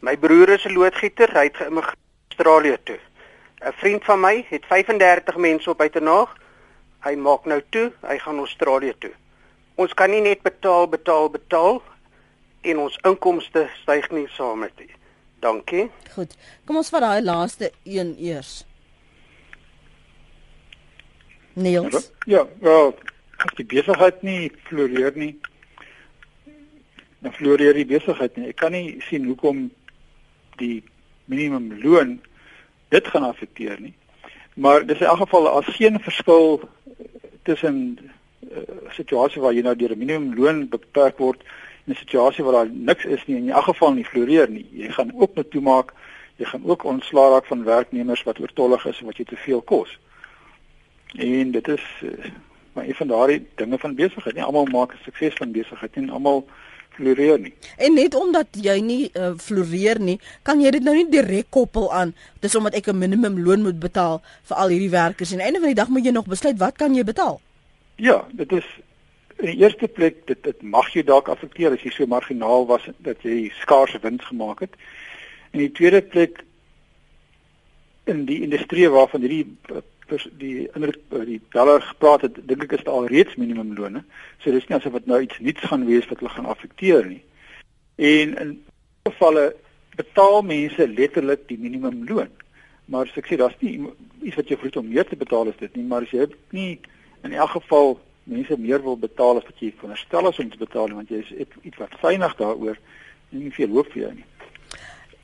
My 0.00 0.14
broer 0.16 0.54
is 0.54 0.64
'n 0.64 0.74
loodgieter, 0.78 1.32
hy 1.34 1.48
het 1.50 1.56
geïmigreer 1.56 2.06
Australië 2.30 2.76
toe. 2.84 2.98
'n 3.66 3.72
Vriend 3.72 4.04
van 4.04 4.20
my 4.20 4.46
het 4.48 4.64
35 4.66 5.36
mense 5.36 5.70
op 5.70 5.78
buitenaag. 5.78 6.36
Hy 7.02 7.14
maak 7.14 7.44
nou 7.44 7.62
toe, 7.70 7.92
hy 8.06 8.18
gaan 8.18 8.38
Australië 8.38 8.94
toe. 8.98 9.12
Ons 9.74 9.94
kan 9.94 10.10
nie 10.10 10.20
net 10.20 10.42
betaal, 10.42 10.88
betaal, 10.88 11.30
betaal 11.30 11.82
en 12.60 12.78
ons 12.78 12.98
inkomste 13.02 13.68
styg 13.82 14.10
nie 14.10 14.28
saam 14.28 14.58
met 14.58 14.72
dit. 14.76 14.90
Dankie. 15.40 15.90
Goed. 16.14 16.34
Kom 16.64 16.76
ons 16.76 16.90
vat 16.90 17.00
daai 17.00 17.22
laaste 17.22 17.72
een 17.82 18.14
eers. 18.18 18.64
Niels. 21.52 22.12
Ja, 22.26 22.46
wel, 22.60 22.94
as 23.36 23.54
die 23.54 23.66
besigheid 23.66 24.22
nie 24.22 24.52
floreer 24.66 25.12
nie, 25.14 25.40
dan 27.18 27.32
floreer 27.32 27.74
die 27.74 27.86
besigheid 27.86 28.36
nie. 28.36 28.48
Ek 28.52 28.56
kan 28.56 28.72
nie 28.72 29.00
sien 29.08 29.26
hoekom 29.26 29.68
die 30.58 30.82
minimumloon 31.30 32.18
dit 32.94 33.08
gaan 33.12 33.26
affekteer 33.28 33.80
nie. 33.80 33.94
Maar 34.58 34.86
dis 34.86 34.98
in 35.02 35.06
elk 35.06 35.22
geval 35.26 35.48
as 35.48 35.68
geen 35.76 36.00
verskil 36.00 36.60
tussen 37.42 37.74
'n 37.74 38.10
uh, 38.50 38.58
eh, 38.58 38.92
situasie 38.94 39.42
waar 39.42 39.52
jy 39.52 39.62
nou 39.62 39.76
deur 39.76 39.92
'n 39.92 39.98
minimumloon 39.98 40.68
beperk 40.68 41.18
word 41.18 41.42
en 41.86 41.92
'n 41.92 42.02
situasie 42.02 42.44
waar 42.44 42.52
daar 42.52 42.70
niks 42.70 43.04
is 43.04 43.26
nie 43.26 43.36
en 43.36 43.42
in 43.42 43.50
elk 43.50 43.64
geval 43.64 43.92
nie 43.92 44.04
floreer 44.04 44.50
nie. 44.50 44.66
Jy 44.72 44.90
gaan 44.90 45.12
ook 45.14 45.34
net 45.34 45.50
toemaak, 45.50 45.92
jy 46.36 46.44
gaan 46.44 46.64
ook 46.64 46.84
ontslaa 46.84 47.30
raak 47.30 47.46
van 47.46 47.64
werknemers 47.64 48.22
wat 48.22 48.40
oortollig 48.40 48.86
is 48.86 48.98
en 49.00 49.06
wat 49.06 49.16
jy 49.16 49.24
te 49.24 49.36
veel 49.36 49.62
kos. 49.62 49.98
En 51.14 51.50
dit 51.50 51.68
is 51.68 51.84
uh, 52.02 52.10
maar 52.72 52.86
een 52.86 52.94
van 52.94 53.06
daardie 53.06 53.46
dinge 53.54 53.78
van 53.78 53.94
besigheid. 53.94 54.34
Nie 54.34 54.44
almal 54.44 54.64
maak 54.64 54.92
'n 54.92 55.02
sukses 55.04 55.34
van 55.34 55.52
besigheid 55.52 55.96
nie. 55.96 56.10
Almal 56.10 56.46
floreer 56.98 57.38
nie. 57.38 57.52
En 57.76 57.94
net 57.94 58.16
omdat 58.18 58.58
jy 58.58 58.76
nie 58.84 59.10
uh, 59.14 59.32
floreer 59.38 60.00
nie, 60.02 60.18
kan 60.46 60.60
jy 60.62 60.72
dit 60.74 60.84
nou 60.84 60.94
nie 60.96 61.06
direk 61.12 61.50
koppel 61.54 61.88
aan 61.94 62.14
dis 62.42 62.56
omdat 62.58 62.74
ek 62.78 62.90
'n 62.90 62.98
minimum 62.98 63.38
loon 63.44 63.62
moet 63.62 63.78
betaal 63.78 64.20
vir 64.50 64.56
al 64.56 64.74
hierdie 64.74 64.94
werkers 64.94 65.32
en 65.32 65.40
einde 65.40 65.62
van 65.62 65.72
die 65.72 65.80
dag 65.80 65.88
moet 65.88 66.04
jy 66.04 66.12
nog 66.12 66.26
besluit 66.26 66.58
wat 66.58 66.76
kan 66.76 66.94
jy 66.94 67.04
betaal? 67.04 67.40
Ja, 67.96 68.26
dit 68.32 68.52
is 68.52 68.66
in 69.38 69.46
die 69.52 69.58
eerste 69.62 69.88
plek 69.88 70.26
dit 70.26 70.42
dit 70.42 70.62
mag 70.62 70.90
jou 70.92 71.04
dalk 71.04 71.28
affekteer 71.28 71.72
as 71.72 71.82
jy 71.82 71.90
so 71.94 72.06
marginaal 72.06 72.66
was 72.66 72.82
dat 72.98 73.22
jy 73.22 73.50
skaarse 73.62 73.98
wins 74.02 74.24
gemaak 74.26 74.60
het. 74.60 74.74
In 75.52 75.60
die 75.60 75.72
tweede 75.72 76.02
plek 76.02 76.42
in 78.04 78.24
die 78.24 78.42
industrie 78.42 78.88
waarvan 78.88 79.20
hierdie 79.20 79.46
uh, 80.12 80.24
die 80.40 80.68
ander 80.74 80.92
eh, 80.94 81.24
die 81.26 81.40
beller 81.52 81.82
gepraat 81.82 82.26
het, 82.26 82.40
dink 82.48 82.64
ek 82.66 82.76
is 82.78 82.84
dit 82.84 82.90
al 82.92 83.08
reeds 83.10 83.38
minimumlone. 83.40 84.04
So 84.42 84.54
dis 84.54 84.66
nie 84.68 84.76
asof 84.78 84.98
dit 84.98 85.08
nou 85.10 85.20
iets 85.24 85.40
nuuts 85.44 85.68
gaan 85.70 85.86
wees 85.88 86.08
wat 86.10 86.22
hulle 86.22 86.34
gaan 86.34 86.50
affekteer 86.52 87.06
nie. 87.06 87.22
En 87.96 88.34
in 88.44 88.52
gevalle 89.08 89.46
betaal 89.98 90.42
mense 90.46 90.88
letterlik 90.88 91.46
die 91.48 91.58
minimumloon. 91.58 92.30
Maar 92.88 93.10
as 93.10 93.20
ek 93.20 93.28
sê 93.28 93.38
daar's 93.40 93.58
nie 93.60 93.76
iets 94.22 94.38
wat 94.38 94.48
jy 94.48 94.58
vir 94.60 94.80
om 94.80 94.88
meer 94.88 95.08
te 95.08 95.18
betaal 95.18 95.50
is 95.52 95.58
dit 95.60 95.74
nie, 95.76 95.84
maar 95.88 96.06
as 96.06 96.14
jy 96.14 96.28
nie 96.56 96.70
in 97.26 97.34
elk 97.34 97.56
geval 97.58 97.98
mense 98.28 98.56
meer 98.60 98.82
wil 98.84 98.96
betaal 99.00 99.40
as 99.40 99.46
wat 99.48 99.60
jy 99.60 99.72
veronderstel 99.76 100.30
is 100.30 100.40
om 100.40 100.50
te 100.52 100.60
betaal, 100.60 100.92
want 100.96 101.12
jy 101.12 101.22
is 101.24 101.52
iets 101.64 101.80
wat 101.80 101.96
vynig 102.00 102.34
daaroor, 102.40 102.80
nie 103.32 103.52
veel 103.52 103.72
hoop 103.76 103.92
vir 103.92 104.06
jou 104.06 104.16
nie 104.16 104.28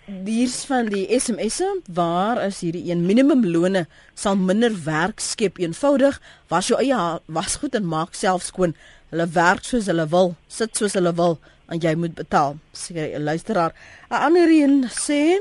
hier's 0.05 0.65
van 0.69 0.91
die 0.93 1.07
SMS'e 1.09 1.69
waar 1.97 2.41
is 2.45 2.61
hierdie 2.61 2.91
een 2.91 3.07
minimumlone 3.07 3.87
sal 4.15 4.37
minder 4.37 4.75
werk 4.85 5.21
skep 5.21 5.59
eenvoudig. 5.63 6.19
Was 6.53 6.69
jou 6.69 6.81
eie 6.81 7.21
was 7.27 7.57
goed 7.63 7.75
en 7.75 7.87
maak 7.89 8.15
self 8.15 8.45
skoon. 8.45 8.75
Hulle 9.13 9.27
werk 9.33 9.65
soos 9.65 9.89
hulle 9.89 10.07
wil 10.13 10.35
sit 10.49 10.77
soos 10.77 10.97
hulle 10.99 11.15
wil 11.17 11.39
en 11.73 11.81
jy 11.81 11.95
moet 11.97 12.15
betaal 12.15 12.59
sê 12.77 13.17
'n 13.17 13.25
luisteraar. 13.25 13.73
'n 14.11 14.21
ander 14.27 14.49
een 14.49 14.85
sê 14.91 15.41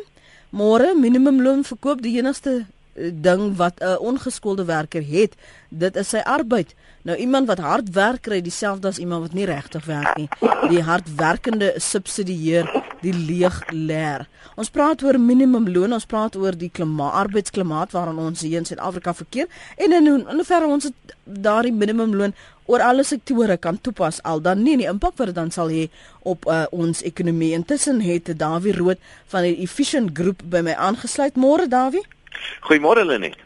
môre 0.52 0.96
minimumloon 0.96 1.64
verkoop 1.64 2.02
die 2.02 2.18
enigste 2.18 2.66
ding 2.96 3.56
wat 3.58 3.82
'n 3.82 3.98
ongeskoolde 4.00 4.66
werker 4.66 5.04
het 5.04 5.36
dit 5.70 5.96
is 5.96 6.10
sy 6.10 6.22
arbeid 6.24 6.76
nou 7.02 7.18
iemand 7.18 7.48
wat 7.48 7.60
hard 7.60 7.90
werk 7.90 8.22
kry 8.22 8.42
dieselfde 8.42 8.88
as 8.88 8.98
iemand 8.98 9.22
wat 9.22 9.34
nie 9.34 9.46
regtig 9.46 9.86
werk 9.86 10.18
nie 10.18 10.30
die 10.70 10.82
hardwerkende 10.82 11.74
subsidieer 11.78 12.84
die 13.04 13.14
leeg 13.14 13.60
leer. 13.72 14.28
Ons 14.60 14.72
praat 14.74 15.04
oor 15.04 15.18
minimumloon, 15.20 15.96
ons 15.96 16.08
praat 16.10 16.36
oor 16.40 16.56
die 16.58 16.70
klimaat, 16.74 17.16
arbeidsklimaat 17.24 17.94
waarin 17.96 18.22
ons 18.22 18.44
hier 18.46 18.62
in 18.62 18.68
Suid-Afrika 18.70 19.14
verkeer 19.18 19.50
en 19.78 19.96
in 20.00 20.10
in 20.14 20.40
hoeverre 20.40 20.70
ons 20.70 20.90
daardie 21.24 21.74
minimumloon 21.74 22.36
oor 22.72 22.84
alle 22.86 23.04
sektore 23.04 23.58
kan 23.58 23.80
toepas 23.82 24.22
al 24.24 24.42
dan 24.44 24.64
nie 24.64 24.78
die 24.80 24.88
impak 24.88 25.18
wat 25.20 25.32
dit 25.32 25.36
dan 25.40 25.52
sal 25.52 25.72
hê 25.74 25.90
op 26.22 26.48
uh, 26.48 26.64
ons 26.72 27.04
ekonomie. 27.04 27.52
Intussen 27.58 28.00
het 28.04 28.32
Dawie 28.40 28.76
Rood 28.78 29.02
van 29.34 29.48
die 29.48 29.58
Efficient 29.66 30.14
Groep 30.18 30.44
by 30.48 30.64
my 30.64 30.76
aangesluit. 30.90 31.36
Môre 31.36 31.68
Dawie? 31.68 32.06
Goeiemôre 32.68 33.06
Lenet. 33.06 33.38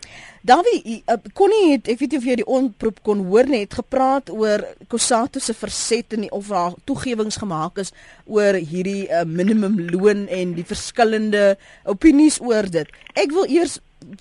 Dawie, 0.47 1.01
uh, 1.09 1.17
Connie 1.35 1.73
het 1.73 1.89
ek 1.91 1.99
weet 1.99 2.13
nie 2.13 2.19
of 2.21 2.27
jy 2.27 2.35
die 2.39 2.51
onproep 2.57 3.01
kon 3.03 3.25
hoor 3.27 3.49
nie, 3.49 3.63
het 3.65 3.73
gepraat 3.79 4.29
oor 4.31 4.63
Kosato 4.87 5.41
se 5.43 5.55
verset 5.57 6.13
en 6.15 6.27
of 6.31 6.51
daar 6.53 6.77
toegewings 6.87 7.39
gemaak 7.41 7.81
is 7.83 7.91
oor 8.25 8.55
hierdie 8.55 9.09
uh, 9.09 9.25
minimumloon 9.27 10.27
en 10.31 10.53
die 10.55 10.65
verskillende 10.67 11.57
opinies 11.83 12.39
oor 12.39 12.69
dit. 12.71 12.87
Ek 13.17 13.33
wil 13.35 13.49
eers 13.51 13.79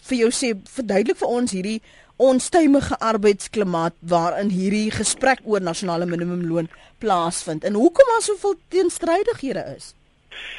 vir 0.09 0.25
jou 0.25 0.33
sê 0.35 0.55
verduidelik 0.73 1.21
vir 1.21 1.37
ons 1.39 1.55
hierdie 1.55 1.79
onstuimige 2.17 2.97
arbeidsklimaat 3.05 3.95
waarin 4.01 4.51
hierdie 4.51 4.89
gesprek 4.91 5.45
oor 5.45 5.61
nasionale 5.61 6.09
minimumloon 6.09 6.71
plaasvind 6.99 7.65
en 7.65 7.77
hoekom 7.77 8.15
daar 8.15 8.25
soveel 8.25 8.57
teenstrydighede 8.73 9.67
is. 9.77 9.93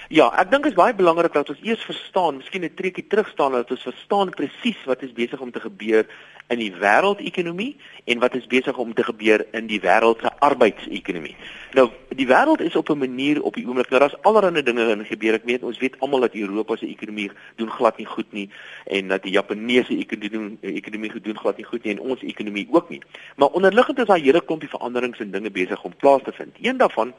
Ja, 0.10 0.30
ek 0.40 0.52
dink 0.52 0.64
dit 0.64 0.72
is 0.72 0.78
baie 0.78 0.96
belangrik 0.96 1.34
dat 1.34 1.50
ons 1.50 1.60
eers 1.62 1.84
verstaan, 1.84 2.38
miskien 2.38 2.64
'n 2.64 2.74
treukie 2.76 3.08
terug 3.08 3.28
staan 3.30 3.52
dat 3.52 3.72
ons 3.72 3.82
verstaan 3.82 4.30
presies 4.30 4.80
wat 4.86 5.02
is 5.02 5.12
besig 5.12 5.40
om 5.40 5.52
te 5.52 5.60
gebeur 5.60 6.06
in 6.48 6.60
die 6.62 6.72
wêreldekonomie 6.72 7.76
en 8.08 8.20
wat 8.20 8.36
is 8.36 8.48
besig 8.48 8.78
om 8.78 8.94
te 8.94 9.04
gebeur 9.04 9.46
in 9.52 9.68
die 9.68 9.80
wêreld 9.84 10.22
se 10.24 10.32
arbeidsekonomie. 10.40 11.36
Nou, 11.76 11.90
die 12.16 12.28
wêreld 12.28 12.62
is 12.64 12.76
op 12.76 12.90
'n 12.90 12.98
manier 12.98 13.42
op 13.44 13.56
die 13.56 13.68
oomblik, 13.68 13.90
nou 13.90 14.00
daar's 14.00 14.22
allerlei 14.22 14.64
dinge 14.64 14.90
in 14.90 15.06
gebeur. 15.06 15.34
Ek 15.34 15.46
weet 15.46 15.64
ons 15.64 15.80
weet 15.80 16.00
almal 16.00 16.20
dat 16.20 16.36
Europa 16.36 16.76
se 16.76 16.88
ekonomie 16.88 17.32
doen 17.56 17.70
glad 17.70 17.98
nie 17.98 18.06
goed 18.06 18.32
nie 18.32 18.50
en 18.86 19.08
dat 19.08 19.24
die 19.24 19.32
Japaneese 19.32 19.98
ekonomie 19.98 20.58
ekonomie 20.62 21.22
doen 21.22 21.38
glad 21.38 21.58
nie 21.58 21.66
goed 21.66 21.84
nie 21.84 21.94
en 21.94 22.00
ons 22.00 22.22
ekonomie 22.22 22.68
ook 22.72 22.90
nie. 22.90 23.02
Maar 23.36 23.50
onderliggend 23.50 24.00
is 24.00 24.06
daar 24.06 24.20
hele 24.20 24.42
klompie 24.42 24.70
veranderings 24.70 25.20
en 25.20 25.32
dinge 25.32 25.52
besig 25.52 25.84
om 25.84 25.96
plaas 25.96 26.22
te 26.24 26.32
vind. 26.32 26.56
Een 26.62 26.78
daarvan 26.78 27.14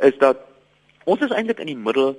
is 0.00 0.18
dat 0.18 0.36
Ons 1.10 1.24
is 1.26 1.32
eintlik 1.34 1.58
in 1.58 1.72
die 1.72 1.80
middel 1.88 2.12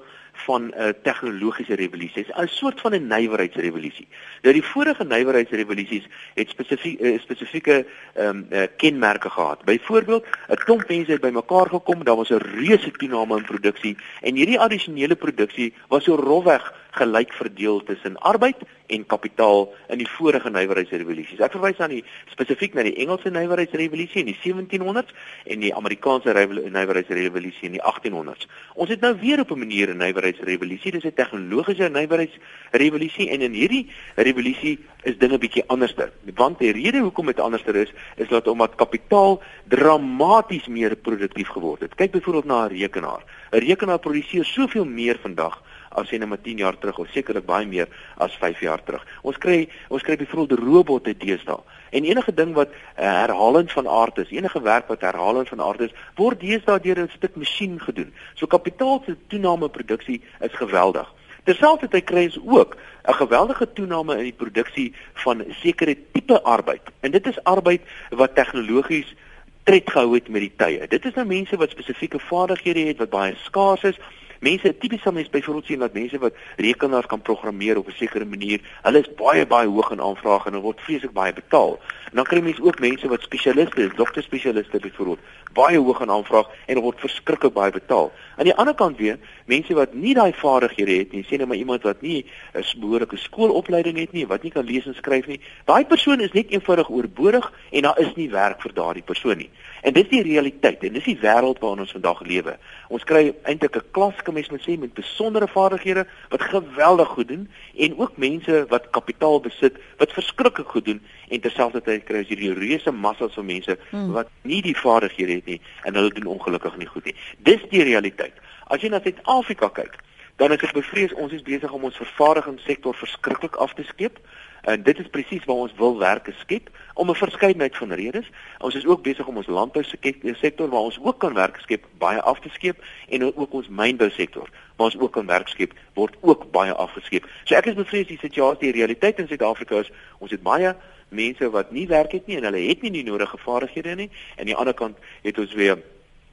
van 0.45 0.63
'n 0.67 0.73
uh, 0.75 0.89
tegnologiese 1.03 1.75
revolusie, 1.79 2.25
'n 2.27 2.47
soort 2.47 2.81
van 2.81 2.93
'n 2.95 3.07
nywerheidsrevolusie. 3.07 4.07
Nou 4.41 4.53
die 4.53 4.63
vorige 4.63 5.03
nywerheidsrevolusies 5.03 6.07
het 6.33 6.49
spesifiek 6.49 6.99
uh, 6.99 7.19
spesifieke 7.19 7.85
ehm 8.13 8.27
um, 8.27 8.47
uh, 8.49 8.63
kenmerke 8.77 9.29
gehad. 9.29 9.63
Byvoorbeeld, 9.63 10.25
'n 10.49 10.55
klomp 10.55 10.87
mense 10.87 11.11
het 11.11 11.21
bymekaar 11.21 11.69
gekom, 11.69 12.03
daar 12.03 12.15
was 12.15 12.29
'n 12.29 12.43
reuse 12.57 12.91
toename 12.91 13.37
in 13.37 13.45
produksie 13.45 13.97
en 14.21 14.35
hierdie 14.35 14.59
addisionele 14.59 15.15
produksie 15.15 15.73
was 15.87 16.03
so 16.03 16.15
rofweg 16.15 16.73
gelyk 16.91 17.33
verdeel 17.33 17.83
tussen 17.83 18.17
arbeid 18.19 18.57
en 18.91 19.05
kapitaal 19.07 19.69
in 19.87 20.01
die 20.01 20.09
vorige 20.17 20.49
nywerheidsrevolusies. 20.51 21.39
Ek 21.39 21.53
verwys 21.55 21.79
aan 21.79 21.93
die 21.93 22.03
spesifiek 22.33 22.75
na 22.75 22.83
die 22.83 22.97
Engelse 23.03 23.31
nywerheidsrevolusie 23.31 24.23
in 24.23 24.31
die 24.31 24.37
1700s 24.43 25.13
en 25.47 25.63
die 25.63 25.71
Amerikaanse 25.75 26.33
nywerheidsrevolusie 26.35 27.69
in 27.69 27.77
die 27.77 27.83
1800s. 27.83 28.49
Ons 28.75 28.91
het 28.91 29.03
nou 29.05 29.13
weer 29.21 29.39
op 29.39 29.51
'n 29.51 29.59
manier 29.63 29.89
'n 29.89 29.97
nywerheidsrevolusie, 29.97 30.91
dis 30.91 31.05
'n 31.05 31.13
tegnologiese 31.15 31.89
nywerheidsrevolusie 31.89 33.29
en 33.29 33.41
in 33.41 33.53
hierdie 33.53 33.87
revolusie 34.15 34.79
is 35.03 35.17
dinge 35.17 35.37
bietjie 35.37 35.63
anderster. 35.67 36.11
Want 36.35 36.59
die 36.59 36.71
rede 36.71 36.99
hoekom 36.99 37.25
dit 37.25 37.39
anderster 37.39 37.75
is, 37.75 37.93
is 38.15 38.27
dat 38.27 38.47
omdat 38.47 38.75
kapitaal 38.75 39.41
dramaties 39.67 40.67
meer 40.67 40.95
produktief 40.95 41.47
geword 41.47 41.81
het. 41.81 41.95
Kyk 41.95 42.11
byvoorbeeld 42.11 42.45
na 42.45 42.65
'n 42.65 42.77
rekenaar. 42.77 43.23
'n 43.51 43.57
Rekenaar 43.57 43.99
produseer 43.99 44.45
soveel 44.45 44.85
meer 44.85 45.17
vandag 45.21 45.61
as 45.99 46.09
jy 46.09 46.17
net 46.21 46.29
maar 46.29 46.41
10 46.41 46.57
jaar 46.57 46.77
terug 46.77 46.97
of 46.97 47.07
sekerlik 47.11 47.45
baie 47.45 47.65
meer 47.67 47.87
as 48.17 48.35
5 48.39 48.59
jaar 48.59 48.83
terug. 48.83 49.05
Ons 49.23 49.37
kry 49.37 49.67
ons 49.89 50.03
kry 50.03 50.17
byvoorbeeld 50.17 50.59
robotte 50.59 51.13
deesdae. 51.17 51.59
En 51.91 52.05
enige 52.07 52.33
ding 52.33 52.53
wat 52.55 52.69
uh, 52.71 52.75
herhalend 53.03 53.71
van 53.71 53.87
aard 53.87 54.17
is, 54.17 54.29
enige 54.31 54.61
werk 54.61 54.87
wat 54.87 55.01
herhalend 55.01 55.49
van 55.49 55.61
aard 55.61 55.81
is, 55.87 55.95
word 56.15 56.39
deesdae 56.39 56.79
deur 56.79 57.03
'n 57.03 57.11
stuk 57.15 57.35
masjien 57.35 57.79
gedoen. 57.79 58.13
So 58.35 58.47
kapitaal 58.47 59.01
se 59.05 59.17
toename 59.27 59.69
produksie 59.69 60.21
is 60.39 60.53
geweldig. 60.53 61.07
Terselfdertyd 61.43 62.05
kry 62.05 62.23
ons 62.29 62.39
ook 62.45 62.77
'n 63.07 63.13
geweldige 63.13 63.73
toename 63.73 64.17
in 64.17 64.23
die 64.29 64.39
produksie 64.43 64.93
van 65.13 65.43
sekere 65.49 65.97
tipe 66.13 66.41
arbeid. 66.41 66.81
En 66.99 67.11
dit 67.11 67.27
is 67.27 67.43
arbeid 67.43 67.81
wat 68.09 68.35
tegnologies 68.35 69.15
tred 69.63 69.89
gehou 69.89 70.13
het 70.13 70.29
met 70.29 70.41
die 70.41 70.53
tye. 70.55 70.87
Dit 70.87 71.05
is 71.05 71.13
nou 71.13 71.25
mense 71.25 71.57
wat 71.57 71.69
spesifieke 71.69 72.19
vaardighede 72.19 72.79
het 72.79 72.97
wat 72.97 73.09
baie 73.09 73.35
skaars 73.35 73.83
is 73.83 73.99
mense 74.41 74.73
tipies 74.81 75.01
sal 75.05 75.13
mens 75.13 75.29
byvoorbeeld 75.29 75.65
sien 75.65 75.79
dat 75.79 75.93
mense 75.93 76.17
wat 76.17 76.33
rekenaars 76.57 77.05
kan 77.05 77.21
programmeer 77.21 77.77
op 77.77 77.87
'n 77.87 77.91
sekere 77.91 78.25
manier, 78.25 78.59
hulle 78.81 78.99
is 78.99 79.13
baie 79.15 79.45
baie 79.45 79.67
hoog 79.67 79.91
in 79.91 80.01
aanvraag 80.01 80.45
en 80.45 80.51
hulle 80.51 80.63
word 80.63 80.81
vreeslik 80.81 81.13
baie 81.13 81.33
betaal. 81.33 81.79
En 82.09 82.15
dan 82.15 82.25
kry 82.25 82.37
jy 82.37 82.43
mense 82.43 82.63
ook 82.63 82.79
mense 82.79 83.07
wat 83.07 83.21
spesialiste 83.21 83.81
is, 83.81 83.93
dokterspesialiste 83.95 84.79
byvoorbeeld, 84.79 85.19
baie 85.53 85.77
hoog 85.77 86.01
in 86.01 86.09
aanvraag 86.09 86.49
en 86.65 86.79
word 86.79 86.99
verskriklik 86.99 87.53
baie 87.53 87.71
betaal. 87.71 88.11
Aan 88.37 88.49
die 88.49 88.55
ander 88.55 88.73
kant 88.73 88.97
weer, 88.97 89.19
mense 89.45 89.73
wat 89.73 89.93
nie 89.93 90.13
daai 90.13 90.33
vaardighede 90.33 90.97
het 90.97 91.11
nie, 91.11 91.23
sê 91.23 91.37
net 91.37 91.47
maar 91.47 91.57
iemand 91.57 91.83
wat 91.83 92.01
nie 92.01 92.25
'n 92.53 92.79
behoorlike 92.79 93.17
skoolopleiding 93.17 93.97
het 93.97 94.11
nie, 94.11 94.27
wat 94.27 94.43
nie 94.43 94.51
kan 94.51 94.65
lees 94.65 94.85
en 94.85 94.95
skryf 94.95 95.27
nie, 95.27 95.39
daai 95.65 95.85
persoon 95.85 96.19
is 96.19 96.31
net 96.31 96.49
eenvoudig 96.49 96.89
oorbodig 96.89 97.53
en 97.71 97.81
daar 97.81 97.99
is 97.99 98.15
nie 98.15 98.29
werk 98.29 98.61
vir 98.61 98.73
daardie 98.73 99.03
persoon 99.03 99.37
nie. 99.37 99.49
En 99.81 99.93
dis 99.93 100.09
die 100.09 100.21
realiteit 100.21 100.83
en 100.85 100.93
dis 100.93 101.07
die 101.09 101.17
wêreld 101.21 101.59
waarin 101.59 101.81
ons 101.85 101.93
vandag 101.95 102.21
lewe. 102.29 102.53
Ons 102.93 103.05
kry 103.09 103.33
eintlik 103.49 103.75
'n 103.77 103.91
klas 103.91 104.21
kan 104.21 104.33
mens 104.33 104.49
moet 104.49 104.61
sê 104.61 104.77
met 104.79 104.93
besondere 104.93 105.47
vaardighede 105.47 106.05
wat 106.29 106.41
geweldig 106.41 107.07
goed 107.07 107.27
doen 107.27 107.49
en 107.77 107.97
ook 107.97 108.17
mense 108.17 108.65
wat 108.69 108.89
kapitaal 108.89 109.39
besit 109.39 109.79
wat 109.97 110.13
verskriklik 110.13 110.67
goed 110.67 110.85
doen 110.85 111.01
en 111.29 111.39
terselfdertyd 111.39 112.03
kry 112.03 112.17
ons 112.17 112.27
hierdie 112.27 112.53
reuse 112.53 112.91
massas 112.91 113.33
van 113.33 113.45
mense 113.45 113.77
hmm. 113.89 114.11
wat 114.11 114.29
nie 114.41 114.61
die 114.61 114.77
vaardighede 114.77 115.33
het 115.33 115.45
nie 115.45 115.61
en 115.83 115.95
hulle 115.95 116.13
doen 116.13 116.33
ongelukkig 116.37 116.77
nie 116.77 116.87
goed 116.87 117.05
nie. 117.05 117.15
Dis 117.37 117.61
die 117.69 117.83
realiteit. 117.83 118.33
As 118.67 118.81
jy 118.81 118.89
na 118.89 119.01
Suid-Afrika 119.01 119.69
kyk, 119.69 119.97
dan 120.41 120.51
is 120.51 120.63
ek 120.65 120.73
bevrees 120.73 121.13
ons 121.21 121.33
is 121.33 121.43
besig 121.45 121.73
om 121.73 121.83
ons 121.89 121.97
vervaardigingssektor 122.01 122.95
verskriklik 122.97 123.57
af 123.61 123.73
te 123.77 123.83
skeep. 123.83 124.17
En 124.61 124.83
dit 124.83 124.99
is 124.99 125.09
presies 125.09 125.45
waar 125.45 125.55
ons 125.55 125.73
wil 125.77 125.97
werke 125.97 126.31
skep 126.37 126.69
om 126.93 127.09
'n 127.09 127.15
verskeidenheid 127.15 127.77
van 127.77 127.91
redes. 127.91 128.29
Ons 128.57 128.75
is 128.75 128.85
ook 128.85 129.01
besig 129.03 129.27
om 129.27 129.37
ons 129.37 129.47
landbousektor 129.47 130.69
waar 130.69 130.79
ons 130.79 130.99
ook 131.01 131.19
kan 131.19 131.33
werk 131.33 131.57
skep 131.59 131.85
baie 131.97 132.21
af 132.21 132.39
te 132.39 132.49
skeep 132.49 132.83
en 133.09 133.35
ook 133.35 133.53
ons 133.53 133.67
mynbousektor 133.67 134.49
waar 134.75 134.85
ons 134.85 134.99
ook 134.99 135.11
kan 135.11 135.25
werk 135.25 135.47
skep 135.47 135.73
word 135.93 136.15
ook 136.19 136.51
baie 136.51 136.73
afgeskeep. 136.73 137.25
So 137.43 137.55
ek 137.55 137.65
is 137.65 137.73
bevrees 137.73 138.07
die 138.07 138.17
situasie, 138.17 138.71
die 138.71 138.79
realiteit 138.79 139.19
in 139.19 139.27
Suid-Afrika 139.27 139.79
is 139.79 139.91
ons 140.17 140.31
het 140.31 140.41
baie 140.41 140.75
mense 141.09 141.49
wat 141.49 141.71
nie 141.71 141.87
werk 141.87 142.11
het 142.11 142.27
nie 142.27 142.37
en 142.37 142.43
hulle 142.43 142.67
het 142.67 142.81
nie 142.81 142.91
die 142.91 143.03
nodige 143.03 143.37
vaardighede 143.37 143.95
nie. 143.95 144.09
En 144.35 144.39
aan 144.39 144.45
die 144.45 144.55
ander 144.55 144.73
kant 144.73 144.97
het 145.21 145.37
ons 145.37 145.53
weer 145.53 145.77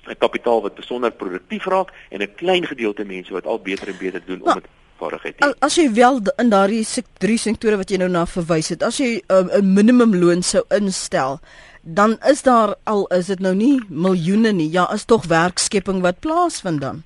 'n 0.08 0.16
kapitaal 0.18 0.62
wat 0.62 0.74
besonder 0.74 1.12
produktief 1.12 1.64
raak 1.64 1.92
en 2.10 2.20
'n 2.22 2.34
klein 2.34 2.66
gedeelte 2.66 3.04
mense 3.04 3.32
wat 3.32 3.46
al 3.46 3.60
beter 3.60 3.88
en 3.88 3.98
beter 3.98 4.22
doen 4.24 4.42
om 4.42 4.54
dit 4.54 4.66
vaardigheid 4.98 5.38
het. 5.38 5.56
As 5.64 5.78
jy 5.78 5.88
wel 5.92 6.20
in 6.36 6.50
daardie 6.50 6.84
drie 7.18 7.38
sektore 7.38 7.76
wat 7.80 7.90
jy 7.90 7.98
nou 8.02 8.10
na 8.12 8.26
verwys 8.26 8.68
het, 8.74 8.82
as 8.82 8.98
jy 8.98 9.22
um, 9.28 9.48
'n 9.48 9.58
um, 9.58 9.74
minimumloon 9.74 10.42
sou 10.42 10.64
instel, 10.70 11.40
dan 11.82 12.18
is 12.28 12.42
daar 12.42 12.74
al 12.84 13.06
is 13.06 13.26
dit 13.26 13.40
nou 13.40 13.54
nie 13.54 13.80
miljoene 13.88 14.52
nie, 14.52 14.70
ja, 14.70 14.88
is 14.92 15.04
tog 15.04 15.26
werkskepping 15.26 16.02
wat 16.02 16.20
plaasvind 16.20 16.80
dan. 16.80 17.04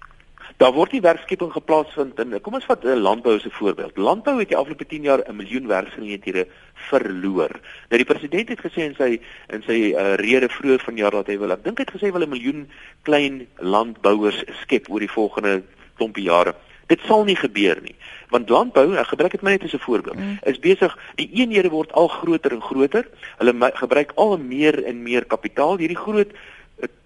Daar 0.63 0.75
word 0.77 0.93
nie 0.95 1.01
werkskepping 1.03 1.51
geplaas 1.51 1.91
vind 1.97 2.19
in 2.23 2.35
kom 2.41 2.55
ons 2.55 2.67
vat 2.69 2.85
'n 2.85 3.03
landbou 3.03 3.35
as 3.35 3.45
'n 3.47 3.51
voorbeeld. 3.51 3.97
Landbou 3.97 4.39
het 4.39 4.49
die 4.49 4.57
afgelope 4.57 4.87
10 4.87 5.03
jaar 5.03 5.23
'n 5.27 5.37
miljoen 5.37 5.67
werksgeleenthede 5.67 6.47
verloor. 6.75 7.51
Nou 7.91 7.99
die 7.99 8.05
president 8.05 8.49
het 8.49 8.61
gesê 8.61 8.83
in 8.87 8.95
sy 8.95 9.21
in 9.49 9.63
sy 9.63 9.79
uh, 9.91 10.15
rede 10.15 10.49
vroeër 10.49 10.81
vanjaar 10.85 11.11
dat 11.11 11.27
hy 11.27 11.39
wil, 11.39 11.51
ek 11.51 11.65
dink 11.65 11.79
hy 11.79 11.85
het 11.85 11.95
gesê 11.95 12.13
wil 12.13 12.23
'n 12.23 12.29
miljoen 12.29 12.71
klein 13.03 13.47
landbouers 13.59 14.45
skep 14.63 14.91
oor 14.91 15.01
die 15.01 15.11
volgende 15.11 15.63
klompie 15.97 16.25
jare. 16.25 16.55
Dit 16.87 17.01
sal 17.07 17.25
nie 17.25 17.37
gebeur 17.37 17.79
nie. 17.83 17.95
Want 18.33 18.49
landbou, 18.49 18.95
ek 18.97 19.13
gebruik 19.13 19.33
dit 19.33 19.43
my 19.43 19.51
net 19.51 19.63
as 19.63 19.75
'n 19.75 19.85
voorbeeld, 19.85 20.17
mm. 20.17 20.39
is 20.43 20.59
besig 20.59 20.97
die 21.21 21.31
eenhede 21.33 21.69
word 21.69 21.93
al 21.93 22.09
groter 22.09 22.53
en 22.53 22.63
groter. 22.63 23.09
Hulle 23.39 23.71
gebruik 23.75 24.13
al 24.15 24.39
meer 24.39 24.85
en 24.85 25.03
meer 25.03 25.25
kapitaal. 25.25 25.79
Hierdie 25.79 26.01
groot 26.01 26.33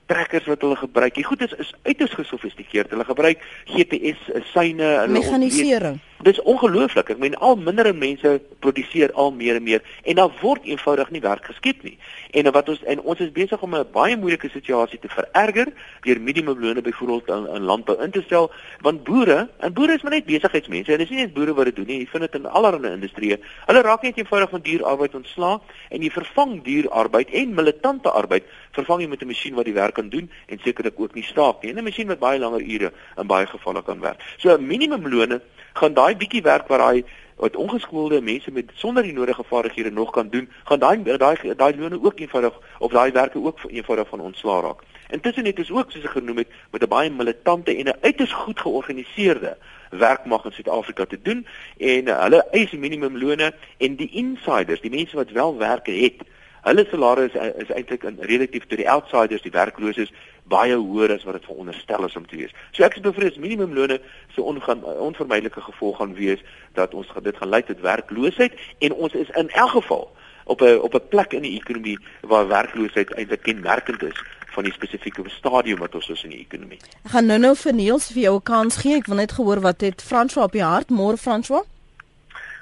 trekkers 0.07 0.47
wat 0.47 0.61
hulle 0.61 0.77
gebruik. 0.77 1.15
Die 1.15 1.25
goed 1.25 1.43
is 1.43 1.53
is 1.53 1.75
uiters 1.83 2.15
gesofistikeerd. 2.15 2.91
Hulle 2.91 3.05
gebruik 3.05 3.43
GPS 3.65 4.31
syne 4.53 4.93
en 5.03 5.12
mechanisering. 5.12 5.99
Dis 6.24 6.38
ongelooflik. 6.42 7.11
Ek 7.12 7.18
meen 7.20 7.35
al 7.44 7.59
minder 7.61 7.90
mense 7.94 8.31
produseer 8.64 9.12
al 9.12 9.35
meer 9.37 9.59
en 9.59 9.62
meer 9.62 9.83
en 10.09 10.16
daar 10.16 10.33
word 10.40 10.64
eenvoudig 10.64 11.11
nie 11.12 11.20
werk 11.20 11.44
geskep 11.44 11.83
nie. 11.85 11.98
En 12.33 12.48
wat 12.57 12.70
ons 12.72 12.81
en 12.88 13.02
ons 13.05 13.20
is 13.20 13.33
besig 13.33 13.61
om 13.62 13.74
'n 13.76 13.85
baie 13.92 14.16
moeilike 14.16 14.48
situasie 14.48 14.98
te 14.98 15.09
vererger 15.09 15.68
deur 16.00 16.20
minimumlone 16.20 16.81
byvoorbeeld 16.81 17.29
in, 17.29 17.55
in 17.57 17.62
landbou 17.62 17.96
in 18.02 18.11
te 18.11 18.22
stel 18.22 18.50
want 18.81 19.05
boere 19.05 19.48
en 19.61 19.72
boere 19.72 19.92
is 19.92 20.02
maar 20.02 20.12
net 20.12 20.24
besigheidsmense 20.24 20.92
en 20.92 20.98
dis 20.98 21.11
nie 21.11 21.18
net 21.18 21.35
boere 21.35 21.55
wat 21.55 21.64
dit 21.64 21.76
doen 21.76 21.87
nie. 21.87 21.98
Jy 21.98 22.07
vind 22.07 22.22
dit 22.22 22.35
in 22.35 22.46
allerlei 22.46 22.92
industrieë. 22.92 23.38
Hulle 23.66 23.83
raak 23.83 24.02
net 24.02 24.16
eenvoudig 24.16 24.50
van 24.50 24.61
duur 24.61 24.85
arbeid 24.85 25.14
ontslaa 25.14 25.61
en 25.90 26.02
jy 26.02 26.11
vervang 26.11 26.62
duur 26.64 26.90
arbeid 26.90 27.31
en 27.31 27.55
militante 27.55 28.11
arbeid 28.11 28.44
vervang 28.72 29.00
jy 29.00 29.09
met 29.09 29.22
'n 29.22 29.26
masjien 29.26 29.55
wat 29.55 29.64
die 29.64 29.74
werk 29.74 29.94
kan 29.94 30.09
doen 30.09 30.31
en 30.46 30.59
sekerlik 30.64 31.00
ook 31.00 31.14
nie 31.14 31.24
staak 31.24 31.62
nie. 31.62 31.72
'n 31.72 31.85
Masjien 31.85 32.09
wat 32.09 32.18
baie 32.18 32.38
langer 32.38 32.62
ure 32.62 32.92
in 33.18 33.26
baie 33.26 33.46
gevalle 33.46 33.83
kan 33.83 34.00
werk. 34.00 34.20
So 34.38 34.59
minimumlone 34.59 35.40
gaan 35.77 35.95
daai 35.95 36.17
bietjie 36.17 36.43
werk 36.43 36.69
wat 36.73 36.79
daai 36.79 37.05
wat 37.37 37.57
ongeskoolde 37.57 38.21
mense 38.25 38.51
met 38.51 38.71
sonder 38.75 39.03
die 39.05 39.12
nodige 39.12 39.45
vaardighede 39.45 39.91
nog 39.91 40.11
kan 40.11 40.29
doen, 40.29 40.49
gaan 40.65 40.79
daai 40.79 41.03
daai 41.03 41.55
daai 41.57 41.77
lone 41.77 41.99
ook 42.03 42.21
eenvoudig 42.21 42.55
of 42.79 42.93
daai 42.93 43.12
werke 43.12 43.43
ook 43.45 43.61
eenvoudig 43.69 44.09
van 44.09 44.21
ontslaa 44.21 44.61
raak. 44.61 44.81
Intussen 45.12 45.45
het 45.45 45.59
ons 45.59 45.71
ook 45.71 45.93
soos 45.93 46.05
ek 46.09 46.17
genoem 46.17 46.41
het 46.43 46.55
met 46.71 46.83
'n 46.83 46.89
baie 46.89 47.11
militante 47.11 47.77
en 47.77 47.89
'n 47.89 47.99
uiters 48.01 48.33
goed 48.33 48.61
georganiseerde 48.61 49.57
werkmag 49.91 50.45
in 50.45 50.53
Suid-Afrika 50.53 51.05
te 51.05 51.19
doen 51.23 51.47
en 51.79 52.09
uh, 52.09 52.21
hulle 52.23 52.47
eis 52.51 52.71
minimumlone 52.71 53.55
en 53.79 53.97
die 53.97 54.11
insiders, 54.11 54.81
die 54.81 54.91
mense 54.91 55.17
wat 55.17 55.31
wel 55.31 55.57
werke 55.57 55.91
het, 55.91 56.23
hulle 56.66 56.87
salarisse 56.90 57.38
is, 57.38 57.66
is 57.66 57.74
eintlik 57.74 58.05
in 58.09 58.18
relatief 58.31 58.66
tot 58.66 58.81
die 58.81 58.88
outsiders, 58.90 59.44
die 59.44 59.55
werklooses, 59.55 60.12
baie 60.50 60.76
hoër 60.79 61.16
as 61.16 61.24
wat 61.26 61.38
dit 61.38 61.48
veronderstel 61.48 62.07
is 62.07 62.16
om 62.18 62.26
te 62.26 62.38
wees. 62.40 62.55
So 62.74 62.87
ek 62.87 62.98
is 62.98 63.05
bevrees 63.07 63.38
minimumlone 63.42 63.98
se 64.35 64.42
ongaan 64.42 64.85
onvermydelike 64.85 65.62
gevolg 65.70 65.98
gaan 66.00 66.14
wees 66.18 66.42
dat 66.79 66.94
ons 66.94 67.11
dit 67.22 67.40
gaan 67.40 67.52
lei 67.55 67.62
tot 67.66 67.83
werkloosheid 67.83 68.55
en 68.87 68.94
ons 68.94 69.14
is 69.18 69.33
in 69.38 69.50
elk 69.50 69.74
geval 69.79 70.07
op 70.46 70.62
'n 70.62 70.79
op 70.79 70.94
'n 70.94 71.09
plek 71.09 71.33
in 71.33 71.42
die 71.42 71.59
ekonomie 71.59 71.98
waar 72.20 72.48
werkloosheid 72.48 73.14
eintlik 73.14 73.42
kenmerkend 73.42 74.02
is 74.02 74.18
van 74.55 74.64
die 74.64 74.72
spesifieke 74.72 75.22
stadium 75.29 75.79
wat 75.79 75.94
ons 75.94 76.09
is 76.09 76.24
in 76.24 76.31
die 76.31 76.46
ekonomie. 76.46 76.79
Ek 77.05 77.11
gaan 77.11 77.26
nou-nou 77.26 77.55
vir 77.57 77.74
Niels 77.74 78.12
vir 78.12 78.22
jou 78.22 78.37
'n 78.37 78.42
kans 78.42 78.76
gee. 78.76 78.96
Ek 78.96 79.07
wil 79.07 79.16
net 79.16 79.33
gehoor 79.33 79.61
wat 79.61 79.81
het 79.81 80.02
François 80.02 80.44
op 80.44 80.52
die 80.52 80.62
hart. 80.62 80.90
Môre 80.90 81.16
François. 81.16 81.64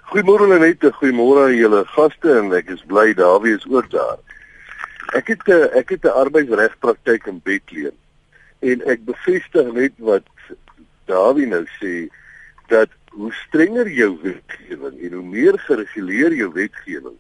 Goeiemôre 0.05 0.47
Lenet, 0.47 0.85
goeiemôre 0.99 1.47
aan 1.49 1.55
julle 1.57 1.79
gaste 1.95 2.33
en 2.39 2.51
ek 2.55 2.69
is 2.75 2.83
bly 2.91 3.15
Dawie 3.17 3.55
is 3.57 3.65
ook 3.67 3.87
daar. 3.91 4.19
Ek 5.17 5.31
het 5.33 5.49
'n 5.49 5.73
ek 5.81 5.89
het 5.97 6.05
'n 6.05 6.19
arbeidsregpraktyk 6.23 7.27
in 7.27 7.41
Bethlehem 7.43 7.97
en 8.61 8.83
ek 8.93 9.01
bevestig 9.05 9.73
net 9.73 9.95
wat 9.99 10.29
Dawie 11.07 11.47
nou 11.47 11.65
sê 11.81 12.09
dat 12.69 12.91
hoe 13.17 13.33
strenger 13.33 13.89
jou 13.89 14.19
wetgewing 14.23 15.01
en 15.01 15.13
hoe 15.13 15.25
meer 15.25 15.59
gereguleer 15.59 16.33
jou 16.33 16.53
wetgewing, 16.53 17.19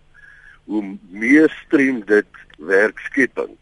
hoe 0.64 0.98
meer 1.10 1.48
strem 1.64 2.04
dit 2.04 2.30
werkskepping. 2.58 3.56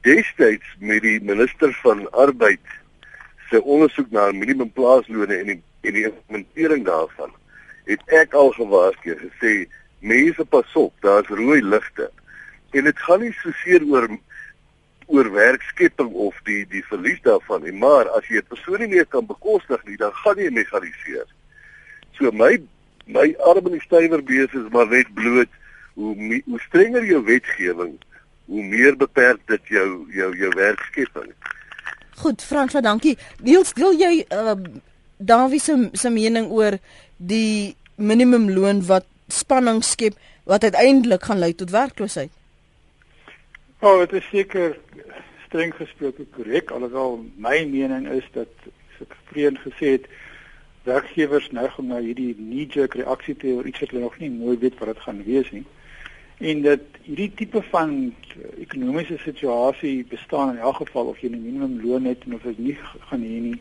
Destyds 0.00 0.68
met 0.78 1.02
die 1.02 1.20
minister 1.20 1.72
van 1.82 2.10
arbeid 2.10 2.64
se 3.50 3.62
ondersoek 3.62 4.10
na 4.10 4.32
minimumplaaslone 4.32 5.36
en 5.36 5.46
die 5.46 5.62
en 5.82 5.92
die 5.92 6.04
implementering 6.04 6.84
daarvan 6.84 7.32
het 7.84 8.02
ek 8.06 8.34
al 8.34 8.52
gewaarsku 8.56 9.16
gesê 9.18 9.54
mense 10.00 10.44
pas 10.44 10.76
op, 10.78 10.94
daar's 11.00 11.28
rooi 11.28 11.62
ligte. 11.62 12.10
En 12.70 12.84
dit 12.84 12.98
gaan 12.98 13.20
nie 13.20 13.32
soseer 13.42 13.84
oor 13.90 14.08
oor 15.12 15.28
werkskepping 15.32 16.12
of 16.26 16.36
die 16.46 16.62
die 16.72 16.84
verlies 16.88 17.20
daarvan 17.26 17.64
nie, 17.66 17.72
maar 17.72 18.08
as 18.16 18.26
jy 18.28 18.38
'n 18.40 18.48
persoon 18.48 18.80
nie 18.80 18.88
meer 18.88 19.06
kan 19.06 19.26
bekostig 19.26 19.84
nie, 19.84 19.96
dan 19.96 20.12
gaan 20.12 20.36
jy 20.36 20.50
megaliseer. 20.50 21.26
So 22.18 22.30
my 22.30 22.58
my 23.06 23.34
armenistywer 23.38 24.22
besig 24.22 24.54
is 24.54 24.72
maar 24.72 24.88
net 24.88 25.14
bloot 25.14 25.48
hoe 25.94 26.42
hoe 26.46 26.60
strenger 26.60 27.04
jou 27.04 27.24
wetgewing, 27.24 27.98
hoe 28.46 28.64
meer 28.64 28.96
beperk 28.96 29.40
dit 29.46 29.66
jou 29.66 30.06
jou 30.10 30.36
jou 30.36 30.52
werkskepping. 30.56 31.32
Goed, 32.16 32.42
Frans, 32.42 32.72
dankie. 32.72 33.18
Niels, 33.42 33.72
wil 33.74 33.92
jy 33.92 34.24
uh, 34.30 34.54
Dawie 35.22 35.60
se 35.60 35.88
se 35.92 36.10
mening 36.10 36.50
oor 36.50 36.78
die 37.16 37.76
minimumloon 37.96 38.82
wat 38.86 39.06
spanning 39.28 39.82
skep 39.84 40.18
wat 40.44 40.64
uiteindelik 40.64 41.24
gaan 41.24 41.38
lei 41.38 41.54
tot 41.54 41.70
werkloosheid. 41.70 42.30
O, 43.80 43.88
oh, 43.88 43.98
dit 44.00 44.12
is 44.18 44.28
seker 44.30 44.76
streng 45.46 45.74
gesproke 45.74 46.26
korrek 46.34 46.70
alhoewel 46.70 47.20
my 47.36 47.62
mening 47.68 48.08
is 48.10 48.26
dat 48.34 48.70
ek 49.02 49.16
vreen 49.30 49.58
gesê 49.62 49.96
het 49.96 50.06
werkgewers 50.86 51.50
neig 51.54 51.78
om 51.78 51.90
na 51.90 52.00
hierdie 52.02 52.32
knee-jerk 52.38 52.96
reaksie 52.98 53.36
te 53.38 53.54
oor 53.54 53.66
iets 53.66 53.82
wat 53.82 53.94
hulle 53.94 54.04
nog 54.06 54.18
nie 54.18 54.30
mooi 54.30 54.56
weet 54.58 54.78
wat 54.80 54.92
dit 54.92 55.02
gaan 55.06 55.22
wees 55.26 55.50
nie. 55.54 55.64
En 56.42 56.62
dat 56.66 56.98
hierdie 57.06 57.30
tipe 57.38 57.62
van 57.70 57.92
ekonomiese 58.58 59.18
situasie 59.22 60.06
bestaan 60.10 60.56
in 60.56 60.62
elk 60.62 60.80
geval 60.82 61.12
of 61.12 61.20
jy 61.22 61.30
'n 61.30 61.42
minimumloon 61.42 62.10
het 62.10 62.24
en 62.26 62.34
of 62.34 62.44
jy 62.44 62.54
nie 62.58 62.78
gaan 63.10 63.22
hê 63.22 63.38
nie 63.50 63.60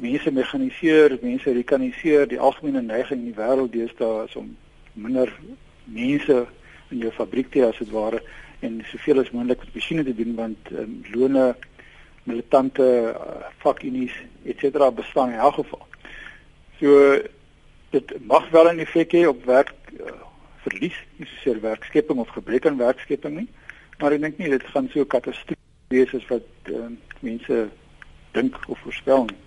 mense 0.00 0.30
mekaniseer, 0.30 1.18
mense 1.22 1.52
rekaniseer, 1.52 2.28
die 2.28 2.40
algemene 2.40 2.82
neiging 2.82 3.20
in 3.20 3.32
die 3.32 3.36
wêreld 3.36 3.72
deesdae 3.72 4.24
is 4.28 4.36
om 4.36 4.56
minder 4.94 5.32
mense 5.84 6.46
in 6.92 7.04
jou 7.04 7.12
fabriek 7.16 7.50
te 7.50 7.60
hê 7.60 7.68
as 7.68 7.78
dit 7.80 7.92
ware 7.92 8.22
en 8.62 8.80
soveel 8.90 9.22
as 9.22 9.30
moontlik 9.34 9.64
met 9.64 9.74
masjiene 9.74 10.04
te 10.04 10.14
doen 10.14 10.34
want 10.38 10.72
um, 10.72 10.98
lone 11.12 11.46
militante 12.28 12.86
vakunies 13.64 14.14
etc 14.46 14.90
bestaan 14.94 15.32
in 15.34 15.42
elk 15.42 15.54
geval. 15.60 15.86
So 16.78 17.18
dit 17.90 18.12
mag 18.26 18.50
wel 18.50 18.72
'n 18.72 18.84
effek 18.84 19.12
hê 19.12 19.26
op 19.28 19.44
werk 19.44 19.74
uh, 20.00 20.12
verlies, 20.64 20.96
nie 21.16 21.26
soseer 21.26 21.60
werkskepping 21.60 22.18
of 22.18 22.28
gebrek 22.28 22.66
aan 22.66 22.78
werkskepping 22.78 23.36
nie, 23.36 23.48
maar 23.98 24.12
ek 24.12 24.22
dink 24.22 24.38
nie 24.38 24.48
dit 24.48 24.64
gaan 24.72 24.88
so 24.88 25.04
katastrofies 25.04 25.90
wees 25.92 26.14
as 26.14 26.26
wat 26.30 26.46
uh, 26.70 26.88
mense 27.20 27.68
dink 28.32 28.56
of 28.68 28.78
voorspel 28.78 29.24
nie. 29.24 29.40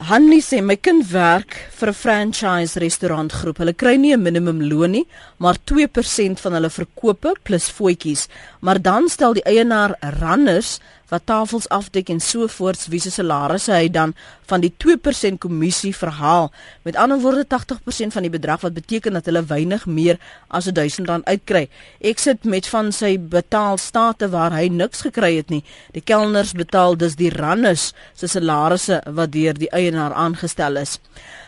Hanlie 0.00 0.40
sê 0.40 0.62
my 0.64 0.78
kind 0.80 1.04
werk 1.12 1.52
vir 1.76 1.88
'n 1.90 1.98
franchise 2.02 2.80
restaurantgroep. 2.80 3.58
Hulle 3.60 3.74
kry 3.76 3.96
nie 3.98 4.14
'n 4.14 4.22
minimum 4.22 4.62
loon 4.70 4.92
nie, 4.92 5.06
maar 5.38 5.56
2% 5.70 6.40
van 6.40 6.54
hulle 6.54 6.70
verkope 6.70 7.34
plus 7.44 7.68
voetjies. 7.68 8.26
Maar 8.60 8.80
dan 8.80 9.08
stel 9.08 9.34
die 9.34 9.44
eienaar 9.44 9.92
ranners 10.20 10.80
wat 11.10 11.26
tafels 11.26 11.68
afdek 11.68 12.10
en 12.14 12.20
so 12.22 12.46
voorts 12.48 12.88
wie 12.90 13.00
se 13.02 13.10
salarisse 13.10 13.72
hy 13.74 13.88
dan 13.92 14.14
van 14.50 14.62
die 14.62 14.72
2% 14.84 15.38
kommissie 15.42 15.92
verhaal. 15.96 16.50
Met 16.86 16.96
ander 16.96 17.20
woorde 17.22 17.44
80% 17.46 18.14
van 18.14 18.26
die 18.26 18.32
bedrag 18.32 18.62
wat 18.64 18.74
beteken 18.74 19.18
dat 19.18 19.26
hulle 19.30 19.44
weinig 19.46 19.86
meer 19.86 20.20
as 20.48 20.70
R1000 20.70 21.26
uitkry. 21.26 21.66
Ek 22.00 22.18
sit 22.18 22.44
met 22.44 22.66
van 22.70 22.92
sy 22.94 23.16
betaalstate 23.18 24.30
waar 24.30 24.54
hy 24.56 24.68
niks 24.72 25.04
gekry 25.06 25.36
het 25.36 25.50
nie. 25.50 25.64
Die 25.94 26.02
kelners 26.02 26.54
betaal 26.56 26.96
dus 26.96 27.18
die 27.20 27.32
ranners 27.34 27.90
se 28.14 28.30
salarisse 28.30 29.02
wat 29.06 29.34
deur 29.34 29.58
die 29.58 29.70
eienaar 29.74 30.14
aangestel 30.14 30.80
is. 30.80 30.98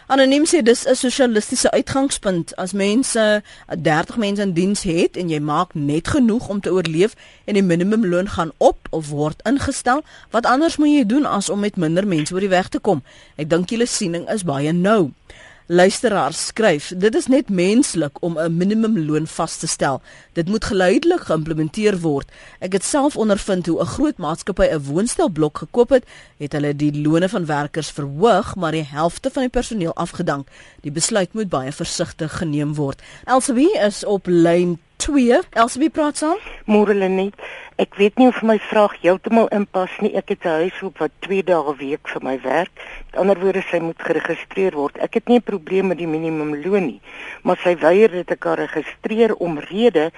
Anoniem 0.07 0.45
sê 0.45 0.63
dis 0.63 0.85
'n 0.87 0.95
sosialistiese 0.95 1.71
uitgangspunt 1.71 2.57
as 2.57 2.73
mense 2.73 3.43
30 3.69 4.17
mense 4.17 4.43
in 4.43 4.53
diens 4.53 4.83
het 4.83 5.17
en 5.17 5.29
jy 5.29 5.39
maak 5.39 5.75
net 5.75 6.09
genoeg 6.09 6.49
om 6.49 6.61
te 6.61 6.73
oorleef 6.73 7.15
en 7.45 7.55
die 7.55 7.63
minimumloon 7.63 8.29
gaan 8.29 8.53
op 8.59 8.79
of 8.91 9.09
word 9.09 9.43
ingestel, 9.45 10.03
wat 10.31 10.47
anders 10.47 10.77
moet 10.77 10.89
jy 10.89 11.07
doen 11.07 11.25
as 11.25 11.49
om 11.49 11.61
met 11.61 11.77
minder 11.77 12.07
mense 12.07 12.35
oor 12.35 12.41
die 12.41 12.49
weg 12.49 12.69
te 12.69 12.79
kom? 12.79 13.03
Ek 13.37 13.51
dink 13.51 13.71
julle 13.71 13.87
siening 13.87 14.29
is 14.29 14.43
baie 14.43 14.73
nou. 14.73 15.13
Luisteraars 15.67 16.47
skryf: 16.47 16.93
Dit 16.97 17.15
is 17.15 17.27
net 17.27 17.49
menslik 17.49 18.23
om 18.23 18.39
'n 18.39 18.57
minimumloon 18.57 19.27
vas 19.27 19.57
te 19.57 19.67
stel. 19.67 20.03
Dit 20.33 20.49
moet 20.49 20.65
geleidelik 20.65 21.21
geïmplementeer 21.21 22.01
word. 22.01 22.31
Ek 22.59 22.73
het 22.73 22.85
self 22.85 23.17
ondervind 23.17 23.67
hoe 23.67 23.81
'n 23.81 23.87
groot 23.87 24.17
maatskappy 24.17 24.67
'n 24.67 24.83
woonstelblok 24.83 25.59
gekoop 25.59 25.89
het, 25.89 26.05
het 26.39 26.53
hulle 26.53 26.77
die 26.77 27.03
lone 27.03 27.29
van 27.29 27.47
werkers 27.47 27.91
verhoog, 27.91 28.57
maar 28.57 28.73
die 28.73 28.87
helfte 28.91 29.31
van 29.31 29.43
die 29.43 29.51
personeel 29.51 29.95
afgedank. 29.95 30.49
Die 30.81 30.93
besluit 30.93 31.33
moet 31.33 31.49
baie 31.49 31.73
versigtig 31.73 32.37
geneem 32.37 32.75
word. 32.75 33.03
Elsabie 33.25 33.79
is 33.79 34.05
op 34.05 34.27
lyn 34.27 34.79
2. 34.97 35.39
Elsabie 35.51 35.91
praat 35.91 36.17
saam. 36.17 36.39
Môre 36.65 36.95
net. 36.95 37.35
Ek 37.81 37.95
weet 37.97 38.19
nie 38.21 38.27
of 38.29 38.43
my 38.45 38.59
vraag 38.61 38.99
heeltemal 39.01 39.47
inpas 39.57 39.93
nie. 40.05 40.13
Ek 40.13 40.29
het 40.29 40.45
'n 40.45 40.61
huishoud 40.63 40.99
wat 40.99 41.13
2 41.25 41.43
dae 41.43 41.63
'n 41.73 41.77
week 41.77 42.09
vir 42.09 42.23
my 42.23 42.41
werk. 42.41 42.73
Met 43.07 43.21
ander 43.21 43.41
woorde, 43.41 43.63
sy 43.63 43.79
moet 43.79 44.03
geregistreer 44.03 44.75
word. 44.75 44.99
Ek 44.99 45.15
het 45.15 45.29
nie 45.29 45.39
'n 45.39 45.43
probleem 45.43 45.87
met 45.87 45.99
die 45.99 46.07
minimumloon 46.07 46.87
nie, 46.87 47.01
maar 47.43 47.57
sy 47.57 47.77
weier 47.77 48.11
dit 48.11 48.31
ek 48.31 48.45
haar 48.45 48.59
registreer 48.59 49.35
omrede 49.35 50.13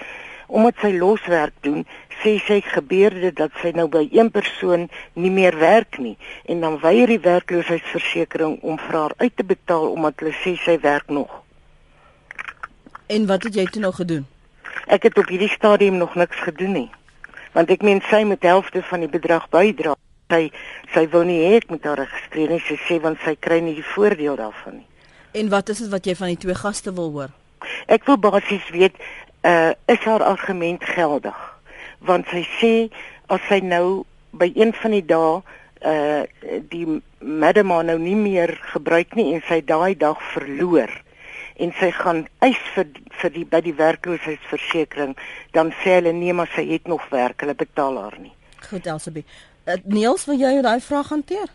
omdat 0.46 0.74
sy 0.80 0.98
loswerk 0.98 1.54
doen. 1.60 1.86
Sê 2.22 2.38
sy 2.38 2.60
gebeur 2.60 3.10
dit 3.10 3.36
dat 3.36 3.50
sy 3.62 3.70
nou 3.70 3.88
by 3.88 4.08
een 4.10 4.30
persoon 4.30 4.88
nie 5.12 5.30
meer 5.30 5.58
werk 5.58 5.98
nie 5.98 6.16
en 6.44 6.60
dan 6.60 6.80
weier 6.80 7.06
die 7.06 7.20
werkloosheidsversekering 7.20 8.60
om 8.62 8.78
vir 8.78 8.98
haar 8.98 9.14
uit 9.16 9.36
te 9.36 9.44
betaal 9.44 9.90
omdat 9.90 10.20
hulle 10.20 10.34
sê 10.42 10.56
sy 10.56 10.78
werk 10.80 11.08
nog. 11.08 11.42
En 13.06 13.26
wat 13.26 13.42
het 13.42 13.54
jy 13.54 13.64
toe 13.64 13.82
nog 13.82 13.96
gedoen? 13.96 14.26
Ek 14.86 15.02
het 15.02 15.18
op 15.18 15.28
hierdie 15.28 15.48
stadium 15.48 15.96
nog 15.96 16.14
niks 16.14 16.36
gedoen 16.36 16.72
nie. 16.72 16.90
Want 17.54 17.70
ek 17.70 17.84
meen 17.86 18.02
sy 18.10 18.24
moet 18.26 18.42
helfte 18.42 18.82
van 18.82 19.04
die 19.04 19.10
bedrag 19.10 19.46
bydra. 19.52 19.94
Sy 20.32 20.48
sy 20.94 21.04
wil 21.12 21.26
nie 21.28 21.40
hê 21.42 21.60
ek 21.60 21.70
moet 21.70 21.86
haar 21.86 22.02
registreer 22.02 22.50
nie. 22.50 22.62
Sy 22.66 22.78
sê 22.88 22.98
want 23.02 23.22
sy 23.24 23.36
kry 23.38 23.60
nie 23.62 23.76
die 23.78 23.86
voordeel 23.94 24.38
daarvan 24.40 24.80
nie. 24.80 24.88
En 25.34 25.50
wat 25.50 25.70
is 25.72 25.82
dit 25.82 25.90
wat 25.92 26.06
jy 26.06 26.14
van 26.18 26.32
die 26.34 26.40
twee 26.46 26.58
gaste 26.58 26.94
wil 26.94 27.10
hoor? 27.14 27.34
Ek 27.90 28.06
wil 28.06 28.18
basies 28.22 28.66
weet, 28.74 28.98
uh 29.46 29.72
is 29.90 30.02
haar 30.06 30.22
argument 30.22 30.84
geldig? 30.94 31.38
Want 32.04 32.28
sy 32.32 32.44
sê 32.58 32.72
as 33.32 33.42
sy 33.48 33.60
nou 33.64 34.04
by 34.34 34.50
een 34.54 34.74
van 34.82 34.94
die 34.94 35.06
dae 35.06 35.40
uh 35.84 36.22
die 36.70 36.86
madam 37.20 37.72
nou 37.86 37.98
nie 37.98 38.16
meer 38.18 38.54
gebruik 38.72 39.14
nie 39.18 39.32
en 39.34 39.42
sy 39.48 39.60
daai 39.64 39.94
dag 39.98 40.20
verloor 40.34 40.92
en 41.56 41.72
sy 41.78 41.90
gaan 41.94 42.24
eis 42.42 42.60
vir 42.74 42.88
vir 43.20 43.34
die 43.34 43.44
by 43.48 43.60
die 43.64 43.74
werkloosheidsversekering 43.78 45.14
dan 45.54 45.70
sê 45.82 45.98
hulle 45.98 46.12
nee 46.12 46.32
maar 46.32 46.50
sy 46.54 46.66
het 46.72 46.88
nog 46.90 47.04
werk 47.12 47.44
hulle 47.44 47.54
betaal 47.54 48.00
haar 48.02 48.16
nie. 48.18 48.32
Goed 48.68 48.86
Elsabie. 48.86 49.24
Uh, 49.64 49.78
Niels, 49.84 50.26
wil 50.28 50.40
jy 50.40 50.58
daai 50.64 50.80
vraag 50.84 51.12
hanteer? 51.14 51.52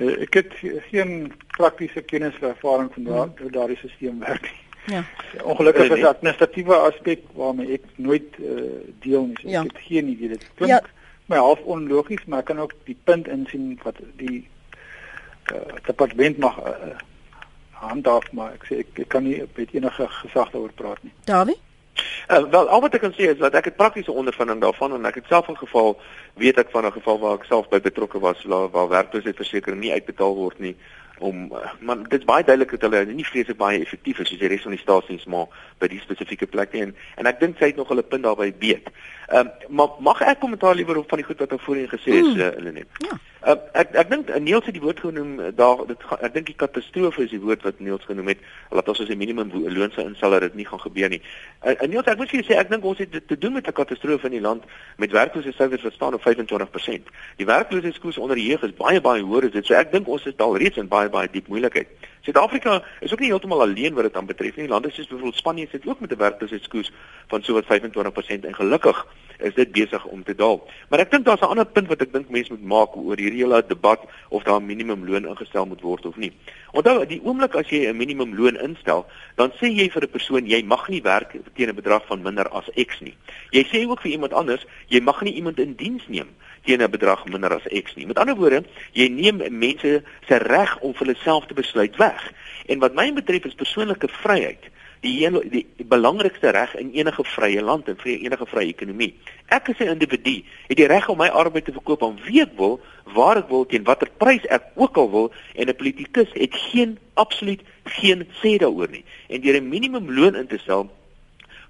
Uh, 0.00 0.16
ek 0.24 0.40
het 0.40 0.56
geen 0.88 1.32
praktiese 1.56 2.02
kennis 2.02 2.38
of 2.40 2.48
ervaring 2.54 2.88
van 2.94 3.06
daardie 3.10 3.44
hmm. 3.44 3.52
daardie 3.58 3.78
stelsel 3.82 4.16
werk 4.24 4.48
nie. 4.48 4.58
Ja. 4.90 5.04
Ongelukkig 5.44 5.92
is 5.98 6.04
administratiewe 6.04 6.78
aspek 6.88 7.26
waarmee 7.36 7.76
ek 7.76 7.84
nooit 7.96 8.38
uh, 8.40 8.80
deel 9.04 9.28
nie. 9.28 9.36
So 9.42 9.52
ja. 9.52 9.66
Ek 9.66 9.76
het 9.76 9.84
geen 9.90 10.08
idee 10.14 10.32
dit 10.32 10.48
klink 10.54 10.72
ja. 10.72 10.80
my 11.28 11.38
half 11.38 11.60
onlogies, 11.60 12.24
maar 12.26 12.42
ek 12.42 12.50
kan 12.50 12.64
ook 12.64 12.74
die 12.88 12.96
punt 13.04 13.28
insien 13.28 13.76
wat 13.84 14.00
die 14.18 14.40
uh, 15.52 15.76
departement 15.86 16.40
mag 16.40 16.58
uh, 16.64 16.96
handhaaf, 17.80 18.30
maar 18.36 18.54
ek 18.58 18.68
sê 18.68 18.84
ek, 18.84 18.94
ek 19.04 19.10
kan 19.12 19.24
nie 19.26 19.40
met 19.56 19.74
enige 19.74 20.06
gesag 20.20 20.52
daaroor 20.52 20.72
praat 20.76 21.02
nie. 21.06 21.12
Dawie? 21.28 21.58
Uh, 22.30 22.44
wel 22.50 22.68
al 22.68 22.80
wat 22.80 22.94
ek 22.94 23.02
kan 23.04 23.14
sê 23.16 23.28
is 23.32 23.40
dat 23.40 23.56
ek 23.58 23.70
het 23.72 23.76
praktiese 23.76 24.12
ondervinding 24.12 24.60
daarvan 24.62 24.94
en 24.96 25.08
ek 25.08 25.20
het 25.20 25.28
self 25.28 25.48
'n 25.50 25.58
geval 25.58 25.98
weet 26.34 26.58
ek 26.58 26.70
van 26.70 26.86
'n 26.86 26.92
geval 26.92 27.18
waar 27.18 27.34
ek 27.34 27.44
self 27.44 27.68
by 27.68 27.80
betrokke 27.80 28.20
was 28.20 28.44
waar 28.44 28.88
werkloosheidsversekering 28.88 29.80
nie 29.80 29.92
uitbetaal 29.92 30.34
word 30.34 30.58
nie 30.58 30.76
om 31.18 31.52
uh, 31.52 31.72
maar 31.80 31.96
dit 32.08 32.20
is 32.20 32.24
baie 32.24 32.44
duidelik 32.44 32.70
dat 32.70 32.80
hulle 32.80 33.04
nie 33.04 33.26
vreeslik 33.26 33.56
baie 33.56 33.80
effektief 33.80 34.18
is 34.18 34.28
soos 34.28 34.38
die 34.38 34.48
res 34.48 34.62
van 34.62 34.76
die 34.76 34.80
stasies 34.80 35.24
maar 35.24 35.46
by 35.78 35.88
die 35.88 36.00
spesifieke 36.00 36.46
plek 36.46 36.72
nie 36.72 36.82
en, 36.82 36.94
en 37.16 37.26
ek 37.26 37.40
dink 37.40 37.58
sy 37.58 37.72
het 37.72 37.76
nog 37.76 37.88
hulle 37.88 38.02
punt 38.02 38.22
daarby 38.22 38.52
weet. 38.58 38.88
Ehm 39.28 39.50
um, 39.50 39.50
maar 39.76 39.88
mag 39.98 40.20
ek 40.20 40.40
kommentaar 40.40 40.74
liewer 40.74 40.96
op 40.96 41.08
van 41.08 41.18
die 41.18 41.26
goed 41.26 41.38
wat 41.38 41.52
ek 41.52 41.66
voorheen 41.66 41.90
gesê 41.90 42.16
het, 42.20 42.30
mm. 42.34 42.40
uh, 42.40 42.64
Lenet? 42.64 42.88
Ja. 43.04 43.18
Uh, 43.40 43.54
ek 43.72 43.94
ek 43.96 44.10
dink 44.10 44.28
Niels 44.44 44.66
het 44.68 44.74
die 44.76 44.82
woord 44.84 44.98
genoem 45.00 45.38
daar 45.56 45.78
dit 45.88 46.02
ek 46.20 46.34
dink 46.34 46.50
die 46.50 46.56
katastrofe 46.60 47.22
is 47.24 47.30
die 47.32 47.40
woord 47.40 47.62
wat 47.64 47.78
Niels 47.80 48.04
genoem 48.04 48.34
het 48.34 48.42
laat 48.68 48.90
ons 48.92 49.00
as 49.00 49.08
'n 49.08 49.16
minimum 49.16 49.48
loon 49.48 49.90
sou 49.96 50.04
instel 50.04 50.36
dat 50.36 50.44
dit 50.44 50.54
nie 50.60 50.66
gaan 50.68 50.80
gebeur 50.80 51.08
nie. 51.08 51.22
Uh, 51.64 51.72
Niels 51.88 52.04
ek 52.04 52.18
moet 52.20 52.28
vir 52.28 52.40
jou 52.42 52.52
sê 52.52 52.58
ek 52.60 52.68
dink 52.68 52.84
ons 52.84 52.98
het 52.98 53.16
te 53.28 53.38
doen 53.38 53.52
met 53.52 53.66
'n 53.66 53.72
katastrofe 53.72 54.26
in 54.26 54.36
die 54.36 54.44
land 54.44 54.64
met 54.98 55.10
werkloosheidsyfers 55.10 55.82
wat 55.82 55.92
staan 55.92 56.14
op 56.14 56.20
25%. 56.20 57.08
Die 57.36 57.46
werkloosheidskoers 57.46 58.18
onder 58.18 58.36
die 58.36 58.46
jeug 58.46 58.62
is 58.62 58.76
baie 58.76 59.00
baie 59.00 59.22
hoër 59.22 59.44
as 59.44 59.52
dit. 59.52 59.66
So 59.66 59.74
ek 59.74 59.92
dink 59.92 60.08
ons 60.08 60.26
is 60.26 60.36
al 60.36 60.58
reeds 60.58 60.76
in 60.76 60.88
baie 60.88 61.08
baie 61.08 61.28
diep 61.32 61.48
moeilikheid. 61.48 61.88
Suid-Afrika 62.20 62.82
is 63.00 63.12
ook 63.12 63.20
nie 63.20 63.30
heeltemal 63.32 63.60
alleen 63.60 63.94
wat 63.94 64.04
dit 64.04 64.16
aan 64.16 64.26
betref 64.26 64.56
nie. 64.56 64.68
Lande 64.68 64.90
soos 64.90 65.06
byvoorbeeld 65.06 65.36
Spanje 65.36 65.68
sit 65.70 65.86
ook 65.86 66.00
met 66.00 66.12
'n 66.12 66.16
werkloosheidskoers 66.16 66.92
van 67.28 67.42
so 67.42 67.52
wat 67.54 67.64
25% 67.64 68.44
en 68.44 68.54
gelukkig 68.54 69.06
is 69.38 69.54
dit 69.54 69.72
besig 69.72 70.04
om 70.04 70.22
te 70.24 70.34
daal. 70.34 70.68
Maar 70.88 70.98
ek 70.98 71.10
dink 71.10 71.24
daar's 71.24 71.40
'n 71.40 71.52
ander 71.52 71.66
punt 71.66 71.88
wat 71.88 72.00
ek 72.00 72.12
dink 72.12 72.28
mense 72.28 72.52
moet 72.52 72.64
maak 72.64 72.96
oor 72.96 73.16
hierdie 73.30 73.46
hele 73.46 73.62
debat 73.66 74.00
of 74.28 74.42
daar 74.42 74.60
'n 74.60 74.66
minimumloon 74.66 75.26
ingestel 75.26 75.66
moet 75.66 75.80
word 75.80 76.06
of 76.06 76.16
nie. 76.16 76.32
Onthou, 76.72 77.06
die 77.06 77.20
oomblik 77.22 77.54
as 77.54 77.68
jy 77.70 77.86
'n 77.86 77.96
minimumloon 77.96 78.56
instel, 78.56 79.06
dan 79.36 79.52
sê 79.60 79.66
jy 79.66 79.90
vir 79.90 80.02
'n 80.02 80.10
persoon 80.10 80.46
jy 80.46 80.62
mag 80.64 80.88
nie 80.88 81.02
werk 81.02 81.36
teen 81.54 81.68
'n 81.68 81.74
bedrag 81.74 82.06
van 82.06 82.22
minder 82.22 82.48
as 82.48 82.68
X 82.74 83.00
nie. 83.00 83.14
Jy 83.50 83.64
sê 83.64 83.88
ook 83.88 84.00
vir 84.00 84.10
iemand 84.10 84.32
anders, 84.32 84.66
jy 84.88 85.00
mag 85.00 85.22
nie 85.22 85.34
iemand 85.34 85.58
in 85.58 85.74
diens 85.74 86.02
neem 86.08 86.28
teen 86.64 86.82
'n 86.82 86.90
bedrag 86.90 87.24
minder 87.26 87.54
as 87.54 87.82
X 87.84 87.94
nie. 87.94 88.06
Met 88.06 88.18
ander 88.18 88.36
woorde, 88.36 88.64
jy 88.92 89.08
neem 89.08 89.58
mense 89.58 90.02
se 90.28 90.36
reg 90.36 90.78
om 90.80 90.92
vir 90.94 91.06
hulle 91.06 91.18
self 91.22 91.46
te 91.46 91.54
besluit 91.54 91.96
weg. 91.96 92.32
En 92.66 92.78
wat 92.78 92.94
my 92.94 93.12
betref 93.12 93.44
is 93.44 93.54
persoonlike 93.54 94.08
vryheid 94.08 94.70
die 95.00 95.24
een 95.24 95.38
die, 95.48 95.66
die 95.76 95.86
belangrikste 95.86 96.50
reg 96.50 96.74
in 96.76 96.92
enige 96.92 97.24
vrye 97.24 97.62
land 97.62 97.88
en 97.88 97.96
vir 97.96 98.12
enige 98.18 98.46
vrye 98.46 98.68
ekonomie. 98.68 99.14
Ek 99.48 99.68
as 99.68 99.78
'n 99.80 99.96
individu 99.96 100.42
het 100.68 100.76
die 100.76 100.86
reg 100.86 101.08
om 101.08 101.18
my 101.18 101.28
arbeid 101.28 101.64
te 101.64 101.72
verkoop 101.72 102.02
aan 102.02 102.18
wie 102.24 102.42
ek 102.42 102.52
wil, 102.56 102.80
waar 103.14 103.36
ek 103.36 103.48
wil, 103.48 103.66
teen 103.66 103.84
watter 103.84 104.08
prys 104.16 104.44
ek 104.48 104.72
ook 104.74 104.96
al 104.96 105.10
wil 105.10 105.32
en 105.54 105.68
'n 105.68 105.76
politikus 105.76 106.30
het 106.32 106.54
geen 106.54 106.98
absoluut 107.14 107.60
geen 107.84 108.26
sê 108.42 108.56
daaroor 108.58 108.90
nie. 108.90 109.04
En 109.28 109.40
deur 109.40 109.60
'n 109.60 109.68
minimumloon 109.68 110.36
in 110.36 110.46
te 110.46 110.58
stel 110.58 110.90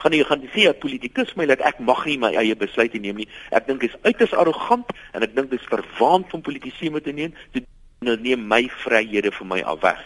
gaan 0.00 0.12
jy 0.12 0.24
gaan 0.24 0.48
sê 0.54 0.68
'n 0.68 0.78
politikus 0.78 1.34
my 1.34 1.46
dat 1.46 1.60
ek 1.60 1.78
mag 1.78 2.04
nie 2.06 2.18
my 2.18 2.32
eie 2.34 2.56
besluite 2.56 2.98
neem 2.98 3.16
nie. 3.16 3.28
Ek 3.50 3.66
dink 3.66 3.80
dit 3.80 3.90
is 3.90 4.02
uiters 4.02 4.32
arrogant 4.32 4.86
en 5.12 5.22
ek 5.22 5.34
dink 5.34 5.50
dit 5.50 5.60
is 5.60 5.66
verwaand 5.66 6.26
van 6.30 6.40
politici 6.40 6.88
om 6.88 7.00
te 7.00 7.12
neem. 7.12 7.34
Dit 7.52 7.64
neem 8.00 8.46
my 8.48 8.68
vryhede 8.68 9.30
vir 9.32 9.46
my 9.46 9.60
af 9.60 9.80
weg. 9.80 10.00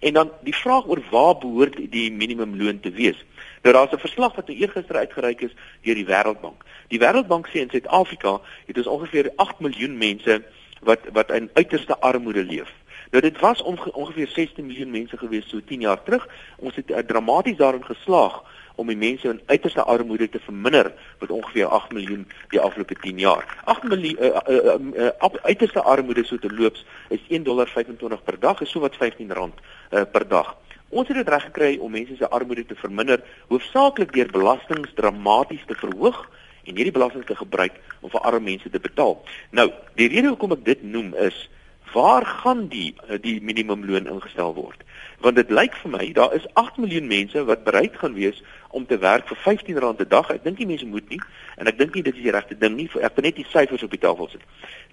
En 0.00 0.14
dan 0.14 0.30
die 0.42 0.54
vraag 0.54 0.86
oor 0.86 1.02
waar 1.10 1.38
behoort 1.38 1.90
die 1.90 2.12
minimumloon 2.12 2.80
te 2.80 2.90
wees. 2.90 3.18
Nou 3.62 3.74
daar's 3.74 3.92
'n 3.92 3.98
verslag 3.98 4.34
wat 4.34 4.46
nou 4.46 4.58
eergister 4.58 4.96
uitgereik 4.96 5.40
is 5.40 5.54
deur 5.82 5.94
die 5.94 6.06
Wêreldbank. 6.06 6.64
Die 6.88 6.98
Wêreldbank 6.98 7.48
sê 7.48 7.60
in 7.60 7.70
Suid-Afrika 7.70 8.40
het 8.66 8.76
ons 8.76 8.86
ongeveer 8.86 9.32
8 9.36 9.60
miljoen 9.60 9.98
mense 9.98 10.44
wat 10.80 10.98
wat 11.12 11.30
in 11.30 11.50
uiterste 11.52 11.98
armoede 11.98 12.44
leef. 12.44 12.72
Nou 13.10 13.22
dit 13.22 13.40
was 13.40 13.62
onge 13.62 13.92
ongeveer 13.92 14.28
16 14.28 14.66
miljoen 14.66 14.90
mense 14.90 15.16
gewees 15.16 15.48
so 15.48 15.60
10 15.66 15.80
jaar 15.80 16.02
terug. 16.02 16.28
Ons 16.56 16.76
het 16.76 16.90
uh, 16.90 16.98
dramaties 16.98 17.56
daarin 17.56 17.84
geslaag 17.84 18.42
om 18.74 18.86
die 18.86 18.96
mense 18.96 19.28
in 19.28 19.40
uiterste 19.46 19.82
armoede 19.82 20.28
te 20.28 20.40
verminder 20.40 20.92
met 21.20 21.30
ongeveer 21.30 21.66
8 21.66 21.92
miljoen 21.92 22.26
die 22.48 22.60
afgelope 22.60 22.94
10 22.94 23.18
jaar. 23.18 23.44
8 23.64 23.82
miljoen 23.82 24.16
uh, 24.24 24.26
uh, 24.48 24.74
uh, 24.74 25.10
uh, 25.20 25.42
uiterste 25.42 25.82
armoede 25.82 26.24
so 26.24 26.38
te 26.38 26.52
loops 26.52 26.84
is 27.08 27.20
1.25 27.28 28.24
per 28.24 28.40
dag, 28.40 28.60
is 28.60 28.70
so 28.70 28.80
wat 28.80 28.96
R15 28.96 29.26
uh, 29.30 30.02
per 30.12 30.28
dag. 30.28 30.56
Ons 30.88 31.08
het 31.08 31.16
dit 31.16 31.28
reg 31.28 31.44
gekry 31.50 31.76
om 31.78 31.92
mense 31.92 32.16
se 32.16 32.28
armoede 32.28 32.64
te 32.66 32.74
verminder, 32.74 33.22
hoofsaaklik 33.48 34.12
deur 34.12 34.30
belastings 34.32 34.94
dramaties 34.94 35.66
te 35.66 35.76
verhoog 35.78 36.24
en 36.70 36.78
hierdie 36.78 36.94
belastings 36.94 37.26
te 37.28 37.38
gebruik 37.38 37.78
om 38.00 38.12
vir 38.12 38.26
arme 38.26 38.52
mense 38.52 38.70
te 38.70 38.82
betaal. 38.82 39.18
Nou, 39.56 39.70
die 39.98 40.08
rede 40.08 40.32
hoekom 40.32 40.54
ek 40.58 40.64
dit 40.64 40.84
noem 40.86 41.14
is 41.18 41.48
waar 41.92 42.22
gaan 42.26 42.68
die 42.70 42.94
die 43.24 43.40
minimumloon 43.42 44.06
ingestel 44.06 44.54
word? 44.54 44.82
Want 45.20 45.36
dit 45.36 45.50
lyk 45.50 45.74
vir 45.82 45.90
my 45.90 46.04
daar 46.14 46.34
is 46.36 46.46
8 46.54 46.78
miljoen 46.78 47.08
mense 47.10 47.42
wat 47.44 47.64
bereid 47.66 47.96
gaan 47.98 48.14
wees 48.14 48.42
om 48.70 48.86
te 48.86 48.98
werk 48.98 49.26
vir 49.28 49.38
R15 49.42 49.74
'n 49.74 50.08
dag. 50.08 50.30
Ek 50.30 50.44
dink 50.44 50.58
nie 50.58 50.66
mense 50.66 50.86
moet 50.86 51.08
nie 51.10 51.20
en 51.56 51.66
ek 51.66 51.78
dink 51.78 51.94
nie 51.94 52.02
dit 52.02 52.14
is 52.14 52.22
die 52.22 52.30
regte 52.30 52.58
ding 52.58 52.76
nie. 52.76 52.88
Ek 52.94 53.16
het 53.16 53.24
net 53.24 53.36
die 53.36 53.46
syfers 53.50 53.82
op 53.82 53.90
die 53.90 53.98
tafel 53.98 54.28
sit. 54.28 54.40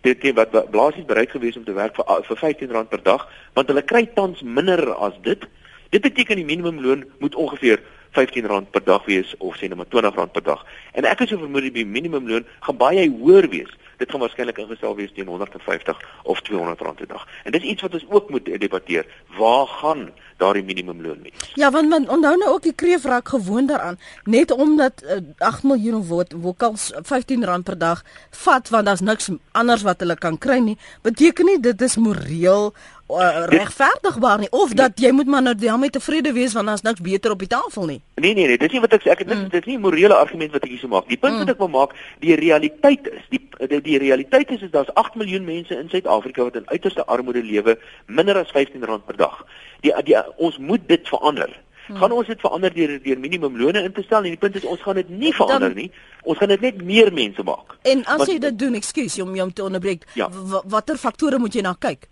Dit 0.02 0.24
is 0.24 0.34
wat 0.34 0.72
blaasies 0.72 1.06
bereid 1.06 1.32
gewees 1.32 1.58
om 1.58 1.64
te 1.64 1.74
werk 1.74 1.96
vir 1.96 2.06
vir 2.06 2.38
R15 2.38 2.90
per 2.90 3.04
dag, 3.04 3.28
want 3.54 3.68
hulle 3.68 3.82
kry 3.82 4.06
tans 4.06 4.42
minder 4.42 4.94
as 4.96 5.14
dit. 5.22 5.48
Dit 5.90 6.02
beteken 6.02 6.36
die 6.36 6.46
minimumloon 6.46 7.06
moet 7.20 7.36
ongeveer 7.36 7.80
R15 8.18 8.70
per 8.72 8.84
dag 8.84 9.06
wees 9.06 9.36
of 9.38 9.58
sê 9.58 9.70
net 9.70 9.78
maar 9.78 9.86
R20 9.86 10.32
per 10.32 10.44
dag. 10.44 10.66
En 10.94 11.06
ek 11.06 11.20
het 11.20 11.30
so 11.30 11.38
vermoed 11.38 11.70
die 11.74 11.86
minimumloon 11.86 12.46
gaan 12.66 12.78
baie 12.78 13.10
hoër 13.10 13.50
wees. 13.50 13.74
Dit 13.98 14.12
gaan 14.12 14.22
waarskynlik 14.22 14.58
ingestel 14.62 14.96
wees 14.96 15.14
teen 15.14 15.28
150 15.28 16.02
of 16.24 16.42
R200 16.42 16.78
per 16.78 17.08
dag. 17.08 17.28
En 17.44 17.52
dis 17.52 17.62
iets 17.62 17.82
wat 17.82 17.94
ons 17.94 18.06
ook 18.10 18.30
moet 18.30 18.46
debatteer. 18.46 19.06
Waar 19.38 19.68
gaan 19.68 20.10
daardie 20.38 20.64
minimumloon 20.64 21.22
wees? 21.22 21.54
Ja, 21.54 21.72
want 21.72 21.90
man 21.90 22.10
onthou 22.10 22.36
nou 22.38 22.52
ook 22.54 22.64
die 22.64 22.76
kreefrak 22.76 23.30
gewoond 23.30 23.70
daaraan, 23.70 23.98
net 24.24 24.52
omdat 24.52 25.04
uh, 25.04 25.22
8 25.38 25.64
miljoen 25.64 26.04
word 26.06 26.34
wokals 26.38 26.92
R15 26.94 27.64
per 27.64 27.78
dag 27.78 28.04
vat 28.44 28.70
want 28.70 28.86
daar's 28.86 29.02
niks 29.02 29.30
anders 29.52 29.82
wat 29.82 30.00
hulle 30.00 30.16
kan 30.16 30.38
kry 30.38 30.60
nie, 30.62 30.78
beteken 31.02 31.46
nie 31.46 31.60
dit 31.60 31.82
is 31.82 31.98
moreel 31.98 32.74
uh, 33.10 33.46
regverdigbaar 33.46 34.40
nie 34.40 34.50
of 34.52 34.74
dat 34.74 35.00
jy 35.00 35.12
moet 35.12 35.28
maar 35.28 35.42
nou 35.42 35.56
daarmee 35.56 35.90
tevrede 35.90 36.34
wees 36.34 36.54
want 36.54 36.68
daar's 36.68 36.82
niks 36.82 37.02
beter 37.02 37.32
op 37.32 37.40
die 37.40 37.48
tafel 37.48 37.86
nie. 37.86 38.02
Nee 38.16 38.34
nee 38.34 38.48
nee, 38.48 38.58
dis 38.58 38.72
nie 38.72 38.82
wat 38.84 38.94
ek 38.94 39.06
ek 39.06 39.24
het 39.24 39.34
mm. 39.34 39.50
dit 39.50 39.62
is 39.62 39.66
nie 39.66 39.78
'n 39.78 39.82
morele 39.82 40.16
argument 40.16 40.52
wat 40.52 40.64
ek 40.64 40.70
hier 40.70 40.80
so 40.80 40.88
maak. 40.88 41.08
Die 41.08 41.18
punt 41.18 41.34
mm. 41.34 41.40
wat 41.40 41.50
ek 41.50 41.58
wil 41.58 41.68
maak, 41.68 41.96
die 42.20 42.36
realiteit 42.36 43.08
is, 43.08 43.24
die 43.30 43.42
die, 43.68 43.82
die 43.82 43.98
realiteit 43.98 44.52
is 44.52 44.62
is 44.62 44.72
daar's 44.72 44.94
8 44.94 45.16
miljoen 45.16 45.46
mense 45.46 45.74
in 45.76 45.90
Suid-Afrika 45.90 46.44
wat 46.44 46.56
in 46.56 46.70
uiterste 46.70 47.06
armoede 47.06 47.44
lewe, 47.44 47.80
minder 48.06 48.38
as 48.38 48.52
R15 48.54 49.06
per 49.06 49.18
dag. 49.18 49.46
Die, 49.82 49.94
die 50.04 50.18
ons 50.38 50.58
moet 50.58 50.88
dit 50.88 51.08
verander. 51.08 51.50
Hmm. 51.88 51.96
Gaan 51.96 52.12
ons 52.12 52.28
dit 52.28 52.40
verander 52.40 52.74
deur 52.74 53.00
deur 53.04 53.20
minimumlone 53.20 53.84
in 53.84 53.94
te 53.94 54.04
stel? 54.04 54.26
En 54.28 54.36
die 54.36 54.38
punt 54.38 54.56
is 54.56 54.66
ons 54.66 54.82
gaan 54.82 54.96
dit 55.00 55.10
nie 55.10 55.34
verander 55.34 55.72
Dan, 55.72 55.78
nie. 55.78 55.92
Ons 56.24 56.38
gaan 56.38 56.52
dit 56.52 56.62
net 56.62 56.84
meer 56.84 57.14
mense 57.14 57.44
maak. 57.44 57.78
En 57.82 58.04
as 58.04 58.18
Want, 58.18 58.32
jy 58.32 58.40
dit 58.44 58.60
doen, 58.60 58.76
ekskuus 58.76 59.20
om 59.24 59.36
jou 59.36 59.52
te 59.52 59.64
onderbreek, 59.64 60.04
ja. 60.20 60.28
watter 60.66 60.98
faktore 61.00 61.40
moet 61.40 61.56
jy 61.56 61.64
na 61.64 61.76
kyk? 61.80 62.10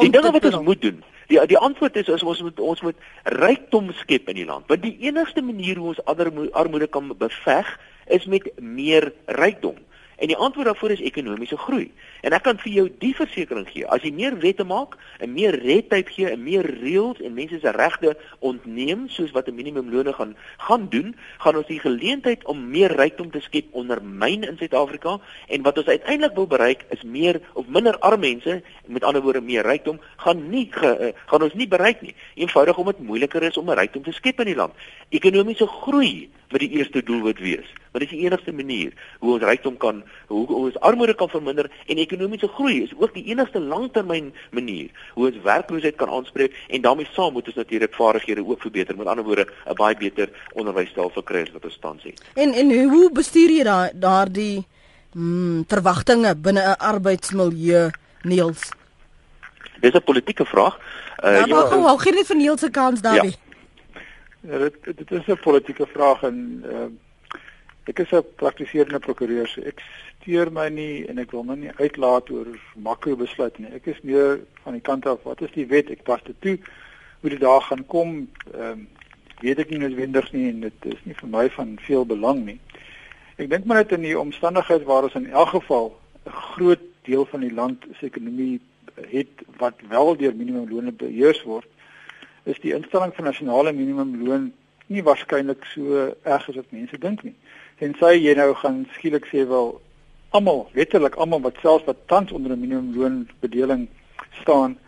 Die 0.00 0.10
dinge 0.10 0.32
wat 0.32 0.44
ons 0.44 0.60
moet 0.64 0.82
doen. 0.82 1.02
Die 1.28 1.40
die 1.46 1.58
antwoord 1.58 1.96
is, 1.96 2.08
is 2.08 2.22
ons 2.22 2.42
moet 2.42 2.60
ons 2.60 2.80
moet 2.86 2.96
rykdom 3.24 3.92
skep 4.00 4.28
in 4.32 4.40
die 4.40 4.48
land. 4.48 4.68
Want 4.70 4.82
die 4.82 4.96
enigste 5.08 5.42
manier 5.44 5.76
hoe 5.76 5.92
ons 5.94 6.04
armoede 6.52 6.86
kan 6.86 7.12
beveg 7.18 7.74
is 8.06 8.24
met 8.26 8.48
meer 8.56 9.12
rykdom. 9.26 9.76
En 10.18 10.26
die 10.26 10.36
antwoord 10.36 10.66
daarvoor 10.66 10.90
is 10.90 11.00
ekonomiese 11.00 11.56
groei. 11.56 11.92
En 12.26 12.34
ek 12.34 12.42
kan 12.42 12.58
vir 12.58 12.72
jou 12.72 12.84
die 12.98 13.12
versekering 13.14 13.68
gee, 13.70 13.86
as 13.86 14.02
jy 14.02 14.10
meer 14.10 14.34
wette 14.42 14.64
maak, 14.66 14.96
en 15.22 15.30
meer 15.30 15.54
redtyd 15.62 16.10
gee, 16.10 16.32
en 16.32 16.42
meer 16.42 16.66
reëls 16.80 17.20
en 17.22 17.36
mense 17.36 17.60
se 17.62 17.72
regte 17.76 18.16
ontneem 18.42 19.06
soos 19.14 19.30
wat 19.36 19.46
'n 19.48 19.54
minimumloon 19.54 20.10
gaan 20.14 20.34
gaan 20.58 20.88
doen, 20.90 21.14
gaan 21.38 21.56
ons 21.56 21.66
die 21.66 21.78
geleentheid 21.78 22.44
om 22.44 22.70
meer 22.70 22.96
rykdom 22.96 23.30
te 23.30 23.40
skep 23.40 23.70
ondermyn 23.70 24.42
in 24.42 24.56
Suid-Afrika 24.58 25.20
en 25.46 25.62
wat 25.62 25.78
ons 25.78 25.86
uiteindelik 25.86 26.34
wil 26.34 26.46
bereik 26.46 26.84
is 26.90 27.02
meer 27.02 27.40
of 27.52 27.66
minder 27.66 27.98
arm 27.98 28.20
mense, 28.20 28.62
met 28.86 29.04
ander 29.04 29.22
woorde 29.22 29.40
meer 29.40 29.62
rykdom, 29.62 30.00
gaan 30.16 30.48
nie 30.50 30.68
ge, 30.70 30.98
uh, 31.00 31.12
gaan 31.26 31.42
ons 31.42 31.54
nie 31.54 31.68
bereik 31.68 32.02
nie. 32.02 32.14
Eenvoudig 32.34 32.76
omdat 32.76 32.96
dit 32.96 33.06
moeiliker 33.06 33.42
is 33.42 33.56
om 33.56 33.70
'n 33.70 33.78
rykdom 33.78 34.02
te 34.02 34.12
skep 34.12 34.40
in 34.40 34.46
die 34.46 34.56
land. 34.56 34.74
Ekonomiese 35.08 35.66
groei 35.66 36.28
wat 36.50 36.60
die 36.60 36.70
eerste 36.78 37.02
doel 37.02 37.20
moet 37.26 37.38
wees. 37.38 37.66
Want 37.92 38.04
dit 38.04 38.10
is 38.10 38.16
die 38.16 38.24
enigste 38.26 38.52
manier 38.52 38.92
hoe 39.18 39.32
ons 39.34 39.44
rykdom 39.44 39.76
kan 39.76 40.02
hoe, 40.26 40.46
ons 40.54 40.78
armoede 40.84 41.14
kan 41.14 41.28
verminder 41.28 41.70
en 41.86 42.00
ekonomiese 42.00 42.48
groei 42.56 42.82
is 42.82 42.94
ook 42.96 43.14
die 43.14 43.24
enigste 43.32 43.60
langtermyn 43.60 44.32
manier 44.56 44.88
hoe 45.14 45.28
ons 45.30 45.40
werkloosheid 45.44 45.96
kan 46.00 46.12
aanspreek 46.12 46.56
en 46.68 46.84
daarmee 46.84 47.08
saam 47.12 47.32
moet 47.36 47.46
ons 47.46 47.60
natuurlik 47.60 47.94
vaardighede 47.94 48.46
ook 48.46 48.60
verbeter. 48.60 48.96
Met 48.96 49.06
ander 49.06 49.24
woorde, 49.24 49.46
'n 49.66 49.74
baie 49.74 49.96
beter 49.96 50.28
onderwysstelsel 50.52 51.22
kry 51.22 51.42
as 51.42 51.52
wat 51.52 51.64
ons 51.64 51.78
tans 51.80 52.02
het. 52.02 52.22
En 52.34 52.52
en 52.52 52.72
hoe 52.88 53.12
bestuur 53.12 53.50
jy 53.50 53.64
daai 53.64 53.90
daardie 53.94 54.66
mm, 55.12 55.64
verwagtinge 55.68 56.36
binne 56.36 56.60
'n 56.60 56.78
arbeidsmilieu 56.78 57.90
Niels? 58.22 58.70
Dis 59.80 59.94
'n 59.94 60.02
politieke 60.04 60.44
vraag. 60.44 60.78
Uh, 61.24 61.38
ja, 61.38 61.46
maar 61.46 61.66
hou 61.66 61.98
gee 61.98 62.12
dit 62.12 62.26
vir 62.26 62.36
Niels 62.36 62.60
se 62.60 62.70
kans 62.70 63.00
daarby? 63.00 63.26
Ja. 63.26 63.47
Ja, 64.40 64.58
dit 64.58 64.74
dit 64.84 65.10
is 65.10 65.26
'n 65.26 65.40
politieke 65.40 65.86
vraag 65.86 66.22
en 66.22 66.64
uh, 66.66 66.86
ek 67.84 67.98
is 67.98 68.10
'n 68.10 68.24
praktiserende 68.36 68.98
prokureur. 68.98 69.48
So 69.48 69.60
ek 69.60 69.82
steur 70.20 70.52
my 70.52 70.68
nie 70.68 71.06
en 71.06 71.18
ek 71.18 71.30
wil 71.30 71.42
my 71.42 71.54
nie 71.54 71.72
uitlaat 71.74 72.30
oor 72.30 72.46
makro 72.74 73.16
besluit 73.16 73.58
nie. 73.58 73.72
Ek 73.72 73.86
is 73.86 74.00
meer 74.02 74.40
van 74.62 74.72
die 74.72 74.80
kant 74.80 75.06
af 75.06 75.22
wat 75.22 75.40
is 75.40 75.50
die 75.50 75.66
wet? 75.66 75.90
Ek 75.90 76.02
pas 76.02 76.22
dit 76.22 76.40
toe 76.40 76.58
hoe 77.20 77.30
dit 77.30 77.40
daar 77.40 77.62
gaan 77.62 77.86
kom. 77.86 78.28
Ehm 78.54 78.70
um, 78.70 78.88
weet 79.40 79.58
ek 79.58 79.70
nie 79.70 79.78
noodwendig 79.78 80.32
nie 80.32 80.48
en 80.50 80.60
dit 80.60 80.86
is 80.86 81.02
nie 81.02 81.14
vir 81.14 81.28
my 81.28 81.50
van 81.50 81.78
veel 81.80 82.06
belang 82.06 82.44
nie. 82.44 82.60
Ek 83.36 83.50
dink 83.50 83.64
maar 83.64 83.76
net 83.76 83.92
in 83.92 84.02
die 84.02 84.18
omstandigheid 84.18 84.82
waar 84.84 85.02
ons 85.02 85.14
in 85.14 85.30
elk 85.30 85.48
geval 85.48 85.98
'n 86.26 86.30
groot 86.30 86.80
deel 87.02 87.24
van 87.24 87.40
die 87.40 87.54
land 87.54 87.86
se 87.98 88.06
ekonomie 88.06 88.60
het 88.94 89.42
wat 89.56 89.74
wel 89.88 90.16
deur 90.16 90.34
minimumloone 90.34 90.92
beheer 90.92 91.42
word 91.44 91.66
is 92.48 92.60
die 92.60 92.74
instelling 92.74 93.12
van 93.14 93.28
nasionale 93.28 93.72
minimumloon 93.72 94.52
nie 94.88 95.04
waarskynlik 95.04 95.66
so 95.74 96.08
erg 96.24 96.48
as 96.48 96.56
wat 96.56 96.72
mense 96.72 96.98
dink 96.98 97.22
nie. 97.26 97.34
Tensy 97.78 98.14
jy 98.16 98.34
nou 98.38 98.54
gaan 98.62 98.86
skielik 98.96 99.28
sê 99.28 99.44
wel 99.48 99.74
almal, 100.36 100.66
letterlik 100.76 101.16
almal 101.20 101.42
wat 101.44 101.60
selfs 101.62 101.86
wat 101.88 102.06
tans 102.06 102.32
onder 102.32 102.52
'n 102.52 102.60
minimumloon 102.60 103.28
bedeling 103.40 103.88
staan, 104.40 104.78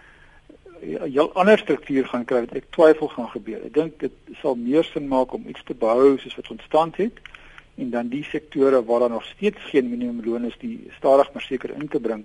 'n 0.82 1.12
heel 1.12 1.32
ander 1.34 1.58
struktuur 1.58 2.06
gaan 2.06 2.24
kry 2.24 2.40
wat 2.40 2.56
ek 2.56 2.70
twyfel 2.70 3.08
gaan 3.08 3.28
gebeur. 3.28 3.64
Ek 3.64 3.74
dink 3.74 3.98
dit 4.00 4.12
sal 4.40 4.54
meer 4.54 4.84
sin 4.84 5.08
maak 5.08 5.32
om 5.32 5.48
iets 5.48 5.64
te 5.64 5.74
behou 5.74 6.18
soos 6.18 6.36
wat 6.36 6.50
ontstaan 6.50 6.92
het 6.96 7.16
en 7.76 7.90
dan 7.90 8.08
die 8.08 8.24
sektore 8.24 8.84
waar 8.84 9.00
daar 9.00 9.10
nog 9.10 9.24
steeds 9.24 9.60
geen 9.70 9.90
minimumloon 9.90 10.44
is, 10.44 10.56
die 10.58 10.90
stadig 10.96 11.32
maar 11.32 11.42
seker 11.42 11.70
in 11.70 11.88
te 11.88 12.00
bring 12.00 12.24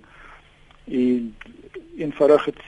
en 0.84 1.36
eenvoudig 1.96 2.44
het 2.44 2.60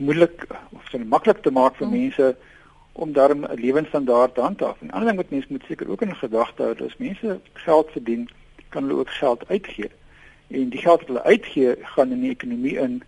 moeilik 0.00 0.46
of 0.72 0.88
so 0.90 0.98
maklik 0.98 1.42
te 1.44 1.52
maak 1.52 1.76
vir 1.78 1.86
mm. 1.86 1.92
mense 1.92 2.36
om 2.92 3.12
daarmee 3.12 3.48
'n 3.48 3.60
lewensstandaard 3.60 4.34
te 4.34 4.40
handhaaf. 4.40 4.80
En 4.80 4.90
ander 4.90 5.08
ding 5.08 5.20
wat 5.22 5.30
mense 5.30 5.46
moet 5.50 5.64
seker 5.68 5.90
ook 5.90 6.02
in 6.02 6.16
gedagte 6.16 6.62
hou, 6.62 6.74
is 6.86 6.96
mense 6.96 7.40
geld 7.52 7.90
verdien, 7.90 8.28
kan 8.68 8.82
hulle 8.82 8.98
ook 8.98 9.10
geld 9.10 9.48
uitgee. 9.48 9.90
En 10.48 10.68
die 10.68 10.80
geld 10.80 10.98
wat 10.98 11.06
hulle 11.06 11.22
uitgee, 11.22 11.76
gaan 11.94 12.10
in 12.10 12.20
die 12.20 12.30
ekonomie 12.30 12.76
in 12.78 13.02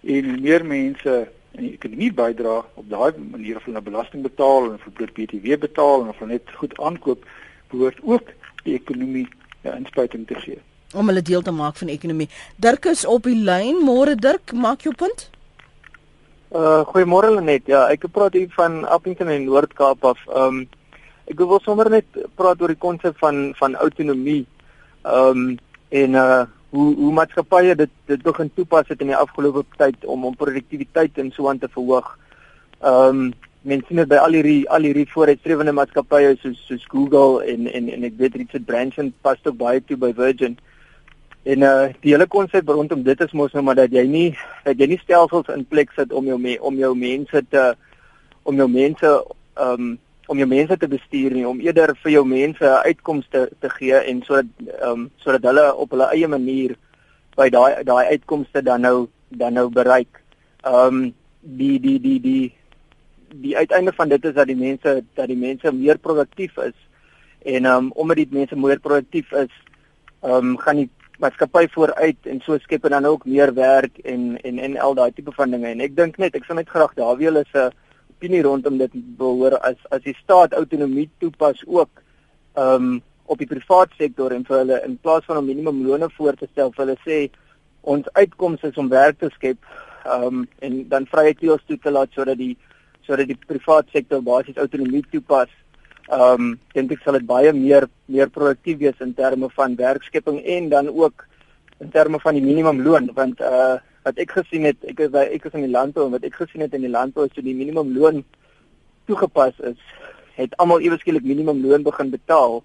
en 0.00 0.40
meer 0.40 0.66
mense 0.66 1.28
in 1.50 1.62
die 1.62 1.72
ekonomie 1.72 2.12
bydra 2.12 2.64
op 2.74 2.88
daai 2.88 3.12
manier 3.30 3.56
of 3.56 3.64
hulle 3.64 3.80
belasting 3.80 4.22
betaal 4.22 4.72
en 4.72 4.78
vir 4.78 5.12
BTW 5.12 5.58
betaal 5.58 6.02
en 6.02 6.08
of 6.08 6.18
hulle 6.18 6.32
net 6.32 6.50
goed 6.60 6.80
aankoop, 6.80 7.24
behoort 7.70 7.98
ook 8.02 8.30
die 8.64 8.74
ekonomie 8.74 9.28
'n 9.62 9.76
inspuiting 9.76 10.26
te 10.26 10.34
gee 10.34 10.60
om 10.94 11.06
hulle 11.06 11.22
deel 11.22 11.42
te 11.42 11.50
maak 11.50 11.76
van 11.76 11.86
die 11.86 11.96
ekonomie. 11.96 12.28
Dirk 12.56 12.84
is 12.84 13.04
op 13.04 13.22
die 13.22 13.36
lyn. 13.36 13.82
Môre 13.82 14.14
Dirk, 14.14 14.52
maak 14.52 14.86
jou 14.86 14.94
punt. 14.94 15.28
Uh 16.54 16.84
goeiemôre 16.86 17.32
Lenet. 17.34 17.64
Ja, 17.66 17.88
ek 17.90 18.04
praat 18.14 18.36
hier 18.38 18.46
van 18.54 18.84
Appington 18.86 19.26
in 19.34 19.48
Noord-Kaap 19.48 20.04
af. 20.06 20.20
Um 20.30 20.60
ek 21.26 21.40
wil 21.40 21.58
sommer 21.64 21.88
net 21.90 22.06
praat 22.38 22.60
oor 22.62 22.70
die 22.70 22.78
konsep 22.78 23.16
van 23.18 23.48
van 23.58 23.74
autonomie. 23.82 24.44
Um 25.02 25.56
en 25.90 26.14
uh 26.14 26.44
hoe 26.74 26.86
hoe 27.00 27.10
maatskappye 27.16 27.74
dit 27.80 27.90
dit 28.06 28.22
begin 28.22 28.52
toepas 28.54 28.86
het 28.86 29.02
in 29.02 29.10
die 29.10 29.18
afgelope 29.18 29.64
tyd 29.82 30.06
om 30.06 30.28
om 30.30 30.38
produktiwiteit 30.38 31.18
en 31.18 31.32
so 31.34 31.50
aan 31.50 31.58
te 31.58 31.72
verhoog. 31.74 32.06
Um 32.92 33.32
mense 33.66 33.90
sien 33.90 34.04
dit 34.04 34.12
by 34.14 34.22
al 34.22 34.38
hierdie 34.38 34.62
al 34.70 34.86
hierdie 34.86 35.10
vooruitstrewende 35.10 35.74
maatskappye 35.74 36.36
soos 36.38 36.62
soos 36.68 36.86
Google 36.94 37.42
en 37.50 37.66
en 37.66 37.90
en 37.98 38.06
ek 38.12 38.14
weet 38.22 38.38
Richard 38.38 38.70
Branson 38.70 39.10
pas 39.26 39.42
ook 39.42 39.58
baie 39.58 39.82
toe 39.82 39.98
by 39.98 40.12
Virgin. 40.14 40.54
En 41.44 41.62
uh 41.62 41.88
die 42.00 42.14
hele 42.14 42.26
konsep 42.26 42.68
rondom 42.68 43.02
dit 43.04 43.20
is 43.20 43.32
mos 43.36 43.52
nou 43.52 43.64
maar 43.64 43.76
dat 43.76 43.92
jy 43.92 44.06
nie 44.08 44.30
dat 44.64 44.78
jy 44.80 44.88
nie 44.94 45.00
stelsels 45.02 45.50
in 45.52 45.66
plek 45.68 45.92
sit 45.92 46.12
om 46.12 46.24
jou 46.24 46.38
me, 46.40 46.56
om 46.60 46.78
jou 46.80 46.94
mense 46.96 47.42
te 47.50 47.64
om 48.42 48.56
jou 48.56 48.68
mense 48.68 49.10
um 49.60 49.98
om 50.26 50.40
jou 50.40 50.48
mense 50.48 50.76
te 50.80 50.88
bestuur 50.88 51.34
nie 51.36 51.44
om 51.44 51.60
eerder 51.60 51.92
vir 52.00 52.14
jou 52.14 52.24
mense 52.24 52.70
uitkomste 52.88 53.50
te 53.60 53.70
gee 53.76 54.00
en 54.00 54.22
sodat 54.24 54.72
um 54.88 55.10
sodat 55.20 55.44
hulle 55.50 55.66
op 55.74 55.92
hulle 55.92 56.08
eie 56.16 56.28
manier 56.28 56.78
by 57.36 57.50
daai 57.50 57.84
daai 57.84 58.06
uitkomste 58.14 58.62
dan 58.62 58.80
nou 58.86 59.08
dan 59.28 59.54
nou 59.54 59.68
bereik. 59.70 60.20
Ehm 60.64 60.86
um, 60.86 61.14
die 61.40 61.80
die 61.80 61.98
die 62.00 62.20
die 62.20 62.52
die 63.44 63.56
uiteinde 63.56 63.92
van 63.92 64.08
dit 64.08 64.24
is 64.24 64.34
dat 64.34 64.46
die 64.46 64.56
mense 64.56 65.04
dat 65.14 65.28
die 65.28 65.36
mense 65.36 65.72
meer 65.72 65.98
produktief 65.98 66.56
is 66.56 66.76
en 67.44 67.64
ehm 67.64 67.76
um, 67.76 67.92
omdat 67.92 68.16
die 68.16 68.28
mense 68.30 68.56
meer 68.56 68.80
produktief 68.80 69.32
is, 69.32 69.52
ehm 70.22 70.54
um, 70.54 70.58
gaan 70.58 70.76
die 70.76 70.90
maatskappy 71.22 71.68
vooruit 71.74 72.26
en 72.30 72.40
so 72.44 72.58
skep 72.58 72.82
dit 72.82 72.90
dan 72.90 73.06
ook 73.06 73.24
meer 73.24 73.54
werk 73.54 73.98
en 74.04 74.36
en 74.42 74.58
en 74.58 74.76
al 74.78 74.94
daai 74.94 75.12
tipe 75.12 75.32
van 75.32 75.50
dinge. 75.50 75.68
En 75.68 75.80
ek 75.80 75.96
dink 75.96 76.18
net 76.18 76.34
ek 76.34 76.44
sal 76.44 76.58
net 76.58 76.68
graag 76.68 76.94
daar 76.98 77.16
weer 77.16 77.32
hulle 77.32 77.44
se 77.52 77.70
opinie 78.16 78.42
rondom 78.42 78.78
dit 78.78 78.90
behoor 79.18 79.58
as 79.58 79.76
as 79.90 80.02
die 80.02 80.16
staat 80.22 80.52
autonomie 80.52 81.10
toepas 81.20 81.62
ook 81.66 81.90
ehm 82.54 82.92
um, 82.92 83.02
op 83.26 83.38
die 83.40 83.48
privaat 83.48 83.92
sektor 83.98 84.32
en 84.36 84.44
vir 84.44 84.58
hulle 84.58 84.78
in 84.84 84.98
plaas 85.00 85.24
van 85.24 85.38
om 85.40 85.46
minimumlone 85.48 86.10
voor 86.16 86.36
te 86.36 86.46
stel 86.52 86.72
vir 86.72 86.84
hulle 86.84 86.96
sê 87.06 87.18
ons 87.80 88.08
uitkomste 88.12 88.68
is 88.68 88.80
om 88.80 88.88
werk 88.88 89.18
te 89.18 89.30
skep 89.36 89.58
ehm 90.04 90.26
um, 90.26 90.46
en 90.60 90.88
dan 90.88 91.06
vrye 91.12 91.34
teels 91.34 91.64
toe 91.66 91.78
te 91.78 91.90
laat 91.90 92.12
sodat 92.12 92.38
die 92.38 92.56
sodat 93.06 93.28
die 93.28 93.38
privaat 93.46 93.88
sektor 93.92 94.22
basies 94.22 94.60
autonomie 94.60 95.04
toepas 95.10 95.50
ehm 96.08 96.40
um, 96.40 96.58
dink 96.74 96.92
ek 96.92 97.02
sal 97.04 97.18
dit 97.18 97.26
baie 97.26 97.52
meer 97.52 97.88
meer 98.06 98.28
produktief 98.28 98.78
wees 98.78 99.00
in 99.00 99.14
terme 99.14 99.48
van 99.56 99.76
werkskepping 99.76 100.42
en 100.44 100.68
dan 100.68 100.88
ook 100.88 101.26
in 101.80 101.90
terme 101.90 102.20
van 102.20 102.34
die 102.34 102.44
minimumloon 102.44 103.10
want 103.14 103.40
uh 103.40 103.76
wat 104.04 104.18
ek 104.20 104.30
gesien 104.36 104.64
het 104.68 104.76
ek 104.84 104.98
is 105.00 105.14
ek 105.14 105.44
is 105.48 105.54
in 105.54 105.64
die 105.64 105.76
landbou 105.76 106.06
en 106.06 106.12
wat 106.12 106.24
ek 106.28 106.34
gesien 106.34 106.60
het 106.60 106.74
in 106.74 106.84
die 106.84 106.92
landbou 106.92 107.24
is 107.24 107.32
toe 107.32 107.44
die 107.44 107.56
minimumloon 107.56 108.24
toegepas 109.06 109.56
is 109.70 109.80
het 110.36 110.56
almal 110.58 110.82
ewe 110.82 110.98
skielik 110.98 111.24
minimumloon 111.24 111.86
begin 111.86 112.10
betaal. 112.10 112.62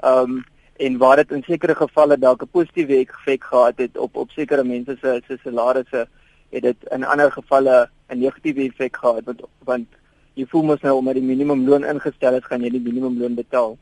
Ehm 0.00 0.36
um, 0.36 0.44
en 0.80 0.94
waar 0.96 1.16
dit 1.16 1.32
in 1.36 1.42
sekere 1.44 1.74
gevalle 1.76 2.16
dalk 2.18 2.42
'n 2.42 2.48
positiewe 2.56 2.96
effek 3.04 3.42
gehad 3.44 3.78
het 3.78 3.96
op 3.98 4.16
op 4.16 4.30
sekere 4.30 4.64
mense 4.64 4.96
se 5.00 5.20
se 5.26 5.36
salarisse 5.42 6.06
het 6.50 6.62
dit 6.62 6.76
in 6.90 7.04
ander 7.04 7.32
gevalle 7.32 7.90
'n 8.08 8.18
negatiewe 8.18 8.62
effek 8.68 8.96
gehad 8.96 9.24
want 9.24 9.42
want 9.64 9.88
jy 10.40 10.48
voel 10.50 10.68
mos 10.72 10.84
nou 10.86 10.96
omdat 11.00 11.18
die 11.18 11.26
minimumloon 11.26 11.86
ingestel 11.88 12.38
is, 12.38 12.46
gaan 12.48 12.64
jy 12.64 12.72
die 12.76 12.84
minimumloon 12.84 13.36
betaal. 13.38 13.76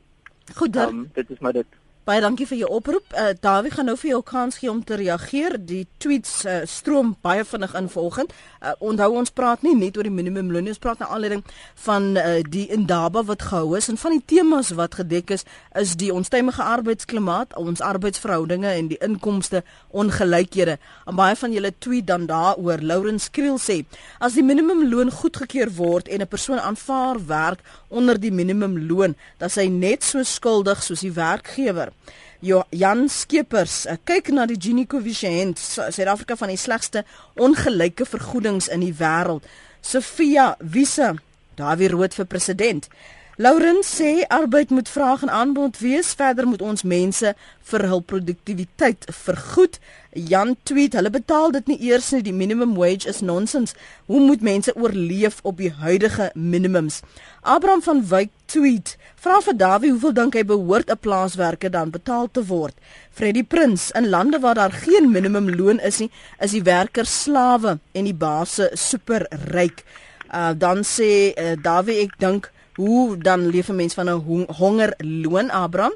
Goed 0.59 0.73
dan. 0.75 0.89
Um, 0.95 1.11
dit 1.15 1.31
is 1.31 1.43
maar 1.45 1.55
dit. 1.57 1.79
Baie 2.09 2.23
dankie 2.25 2.47
vir 2.49 2.57
jou 2.63 2.69
oproep. 2.73 3.11
Uh, 3.13 3.35
Dawie 3.37 3.69
gaan 3.69 3.85
nou 3.91 3.95
vir 4.01 4.15
jou 4.15 4.23
kans 4.25 4.57
gee 4.63 4.71
om 4.73 4.79
te 4.81 4.97
reageer. 4.97 5.59
Die 5.61 5.83
tweets 6.01 6.31
uh, 6.49 6.63
stroom 6.65 7.11
baie 7.21 7.43
vinnig 7.45 7.75
in 7.77 7.91
vanoggend. 7.93 8.31
Uh, 8.63 8.71
onthou 8.81 9.11
ons 9.21 9.35
praat 9.37 9.61
nie 9.61 9.75
net 9.77 9.99
oor 10.01 10.09
die 10.09 10.15
minimumloon 10.15 10.65
nie, 10.65 10.73
ons 10.73 10.81
praat 10.81 11.03
na 11.03 11.11
aanleiding 11.13 11.43
van 11.85 12.07
uh, 12.17 12.39
die 12.49 12.65
indaba 12.73 13.21
wat 13.29 13.45
gehou 13.51 13.77
is 13.77 13.91
en 13.93 14.01
van 14.01 14.17
die 14.17 14.23
temas 14.25 14.71
wat 14.79 14.97
gedek 15.03 15.35
is 15.37 15.45
is 15.77 15.93
die 16.01 16.09
onstuimige 16.09 16.65
arbeidsklimaat, 16.65 17.53
ons 17.61 17.85
arbeidsverhoudinge 17.85 18.73
en 18.73 18.89
die 18.89 18.99
inkomste 19.05 19.61
ongelykhede. 19.93 20.79
En 21.05 21.21
baie 21.21 21.37
van 21.37 21.53
julle 21.53 21.75
tweet 21.77 22.09
dan 22.09 22.25
daaroor. 22.33 22.81
Lawrence 22.81 23.29
Kriel 23.37 23.61
sê: 23.61 23.83
"As 24.17 24.33
die 24.41 24.47
minimumloon 24.49 25.13
goedgekeur 25.13 25.77
word 25.77 26.09
en 26.09 26.25
'n 26.25 26.33
persoon 26.33 26.59
aanvaar 26.59 27.21
werk 27.27 27.61
onder 27.89 28.17
die 28.17 28.33
minimumloon, 28.33 29.15
dan 29.37 29.49
is 29.53 29.61
hy 29.61 29.69
net 29.69 30.03
so 30.03 30.25
skuldig 30.25 30.83
soos 30.83 31.05
die 31.05 31.13
werkgewer." 31.13 31.93
Jo, 32.40 32.62
Jan 32.70 33.09
Skeepers, 33.09 33.86
eh, 33.86 33.96
kyk 34.05 34.28
na 34.30 34.46
die 34.46 34.57
Gini 34.61 34.86
koëffisiënt, 34.86 35.59
Suid-Afrika 35.59 36.36
van 36.36 36.53
die 36.53 36.57
slegste 36.57 37.05
ongelyke 37.34 38.07
vergoedings 38.07 38.68
in 38.68 38.80
die 38.80 38.94
wêreld. 38.94 39.44
Sofia 39.80 40.55
Wise, 40.59 41.14
daar 41.57 41.76
weer 41.76 41.90
rood 41.90 42.14
vir 42.14 42.26
president. 42.26 42.88
Lauren 43.41 43.84
sê 43.86 44.24
arbeid 44.28 44.70
moet 44.70 44.89
vraag 44.89 45.22
en 45.22 45.30
aanbod 45.30 45.78
wees. 45.78 46.09
Verder 46.18 46.47
moet 46.47 46.62
ons 46.62 46.82
mense 46.82 47.30
vir 47.70 47.84
hul 47.86 48.01
produktiwiteit 48.03 49.07
vergoed. 49.14 49.78
Jan 50.11 50.57
tweet, 50.66 50.97
hulle 50.99 51.12
betaal 51.14 51.55
dit 51.55 51.70
nie 51.70 51.76
eers 51.86 52.09
nie. 52.11 52.24
Die 52.26 52.34
minimum 52.34 52.72
wage 52.74 53.07
is 53.07 53.20
nonsens. 53.22 53.76
Hoe 54.11 54.24
moet 54.26 54.43
mense 54.43 54.74
oorleef 54.74 55.39
op 55.47 55.62
die 55.62 55.70
huidige 55.70 56.32
minimums? 56.34 56.99
Abraham 57.47 57.84
van 57.86 58.03
Wyk 58.11 58.34
tweet, 58.51 58.97
vra 59.14 59.39
vir 59.47 59.59
Dawie 59.62 59.93
hoeveel 59.95 60.18
dink 60.18 60.34
hy 60.34 60.43
behoort 60.43 60.91
'n 60.91 60.99
plaaswerker 60.99 61.70
dan 61.70 61.95
betaal 61.95 62.26
te 62.32 62.43
word? 62.43 62.74
Freddie 63.14 63.47
Prins, 63.47 63.91
in 63.95 64.11
lande 64.11 64.43
waar 64.43 64.55
daar 64.55 64.74
geen 64.82 65.12
minimum 65.12 65.55
loon 65.55 65.78
is 65.78 66.03
nie, 66.03 66.11
is 66.43 66.59
die 66.59 66.66
werkers 66.66 67.22
slawe 67.22 67.78
en 67.93 68.05
die 68.05 68.18
baase 68.26 68.70
superryk. 68.74 69.84
Uh 70.34 70.53
dan 70.59 70.82
sê 70.82 71.32
uh, 71.39 71.55
Dawie, 71.62 72.03
ek 72.03 72.18
dink 72.18 72.51
hoe 72.79 73.18
dan 73.18 73.47
leef 73.51 73.68
'n 73.68 73.76
mens 73.76 73.95
van 73.95 74.09
'n 74.09 74.47
hongerloon 74.61 75.51
Abraham? 75.51 75.95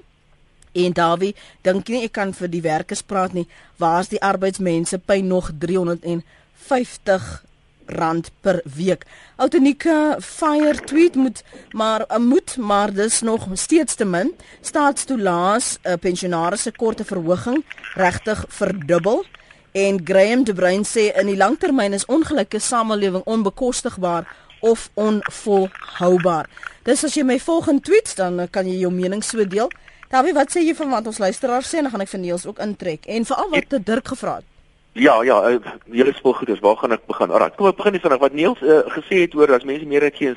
En 0.73 0.93
Dawie, 0.93 1.35
dink 1.61 1.89
nie 1.89 2.03
ek 2.03 2.13
kan 2.13 2.35
vir 2.35 2.49
die 2.51 2.63
werkers 2.65 3.03
praat 3.03 3.33
nie. 3.33 3.47
Waar's 3.77 4.09
die 4.09 4.21
arbeidsmense 4.21 5.01
by 5.07 5.21
nog 5.21 5.51
350 5.59 7.45
rand 7.87 8.31
per 8.41 8.61
week. 8.77 9.05
Authenike 9.37 10.17
fire 10.21 10.81
tweet 10.85 11.15
moet 11.15 11.43
maar 11.71 12.05
eh, 12.07 12.19
moet 12.19 12.57
maar 12.57 12.93
dis 12.93 13.21
nog 13.21 13.47
steeds 13.53 13.95
te 13.95 14.05
min. 14.05 14.35
Staatstoelaas 14.61 15.79
'n 15.83 15.89
uh, 15.89 15.95
pensionaars 16.01 16.63
se 16.63 16.73
korte 16.73 17.05
verhoging 17.05 17.65
regtig 17.95 18.45
verdubbel. 18.49 19.25
En 19.73 20.01
Graham 20.05 20.45
De 20.45 20.55
Bruin 20.55 20.85
sê 20.85 21.13
in 21.17 21.27
die 21.27 21.37
langtermyn 21.37 21.93
is 21.93 22.07
ongelyke 22.07 22.59
samelewing 22.59 23.25
onbekostigbaar 23.25 24.27
of 24.63 24.89
onvolhoubaar. 24.95 26.49
Dis 26.87 27.05
as 27.05 27.15
jy 27.19 27.27
my 27.27 27.39
volgende 27.43 27.83
tweets 27.87 28.17
dan 28.19 28.41
kan 28.51 28.67
jy 28.67 28.79
jou 28.83 28.93
mening 28.95 29.23
so 29.27 29.45
deel. 29.45 29.71
Dawie, 30.13 30.35
wat 30.37 30.53
sê 30.53 30.63
jy 30.63 30.75
van 30.77 30.91
wat 30.93 31.07
ons 31.09 31.19
luisteraars 31.23 31.69
sê 31.69 31.81
en 31.81 31.89
dan 31.89 31.95
gaan 31.95 32.05
ek 32.05 32.11
vir 32.15 32.21
Niels 32.21 32.47
ook 32.49 32.59
intrek 32.63 33.07
en 33.09 33.25
veral 33.29 33.53
wat 33.55 33.69
te 33.73 33.79
Dirk 33.83 34.13
gevra 34.13 34.41
het. 34.41 34.49
Ja, 34.93 35.15
ja, 35.25 35.39
uh, 35.49 35.73
julle 35.89 36.13
spul 36.13 36.35
goed 36.37 36.51
is. 36.53 36.61
Waar 36.61 36.77
gaan 36.77 36.93
ek 36.93 37.07
begin? 37.09 37.31
Alraai, 37.33 37.55
kom 37.57 37.71
ek 37.71 37.79
begin 37.79 37.95
nie 37.97 38.03
vinnig 38.05 38.21
wat 38.21 38.35
Niels 38.37 38.61
uh, 38.61 38.83
gesê 38.93 39.23
het 39.23 39.35
oor 39.39 39.55
as 39.57 39.65
mense 39.65 39.89
meer 39.89 40.05
uit 40.05 40.19
gee, 40.19 40.35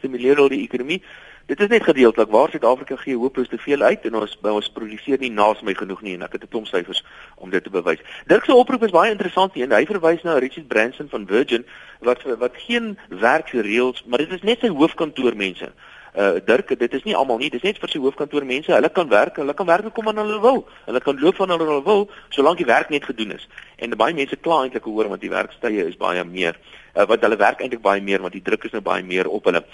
stimuleer 0.00 0.40
hulle 0.40 0.50
die 0.56 0.64
ekonomie. 0.64 0.98
Dit 1.46 1.60
is 1.60 1.68
net 1.68 1.82
gedeeltelik 1.84 2.30
waar 2.30 2.48
Suid-Afrika 2.48 2.96
gee 2.96 3.16
hopeloos 3.16 3.48
te 3.48 3.58
veel 3.58 3.82
uit 3.82 4.04
en 4.08 4.14
ons 4.16 4.36
ons 4.40 4.70
produseer 4.72 5.20
nie 5.20 5.30
naas 5.30 5.60
my 5.60 5.74
genoeg 5.76 6.00
nie 6.00 6.14
en 6.16 6.22
ek 6.24 6.32
het 6.32 6.44
'n 6.44 6.48
klomp 6.48 6.66
syfers 6.66 7.04
om 7.36 7.50
dit 7.50 7.64
te 7.64 7.70
bewys. 7.70 8.00
Dirk 8.26 8.44
se 8.44 8.54
oproep 8.54 8.82
is 8.82 8.96
baie 8.96 9.10
interessant 9.10 9.56
en 9.56 9.72
hy 9.72 9.84
verwys 9.84 10.22
na 10.22 10.38
Richard 10.38 10.68
Branson 10.68 11.08
van 11.08 11.26
Virgin 11.26 11.66
wat 12.00 12.22
wat 12.38 12.56
geen 12.56 12.98
werkreëls, 13.08 14.04
maar 14.06 14.18
dit 14.18 14.32
is 14.32 14.42
net 14.42 14.60
sy 14.60 14.68
hoofkantoor 14.68 15.36
mense 15.36 15.72
uh 16.14 16.38
Dirk, 16.46 16.78
dit 16.78 16.92
is 16.94 17.02
nie 17.02 17.16
almal 17.16 17.40
nie, 17.42 17.48
dit 17.50 17.58
is 17.58 17.66
net 17.66 17.80
vir 17.82 17.90
sy 17.90 17.98
hoofkantoor 17.98 18.44
mense. 18.46 18.70
Hulle 18.70 18.90
kan 18.94 19.08
werk, 19.10 19.38
hulle 19.42 19.54
kan 19.58 19.66
werk 19.66 19.88
kom 19.94 20.06
wanneer 20.06 20.28
hulle 20.28 20.42
wil. 20.44 20.60
Hulle 20.86 21.00
kan 21.02 21.18
loop 21.18 21.40
wanneer 21.42 21.64
hulle 21.64 21.82
wil, 21.82 22.04
solank 22.30 22.60
die 22.60 22.68
werk 22.68 22.92
net 22.94 23.06
gedoen 23.08 23.34
is. 23.34 23.48
En 23.82 23.96
baie 23.98 24.14
mense 24.14 24.38
kla 24.38 24.60
eintlik 24.62 24.86
oor 24.86 25.10
want 25.10 25.24
die 25.24 25.32
werkstye 25.32 25.88
is 25.88 25.98
baie 25.98 26.22
meer. 26.24 26.58
Uh 26.94 27.08
wat 27.10 27.26
hulle 27.26 27.38
werk 27.40 27.64
eintlik 27.64 27.82
baie 27.82 28.02
meer 28.02 28.22
want 28.22 28.36
die 28.36 28.44
druk 28.46 28.68
is 28.68 28.76
nou 28.76 28.82
baie 28.86 29.02
meer 29.02 29.26
op 29.26 29.50
hulle. 29.50 29.64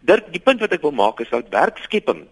Dirk, 0.00 0.32
die 0.32 0.40
punt 0.40 0.60
wat 0.60 0.72
ek 0.72 0.82
wil 0.82 0.96
maak 0.96 1.20
is 1.20 1.28
dat 1.28 1.52
werkskepping 1.52 2.24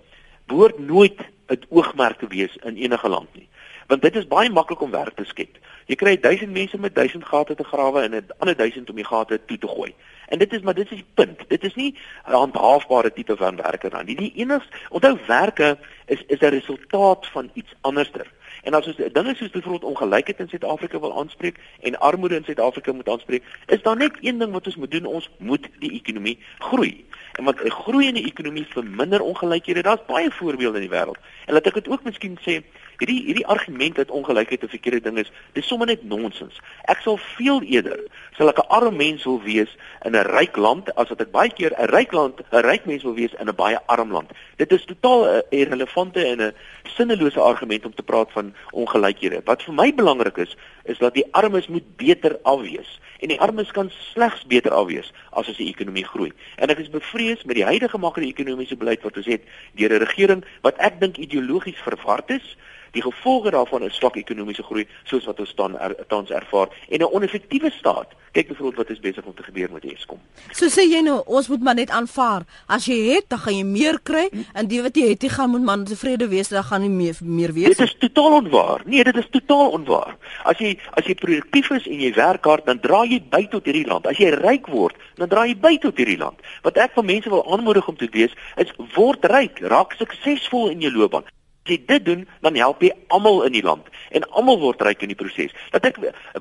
behoort 0.48 0.78
nooit 0.78 1.20
'n 1.48 1.64
oogmerk 1.68 2.18
te 2.18 2.26
wees 2.26 2.56
in 2.64 2.76
enige 2.76 3.08
land 3.08 3.28
nie. 3.34 3.48
Want 3.86 4.02
dit 4.02 4.16
is 4.16 4.26
baie 4.26 4.50
maklik 4.50 4.80
om 4.80 4.90
werk 4.90 5.16
te 5.16 5.24
skep. 5.24 5.58
Jy 5.86 5.96
kry 5.96 6.16
1000 6.20 6.52
mense 6.52 6.78
met 6.78 6.94
1000 6.94 7.24
gate 7.24 7.54
te 7.54 7.64
grawe 7.64 8.02
en 8.02 8.14
'n 8.14 8.26
ander 8.38 8.56
1000 8.56 8.90
om 8.90 8.96
die 8.96 9.04
gate 9.04 9.40
toe 9.46 9.58
te 9.58 9.68
gooi. 9.68 9.94
En 10.28 10.38
dit 10.38 10.52
is 10.52 10.60
maar 10.60 10.74
dit 10.74 10.90
is 10.90 10.96
die 10.96 11.06
punt. 11.14 11.48
Dit 11.48 11.64
is 11.64 11.74
nie 11.74 11.96
'n 12.26 12.32
handhaafbare 12.32 13.12
tipe 13.12 13.36
van 13.36 13.56
werker 13.56 13.90
dan 13.90 14.04
nie. 14.04 14.16
Die 14.16 14.32
enigste 14.34 14.72
onthou 14.88 15.18
werke 15.26 15.78
is 16.06 16.22
is 16.26 16.40
'n 16.40 16.50
resultaat 16.50 17.26
van 17.26 17.50
iets 17.54 17.74
anderster. 17.80 18.26
En 18.62 18.74
as 18.74 18.86
ons 18.86 18.96
dinge 18.96 19.34
soos 19.34 19.50
byvoorbeeld 19.50 19.84
ongelykheid 19.84 20.38
in 20.38 20.48
Suid-Afrika 20.48 21.00
wil 21.00 21.18
aanspreek 21.18 21.58
en 21.80 21.98
armoede 21.98 22.36
in 22.36 22.44
Suid-Afrika 22.44 22.92
moet 22.92 23.08
aanspreek, 23.08 23.44
is 23.66 23.82
daar 23.82 23.96
net 23.96 24.18
een 24.20 24.38
ding 24.38 24.52
wat 24.52 24.66
ons 24.66 24.76
moet 24.76 24.90
doen, 24.90 25.04
ons 25.04 25.30
moet 25.38 25.68
die 25.78 25.92
ekonomie 25.92 26.38
groei. 26.58 27.04
En 27.38 27.44
want 27.44 27.62
'n 27.64 27.70
groeiende 27.70 28.22
ekonomie 28.22 28.66
verminder 28.66 29.20
ongelykhede. 29.20 29.82
Daar's 29.82 30.06
baie 30.06 30.30
voorbeelde 30.30 30.80
in 30.80 30.88
die 30.88 30.96
wêreld. 30.98 31.18
En 31.46 31.52
laat 31.54 31.66
ek 31.66 31.74
dit 31.74 31.88
ook 31.88 32.02
miskien 32.02 32.38
sê, 32.40 32.62
hierdie 32.98 33.20
hierdie 33.24 33.46
argument 33.46 33.94
dat 33.96 34.10
ongelykheid 34.10 34.62
'n 34.62 34.68
verkeerde 34.68 35.00
ding 35.00 35.18
is, 35.18 35.32
dis 35.52 35.66
sommer 35.66 35.86
net 35.86 36.02
nonsens. 36.04 36.60
Ek 36.84 37.00
sal 37.00 37.16
veel 37.16 37.62
eerder 37.62 38.00
sal 38.36 38.48
ek 38.48 38.58
'n 38.58 38.68
arm 38.68 38.96
mens 38.96 39.24
wil 39.24 39.40
wees 39.42 39.70
in 40.04 40.14
'n 40.16 40.26
ryk 40.26 40.56
land 40.56 40.94
as 40.94 41.08
wat 41.08 41.20
ek 41.20 41.30
baie 41.30 41.50
keer 41.50 41.72
'n 41.78 41.90
ryk 41.90 42.12
land, 42.12 42.40
'n 42.52 42.62
ryk 42.62 42.86
mens 42.86 43.02
wil 43.02 43.14
wees 43.14 43.34
in 43.38 43.48
'n 43.48 43.54
baie 43.54 43.78
arm 43.86 44.12
land. 44.12 44.30
Dit 44.56 44.72
is 44.72 44.84
totaal 44.84 45.26
'n 45.26 45.42
irrelevante 45.50 46.24
en 46.24 46.40
'n 46.42 46.54
sinnelose 46.84 47.40
argument 47.40 47.84
om 47.84 47.94
te 47.94 48.02
praat 48.02 48.32
van 48.32 48.54
ongelykhede. 48.70 49.42
Wat 49.44 49.62
vir 49.62 49.74
my 49.74 49.94
belangrik 49.94 50.36
is, 50.36 50.56
is 50.84 50.98
dat 50.98 51.14
die 51.14 51.26
armes 51.30 51.66
moet 51.68 51.96
beter 51.96 52.38
afwees 52.42 53.00
en 53.18 53.28
die 53.28 53.40
armes 53.40 53.70
kan 53.70 53.90
slegs 53.90 54.46
beter 54.46 54.72
afwees 54.72 55.12
as 55.30 55.48
as 55.48 55.56
die 55.56 55.68
ekonomie 55.68 56.06
groei. 56.06 56.32
En 56.56 56.70
ek 56.70 56.78
is 56.78 56.90
bevrees 56.90 57.42
met 57.44 57.58
die 57.58 57.66
huidige 57.66 57.98
makro-ekonomiese 57.98 58.76
beleid 58.76 59.02
wat 59.02 59.16
ons 59.16 59.26
het 59.26 59.42
deur 59.74 59.92
'n 59.92 60.04
regering 60.04 60.44
wat 60.62 60.78
ek 60.78 61.00
dink 61.00 61.16
ideologies 61.16 61.82
verward 61.82 62.30
is. 62.30 62.56
Die 62.92 63.02
gevolge 63.02 63.50
daarvan 63.50 63.82
is 63.82 63.96
swak 63.96 64.16
ekonomiese 64.16 64.62
groei 64.62 64.86
soos 65.04 65.24
wat 65.24 65.40
ons 65.40 65.50
staan 65.50 65.78
er, 65.78 65.96
tans 66.08 66.30
ervaar 66.30 66.68
en 66.88 67.00
'n 67.00 67.12
oneffektiewe 67.12 67.70
staat 67.70 68.14
Kyk 68.32 68.48
byvoorbeeld 68.48 68.76
wat 68.76 68.90
is 68.90 69.00
besig 69.00 69.24
om 69.24 69.34
te 69.34 69.42
gebeur 69.42 69.72
met 69.72 69.84
Eskom. 69.84 70.18
So 70.52 70.68
sê 70.68 70.84
jy 70.84 71.00
nou 71.02 71.16
ons 71.26 71.48
moet 71.48 71.62
maar 71.64 71.74
net 71.78 71.90
aanvaar. 71.90 72.44
As 72.68 72.84
jy 72.86 72.98
het, 73.14 73.28
dan 73.32 73.40
gaan 73.44 73.56
jy 73.56 73.64
meer 73.64 73.98
kry 74.04 74.26
en 74.52 74.68
die 74.68 74.82
wat 74.84 74.96
jy 75.00 75.08
het, 75.12 75.24
jy 75.24 75.30
gaan 75.32 75.50
moet 75.54 75.64
man 75.64 75.86
tevrede 75.88 76.28
wees, 76.28 76.52
dan 76.52 76.66
gaan 76.68 76.84
jy 76.84 76.90
meer 76.92 77.16
meer 77.24 77.54
wees. 77.56 77.76
Dit 77.76 77.86
is 77.88 77.96
totaal 78.04 78.36
onwaar. 78.42 78.84
Nee, 78.84 79.04
dit 79.04 79.16
is 79.16 79.30
totaal 79.32 79.72
onwaar. 79.80 80.16
As 80.44 80.60
jy 80.62 80.76
as 81.00 81.08
jy 81.08 81.16
produktief 81.18 81.72
is 81.78 81.88
en 81.88 82.04
jy 82.04 82.12
werk 82.18 82.44
hard, 82.44 82.66
dan 82.68 82.82
dra 82.84 83.04
jy 83.08 83.22
by 83.32 83.42
tot 83.54 83.64
hierdie 83.66 83.86
land. 83.88 84.06
As 84.06 84.20
jy 84.20 84.30
ryk 84.36 84.68
word, 84.70 85.00
dan 85.16 85.32
dra 85.32 85.46
jy 85.48 85.56
by 85.56 85.74
tot 85.82 85.96
hierdie 85.96 86.20
land. 86.20 86.38
Wat 86.62 86.76
ek 86.76 86.94
van 87.00 87.08
mense 87.08 87.32
wil 87.32 87.46
aanmoedig 87.48 87.88
om 87.88 87.96
te 87.96 88.10
wees, 88.12 88.36
is 88.60 88.70
word 88.94 89.24
ryk, 89.32 89.64
raak 89.72 89.96
suksesvol 89.96 90.70
in 90.76 90.84
jou 90.84 90.92
loopbaan. 90.94 91.26
As 91.68 91.74
jy 91.76 91.84
dit 91.84 92.04
doen, 92.04 92.22
dan 92.40 92.56
help 92.56 92.80
jy 92.80 92.94
almal 93.12 93.42
in 93.44 93.52
die 93.52 93.62
land 93.62 93.90
en 94.16 94.24
almal 94.32 94.56
word 94.62 94.80
ryk 94.86 95.02
in 95.04 95.10
die 95.12 95.18
proses. 95.20 95.52
Dat 95.74 95.84
ek 95.84 95.98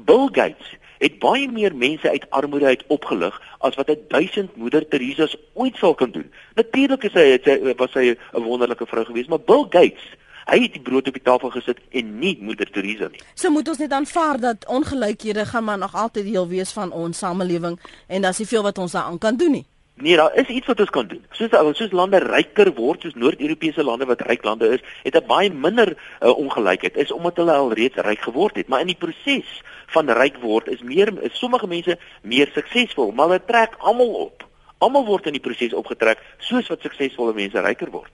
Bill 0.08 0.30
Gates 0.32 0.70
het 1.04 1.18
baie 1.20 1.50
meer 1.52 1.76
mense 1.76 2.08
uit 2.08 2.24
armoede 2.32 2.72
uit 2.72 2.86
opgelig 2.96 3.36
as 3.60 3.76
wat 3.76 3.92
'n 3.92 4.08
1000 4.08 4.56
moeder 4.56 4.88
Teresa's 4.88 5.36
ooit 5.54 5.76
sal 5.76 5.96
kan 6.00 6.12
doen. 6.16 6.32
Natuurlik 6.56 7.04
is 7.04 7.14
hy, 7.14 7.36
hy 7.44 7.76
was 7.76 7.94
hy 7.94 8.16
'n 8.16 8.44
wonderlike 8.48 8.88
vrou 8.88 9.04
geweest, 9.06 9.30
maar 9.30 9.44
Bill 9.44 9.68
Gates 9.70 10.16
Hy 10.48 10.62
het 10.64 10.74
die 10.74 10.82
brood 10.82 11.08
op 11.08 11.14
die 11.14 11.22
tafel 11.22 11.50
gesit 11.50 11.80
en 11.92 12.20
nie 12.20 12.38
moeder 12.40 12.70
Teresa 12.72 13.10
nie. 13.12 13.20
So 13.36 13.50
moet 13.50 13.68
ons 13.68 13.78
net 13.78 13.92
aanvaar 13.92 14.40
dat 14.40 14.66
ongelykhede 14.66 15.46
gaan 15.46 15.64
maar 15.64 15.78
nog 15.78 15.96
altyd 15.96 16.24
deel 16.24 16.48
wees 16.48 16.72
van 16.72 16.92
ons 16.92 17.18
samelewing 17.18 17.80
en 18.08 18.22
daar's 18.22 18.38
nie 18.38 18.48
veel 18.48 18.64
wat 18.64 18.78
ons 18.78 18.92
daaraan 18.92 19.18
kan 19.18 19.36
doen 19.36 19.52
nie. 19.52 19.66
Nee, 20.00 20.16
daar 20.16 20.36
is 20.36 20.48
iets 20.48 20.68
wat 20.68 20.80
ons 20.80 20.89
kan 20.89 21.08
doen. 21.08 21.24
Soos 21.32 21.78
soos 21.78 21.91
lande 21.91 22.20
ryker 22.22 22.70
word, 22.74 23.02
soos 23.02 23.16
Noord-Europese 23.18 23.84
lande 23.84 24.06
wat 24.06 24.22
ryk 24.22 24.43
lande 24.45 24.68
is, 24.76 24.84
het 25.04 25.16
'n 25.16 25.26
baie 25.26 25.50
minder 25.50 25.98
uh, 26.22 26.38
ongelykheid. 26.38 26.95
Is 26.95 27.12
omdat 27.12 27.36
hulle 27.36 27.52
al 27.52 27.74
reeds 27.74 27.95
ryk 27.95 28.22
geword 28.22 28.56
het, 28.56 28.68
maar 28.68 28.80
in 28.80 28.93
die 28.93 29.00
proses 29.00 29.64
van 29.88 30.10
ryk 30.10 30.38
word 30.38 30.68
is 30.68 30.82
meer 30.82 31.24
is 31.24 31.39
sommige 31.39 31.68
mense 31.68 31.98
meer 32.22 32.50
suksesvol, 32.54 33.12
maar 33.12 33.26
hulle 33.26 33.45
trek 33.45 33.76
almal 33.78 34.14
op. 34.14 34.45
Almal 34.78 35.06
word 35.06 35.26
in 35.26 35.34
die 35.34 35.41
proses 35.41 35.74
opgetrek 35.74 36.22
soos 36.38 36.68
wat 36.68 36.82
suksesvolle 36.82 37.34
mense 37.34 37.62
ryker 37.62 37.89
word. 37.91 38.12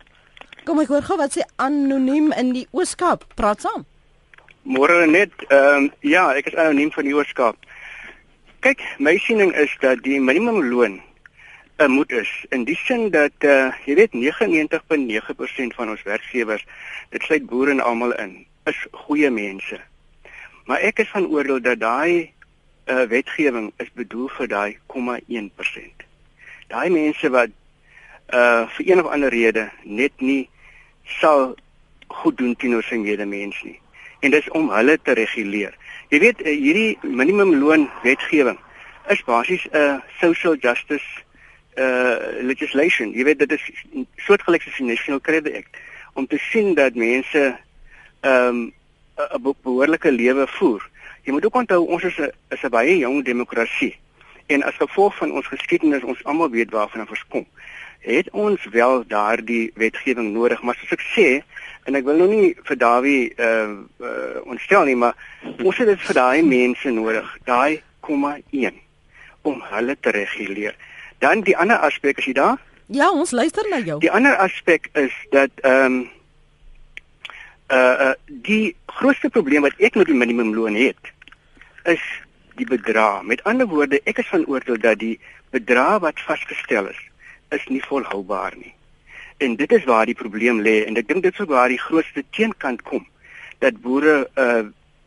Kom 0.64 0.80
ek 0.80 0.88
hoor 0.88 1.02
gou 1.02 1.18
wat 1.18 1.36
sê 1.36 1.44
anoniem 1.56 2.32
in 2.32 2.54
die 2.54 2.68
Ooskaap. 2.72 3.26
Praat 3.36 3.62
saam. 3.62 3.86
Môre 4.64 5.08
net, 5.08 5.32
ehm 5.50 5.76
um, 5.76 5.92
ja, 6.00 6.32
ek 6.32 6.48
is 6.48 6.56
anoniem 6.56 6.92
van 6.92 7.04
die 7.04 7.16
Ooskaap. 7.16 7.56
Kyk, 8.60 8.80
my 9.00 9.18
siening 9.18 9.52
is 9.56 9.76
dat 9.82 10.00
die 10.04 10.22
minimumloon 10.22 11.02
'n 11.84 11.92
moet 11.92 12.12
is 12.12 12.46
in 12.50 12.64
die 12.64 12.76
sin 12.76 13.10
dat 13.10 13.32
uh, 13.40 13.72
jy 13.86 13.96
weet 13.96 14.14
99.9% 14.16 15.76
van 15.76 15.90
ons 15.90 16.04
werkgewers, 16.04 16.66
dit 17.10 17.24
sluit 17.24 17.46
boere 17.46 17.72
en 17.72 17.80
almal 17.80 18.16
in, 18.16 18.46
is 18.64 18.86
goeie 18.92 19.30
mense. 19.30 19.80
Maar 20.66 20.80
ek 20.80 21.00
is 21.04 21.12
van 21.12 21.28
oordeel 21.28 21.60
dat 21.62 21.80
daai 21.80 22.32
uh, 22.86 23.04
wetgewing 23.12 23.72
is 23.84 23.92
bedoel 23.94 24.30
vir 24.38 24.48
daai 24.48 24.78
0,1%. 24.96 26.08
Daai 26.72 26.90
mense 26.90 27.30
wat 27.30 27.52
uh 28.34 28.64
vir 28.78 28.88
een 28.88 29.04
of 29.04 29.12
ander 29.12 29.30
rede 29.30 29.68
net 29.84 30.14
nie 30.24 30.50
sal 31.20 31.56
goed 32.08 32.38
doen 32.38 32.56
teenoor 32.56 32.84
sy 32.88 32.96
medemens 32.96 33.60
nie. 33.68 33.80
En 34.24 34.32
dis 34.32 34.50
om 34.56 34.72
hulle 34.72 34.96
te 35.04 35.14
reguleer. 35.20 35.76
Jy 36.10 36.20
weet 36.24 36.46
hierdie 36.48 36.98
minimumloon 37.04 37.90
wetgewing 38.04 38.60
is 39.12 39.24
basies 39.28 39.68
'n 39.68 39.78
uh, 39.78 40.00
social 40.22 40.56
justice 40.56 41.24
uh 41.78 42.16
legislation. 42.42 43.12
Jy 43.12 43.24
weet 43.24 43.40
dit 43.40 43.52
is 43.52 43.66
soortgelyk 44.26 44.62
soos 44.62 44.78
die 44.78 44.88
National 44.92 45.22
Credit 45.22 45.56
Act 45.64 45.78
om 46.14 46.28
te 46.28 46.38
sien 46.38 46.74
dat 46.74 46.96
mense 46.96 47.44
ehm 48.22 48.48
um, 48.48 48.74
'n 49.16 49.56
behoorlike 49.62 50.12
lewe 50.12 50.48
voer. 50.48 50.90
Jy 51.24 51.32
moet 51.32 51.46
ook 51.46 51.56
onthou 51.56 51.86
ons 51.86 52.04
is 52.04 52.18
'n 52.18 52.32
is 52.50 52.64
'n 52.64 52.70
baie 52.70 52.98
jong 52.98 53.26
demokrasie. 53.26 53.96
En 54.46 54.64
as 54.64 54.76
gevolg 54.76 55.16
van 55.16 55.32
ons 55.32 55.48
geskiedenis, 55.48 56.04
ons 56.04 56.24
almal 56.24 56.50
weet 56.50 56.72
waarvan 56.72 57.08
ons 57.10 57.26
kom, 57.28 57.46
het 58.00 58.30
ons 58.30 58.66
wel 58.66 59.08
daardie 59.08 59.72
wetgewing 59.76 60.34
nodig, 60.34 60.62
maar 60.62 60.76
soos 60.76 60.92
ek 60.92 61.04
sê, 61.16 61.44
en 61.84 61.96
ek 61.96 62.04
wil 62.04 62.18
nou 62.18 62.28
nie 62.28 62.56
vir 62.64 62.78
Dawie 62.78 63.34
uh, 63.38 63.72
uh 64.00 64.44
ontstel 64.44 64.84
nie, 64.84 64.96
maar 64.96 65.16
ons 65.64 65.78
het 65.78 65.88
dit 65.88 66.02
vir 66.02 66.16
daai 66.16 66.44
mense 66.44 66.90
nodig, 66.90 67.38
daai 67.44 67.82
0,1 68.02 68.74
om 69.42 69.62
hulle 69.72 69.96
te 70.00 70.10
reguleer. 70.10 70.76
Dan 71.24 71.46
die 71.48 71.56
ander 71.58 71.80
aspek 71.80 72.20
is 72.20 72.28
jy 72.28 72.34
daar? 72.36 72.60
Ja, 72.92 73.08
ons 73.12 73.32
luister 73.32 73.68
na 73.72 73.80
jou. 73.80 73.96
Die 74.04 74.12
ander 74.12 74.36
aspek 74.44 74.90
is 75.00 75.14
dat 75.32 75.64
ehm 75.64 75.86
um, 75.86 76.02
uh 77.72 77.96
uh 78.08 78.14
die 78.28 78.76
grootste 79.00 79.30
probleem 79.30 79.64
wat 79.64 79.80
ek 79.80 79.96
met 79.96 80.12
die 80.12 80.18
minimumloon 80.20 80.76
het 80.76 81.14
is 81.88 82.04
die 82.60 82.68
bedrag. 82.68 83.24
Met 83.24 83.44
ander 83.48 83.68
woorde, 83.68 84.02
ek 84.04 84.20
is 84.20 84.30
van 84.34 84.44
oordeel 84.52 84.78
dat 84.84 85.00
die 85.00 85.16
bedrag 85.56 86.02
wat 86.04 86.20
vasgestel 86.28 86.92
is, 86.92 87.00
is 87.56 87.66
nie 87.72 87.82
volhoubaar 87.88 88.54
nie. 88.60 88.74
En 89.38 89.56
dit 89.56 89.72
is 89.72 89.88
waar 89.88 90.06
die 90.06 90.20
probleem 90.20 90.60
lê 90.62 90.82
en 90.84 91.00
ek 91.00 91.08
dink 91.08 91.24
dit 91.24 91.40
sou 91.40 91.48
waar 91.48 91.72
die 91.72 91.82
grootste 91.82 92.24
teenkant 92.36 92.84
kom 92.84 93.08
dat 93.64 93.80
boere 93.82 94.28
uh 94.36 94.64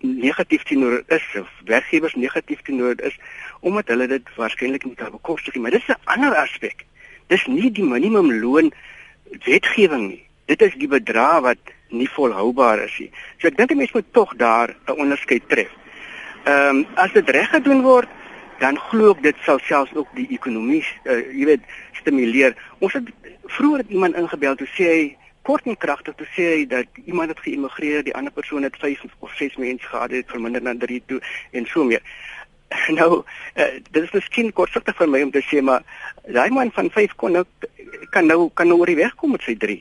negatief 0.06 0.62
teenoor 0.62 1.02
is 1.06 1.24
of 1.40 1.48
werkgewers 1.64 2.14
negatief 2.14 2.62
teenoor 2.62 2.94
is 3.02 3.18
omdat 3.60 3.88
hulle 3.88 4.06
dit 4.06 4.34
waarskynlik 4.36 4.84
nie 4.84 4.94
kan 4.94 5.10
bekostig 5.10 5.54
nie. 5.54 5.62
Maar 5.62 5.70
dis 5.70 5.88
'n 5.88 6.00
ander 6.04 6.34
aspek. 6.34 6.84
Dis 7.26 7.46
nie 7.46 7.70
die 7.70 7.84
minimumloon 7.84 8.72
wetgewing 9.44 10.08
nie. 10.08 10.22
Dit 10.46 10.62
is 10.62 10.74
die 10.74 10.88
bedrag 10.88 11.40
wat 11.40 11.58
nie 11.88 12.08
volhoubaar 12.08 12.84
is 12.84 12.98
nie. 12.98 13.10
So 13.38 13.48
ek 13.48 13.56
dink 13.56 13.70
'n 13.70 13.76
mens 13.76 13.92
moet 13.92 14.12
tog 14.12 14.36
daar 14.36 14.76
'n 14.86 14.98
onderskeid 14.98 15.48
tref. 15.48 15.70
Ehm 16.44 16.76
um, 16.76 16.86
as 16.94 17.12
dit 17.12 17.30
reg 17.30 17.50
gedoen 17.50 17.82
word, 17.82 18.08
dan 18.58 18.78
glo 18.78 19.10
ek 19.10 19.22
dit 19.22 19.36
sal 19.44 19.58
selfs 19.58 19.94
ook 19.94 20.08
die 20.14 20.28
ekonomie, 20.30 20.84
uh, 21.04 21.18
jy 21.34 21.44
weet, 21.44 21.64
stimuleer. 21.92 22.56
Ons 22.78 22.92
het 22.92 23.08
vroeër 23.44 23.84
iemand 23.88 24.16
ingebel 24.16 24.54
toe 24.54 24.66
sê 24.66 24.84
hy 24.84 25.16
kort 25.46 25.68
en 25.70 25.78
kragtig 25.78 26.16
te 26.18 26.26
sê 26.34 26.46
dat 26.66 26.98
iemand 27.04 27.30
het 27.30 27.40
geïmmigreer, 27.44 28.02
die 28.06 28.14
ander 28.18 28.34
persoon 28.34 28.66
het 28.66 28.76
5 28.82 29.04
of 29.22 29.34
6 29.38 29.56
mense 29.62 29.86
gehad, 29.86 30.10
het 30.10 30.32
verminder 30.32 30.62
na 30.62 30.74
3 30.78 31.02
toe 31.06 31.20
en 31.52 31.66
so 31.70 31.84
meer. 31.84 32.02
Nou, 32.98 33.22
uh, 33.54 33.66
dit 33.90 34.02
is 34.02 34.10
miskien 34.10 34.48
kortsigtig 34.52 34.96
vir 34.98 35.10
my 35.10 35.20
om 35.22 35.30
te 35.30 35.42
sê 35.46 35.60
maar 35.62 35.84
daai 36.26 36.50
man 36.50 36.72
van 36.74 36.90
5 36.90 37.14
kon 37.20 37.36
nou 37.38 37.44
kan 38.10 38.26
nou 38.26 38.48
kan 38.58 38.66
nou 38.66 38.80
oor 38.80 38.90
die 38.90 38.98
weg 38.98 39.14
kom 39.20 39.36
met 39.36 39.46
sy 39.46 39.54
3. 39.62 39.78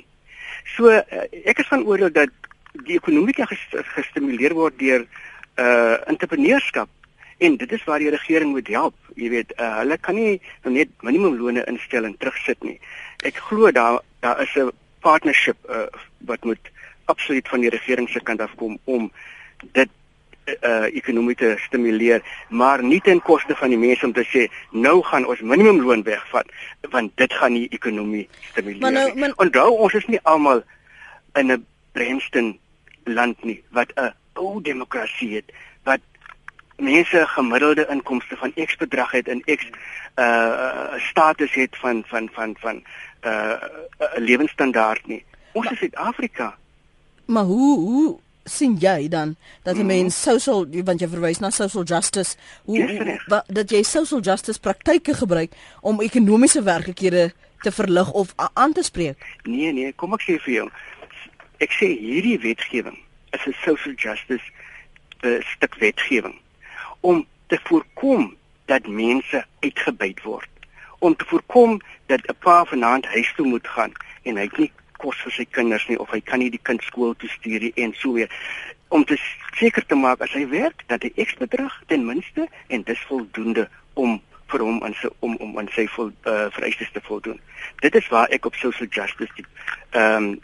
So 0.76 0.94
uh, 0.94 1.24
ek 1.50 1.64
is 1.64 1.72
van 1.72 1.86
oordeel 1.90 2.14
dat 2.14 2.30
die 2.86 3.00
ekonomie 3.00 3.34
gestimuleer 3.96 4.54
word 4.54 4.78
deur 4.80 5.08
uh 5.56 5.96
entrepreneurskap 6.12 6.90
en 7.46 7.58
dit 7.58 7.72
is 7.72 7.84
waar 7.88 8.04
die 8.04 8.14
regering 8.14 8.52
moet 8.54 8.68
help. 8.68 8.96
Jy 9.16 9.30
weet, 9.32 9.54
uh, 9.58 9.78
hulle 9.82 9.98
kan 9.98 10.18
nie 10.20 10.40
nou 10.64 10.74
net 10.76 10.92
minimumlone 11.02 11.66
instel 11.72 12.06
en 12.06 12.18
terugsit 12.20 12.62
nie. 12.64 12.78
Ek 13.26 13.40
glo 13.50 13.72
daar 13.72 14.02
daar 14.22 14.42
is 14.44 14.56
'n 14.56 14.72
partnership 15.06 15.58
uh, 15.70 15.86
wat 16.30 16.44
moet 16.44 16.72
absoluut 17.06 17.48
van 17.48 17.62
die 17.62 17.70
regering 17.70 18.10
se 18.10 18.24
kant 18.24 18.42
af 18.42 18.56
kom 18.62 18.80
om 18.84 19.12
dit 19.78 19.90
uh 20.46 20.86
ekonomie 20.94 21.36
te 21.36 21.56
stimuleer, 21.58 22.22
maar 22.50 22.84
nie 22.84 23.00
ten 23.02 23.22
koste 23.22 23.56
van 23.58 23.72
die 23.74 23.80
mense 23.82 24.06
om 24.06 24.14
te 24.14 24.26
sê 24.30 24.44
nou 24.72 25.00
gaan 25.10 25.26
ons 25.26 25.42
minimumloon 25.42 26.04
wegvat 26.06 26.52
want 26.94 27.16
dit 27.18 27.34
gaan 27.34 27.56
nie 27.58 27.66
ekonomie 27.74 28.28
stimuleer 28.52 28.94
nou, 28.94 29.08
nie. 29.16 29.32
Onthou 29.42 29.72
ons 29.88 29.98
is 29.98 30.06
nie 30.06 30.22
almal 30.24 30.62
in 31.42 31.52
'n 31.52 31.66
Brenston 31.98 32.54
land 33.06 33.44
nie 33.44 33.58
wat 33.72 33.94
'n 33.98 34.14
ou 34.34 34.62
demokrasie 34.62 35.36
het 35.36 35.50
wat 35.84 36.02
mense 36.78 37.26
gemiddelde 37.28 37.88
inkomste 37.90 38.38
van 38.38 38.54
X 38.54 38.76
bedrag 38.76 39.12
het 39.12 39.28
en 39.28 39.42
X 39.42 39.66
uh 40.16 40.94
status 41.10 41.54
het 41.54 41.78
van 41.78 42.04
van 42.08 42.30
van 42.34 42.56
van 42.60 42.84
uh 43.26 43.58
'n 44.18 44.24
lewensstandaard 44.24 45.08
nie. 45.08 45.24
Ons 45.54 45.72
is 45.72 45.78
Suid-Afrika. 45.78 46.58
Maar 47.26 47.44
hoe 47.44 47.80
hoe 47.80 48.20
sien 48.44 48.78
jy 48.80 49.08
dan 49.08 49.36
dat 49.64 49.76
'n 49.76 49.80
mm. 49.80 49.86
mens 49.86 50.22
social 50.22 50.68
want 50.84 51.00
jy 51.00 51.08
verwys 51.08 51.40
na 51.40 51.50
social 51.50 51.84
justice 51.84 52.36
hoe, 52.64 52.82
hoe 52.82 53.22
wa, 53.28 53.44
dat 53.48 53.70
jy 53.70 53.84
social 53.84 54.22
justice 54.22 54.60
praktyke 54.60 55.14
gebruik 55.14 55.52
om 55.82 56.02
ekonomiese 56.02 56.62
werklikhede 56.64 57.34
te 57.60 57.72
verlig 57.72 58.12
of 58.12 58.34
aan 58.54 58.74
te 58.74 58.84
spreek? 58.84 59.26
Nee 59.44 59.74
nee, 59.74 59.94
kom 59.94 60.14
ek 60.14 60.22
sê 60.22 60.38
vir 60.40 60.54
jou. 60.54 60.70
Ek 61.58 61.72
sê 61.72 61.88
hierdie 62.00 62.40
wetgewing 62.40 62.98
is 63.32 63.46
'n 63.46 63.56
social 63.64 63.94
justice 63.96 64.44
uh, 65.22 65.42
stuk 65.42 65.76
wetgewing 65.76 66.36
om 67.00 67.26
te 67.48 67.60
voorkom 67.64 68.36
dat 68.66 68.88
mense 68.88 69.46
uitgebuit 69.60 70.22
word 70.22 70.50
om 71.00 71.16
te 71.16 71.26
voorkom 71.26 71.82
dat 72.06 72.22
'n 72.28 72.38
pa 72.40 72.66
vanaand 72.66 73.06
huis 73.06 73.34
toe 73.36 73.48
moet 73.48 73.68
gaan 73.68 73.92
en 74.24 74.36
hy 74.36 74.44
het 74.44 74.58
nie 74.58 74.72
kos 74.98 75.18
vir 75.24 75.32
sy 75.32 75.46
kinders 75.46 75.88
nie 75.88 76.00
of 76.00 76.12
hy 76.12 76.22
kan 76.22 76.40
nie 76.40 76.50
die 76.50 76.64
kind 76.64 76.84
skool 76.84 77.14
toe 77.16 77.30
stuur 77.30 77.60
nie 77.60 77.74
en 77.76 77.94
so 77.94 78.14
weer 78.14 78.30
om 78.88 79.06
te 79.06 79.18
seker 79.58 79.86
te 79.86 79.96
maak 79.96 80.22
as 80.22 80.32
hy 80.32 80.46
werk 80.48 80.84
dat 80.88 81.04
hy 81.04 81.12
X 81.24 81.36
bedrag 81.42 81.74
ten 81.88 82.06
minste 82.06 82.48
en 82.68 82.84
dis 82.84 83.02
voldoende 83.10 83.70
om 83.94 84.22
vir 84.54 84.62
hom 84.62 84.82
aan 84.86 84.94
sy 85.02 85.10
om 85.26 85.36
om 85.42 85.58
aan 85.60 85.70
sy 85.74 85.88
vol 85.96 86.12
uh, 86.30 86.48
vereistes 86.54 86.92
te 86.94 87.02
voldoen. 87.08 87.40
Dit 87.82 87.96
is 87.98 88.08
waar 88.14 88.30
ek 88.36 88.46
op 88.46 88.58
social 88.62 88.90
justice 88.90 89.34
die 89.40 89.46
ehm 89.98 90.36
um, 90.36 90.40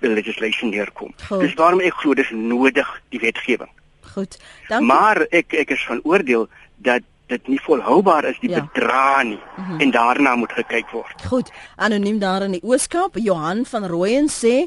legislation 0.00 0.72
neerkom. 0.72 1.12
Dis 1.40 1.56
waarom 1.60 1.82
ek 1.84 1.98
glo 2.00 2.14
dis 2.14 2.30
nodig 2.30 2.88
die 3.12 3.20
wetgewing. 3.20 3.70
Goed. 4.14 4.38
Dankie. 4.68 4.86
Maar 4.88 5.24
ek 5.30 5.56
ek 5.64 5.74
is 5.76 5.84
van 5.88 6.00
oordeel 6.04 6.48
dat 6.76 7.04
dit 7.26 7.48
nie 7.48 7.60
volhoubaar 7.60 8.24
is 8.24 8.38
die 8.40 8.50
Ja. 8.50 8.60
bedrag 8.60 9.22
nie 9.24 9.40
mm 9.56 9.64
-hmm. 9.64 9.80
en 9.80 9.90
daarna 9.90 10.34
moet 10.36 10.52
gekyk 10.52 10.90
word. 10.90 11.22
Goed, 11.26 11.50
anoniem 11.76 12.18
daar 12.18 12.42
in 12.42 12.50
die 12.50 12.62
Ooskaap, 12.62 13.16
Johan 13.16 13.64
van 13.64 13.86
Rooyen 13.86 14.28
sê, 14.28 14.64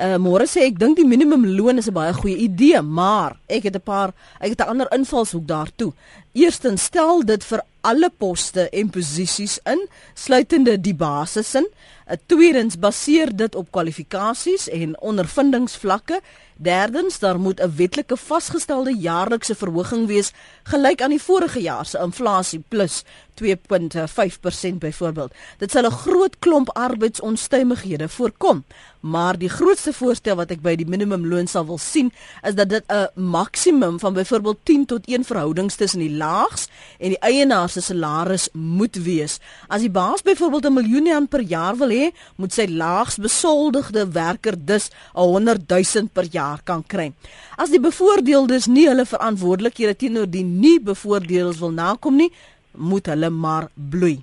uh, 0.00 0.16
môre 0.16 0.46
sê 0.46 0.60
ek 0.64 0.78
dink 0.78 0.96
die 0.96 1.06
minimumloon 1.06 1.76
is 1.78 1.88
'n 1.88 1.92
baie 1.92 2.12
goeie 2.12 2.36
idee, 2.36 2.82
maar 2.82 3.36
ek 3.46 3.62
het 3.62 3.74
'n 3.76 3.80
paar 3.82 4.12
ek 4.40 4.50
het 4.50 4.60
'n 4.60 4.68
ander 4.68 4.86
invalshoek 4.90 5.46
daartoe. 5.46 5.92
Eerstens 6.32 6.84
stel 6.84 7.24
dit 7.26 7.44
vir 7.44 7.62
alle 7.80 8.10
poste 8.10 8.68
en 8.76 8.90
posisies 8.92 9.56
in, 9.66 9.80
sluitende 10.14 10.76
die 10.78 10.94
basisin. 10.94 11.66
Uh, 12.10 12.18
tweedens 12.26 12.78
baseer 12.78 13.32
dit 13.36 13.54
op 13.54 13.70
kwalifikasies 13.74 14.68
en 14.68 14.94
ondervindingsvlakke. 15.00 16.20
Derdens, 16.60 17.18
daar 17.18 17.40
moet 17.40 17.60
'n 17.60 17.72
wetlike 17.76 18.16
vasgestelde 18.16 18.96
jaarlikse 18.96 19.54
verhoging 19.54 20.06
wees 20.06 20.32
gelyk 20.62 21.02
aan 21.02 21.10
die 21.10 21.22
vorige 21.22 21.60
jaar 21.60 21.86
se 21.86 21.98
inflasie 21.98 22.62
plus 22.68 23.04
2.5% 23.34 24.78
byvoorbeeld. 24.78 25.32
Dit 25.58 25.70
sal 25.70 25.86
'n 25.86 25.90
groot 25.90 26.38
klomp 26.38 26.68
arbeidsonstuimighede 26.70 28.08
voorkom. 28.08 28.64
Maar 29.00 29.38
die 29.38 29.48
grootste 29.48 29.92
voorstel 29.92 30.36
wat 30.36 30.50
ek 30.50 30.60
by 30.60 30.74
die 30.76 30.88
minimumloon 30.88 31.46
sal 31.46 31.66
wil 31.66 31.78
sien, 31.78 32.12
is 32.42 32.54
dat 32.54 32.68
dit 32.68 32.84
'n 32.86 33.08
maksimum 33.14 34.00
van 34.00 34.12
byvoorbeeld 34.12 34.58
10 34.62 34.86
tot 34.86 35.08
1 35.08 35.24
verhoudings 35.24 35.74
tussen 35.74 35.98
die 35.98 36.16
laags 36.20 36.68
en 36.98 37.14
die 37.14 37.20
eienaar 37.24 37.68
se 37.72 37.82
salaris 37.84 38.48
moet 38.52 38.96
wees. 39.04 39.38
As 39.68 39.84
die 39.84 39.90
baas 39.90 40.22
byvoorbeeld 40.22 40.66
'n 40.68 40.78
miljoen 40.78 41.08
rand 41.12 41.30
per 41.30 41.40
jaar 41.40 41.76
wil 41.76 41.90
hê, 41.90 42.10
moet 42.36 42.52
sy 42.52 42.66
laags 42.68 43.16
besoldigde 43.16 44.06
werker 44.12 44.54
dus 44.56 44.90
'n 45.14 45.20
100 45.20 45.68
000 45.68 46.08
per 46.12 46.26
jaar 46.30 46.60
kan 46.64 46.84
kry. 46.86 47.12
As 47.56 47.70
die 47.70 47.80
bevoordeeldes 47.80 48.66
nie 48.66 48.88
hulle 48.88 49.06
verantwoordelikhede 49.06 49.96
teenoor 49.96 50.30
die 50.30 50.44
nie 50.44 50.80
bevoordeeldes 50.80 51.58
wil 51.58 51.72
nakom 51.72 52.16
nie, 52.16 52.32
moet 52.72 53.06
hulle 53.06 53.30
maar 53.30 53.70
bloei. 53.74 54.22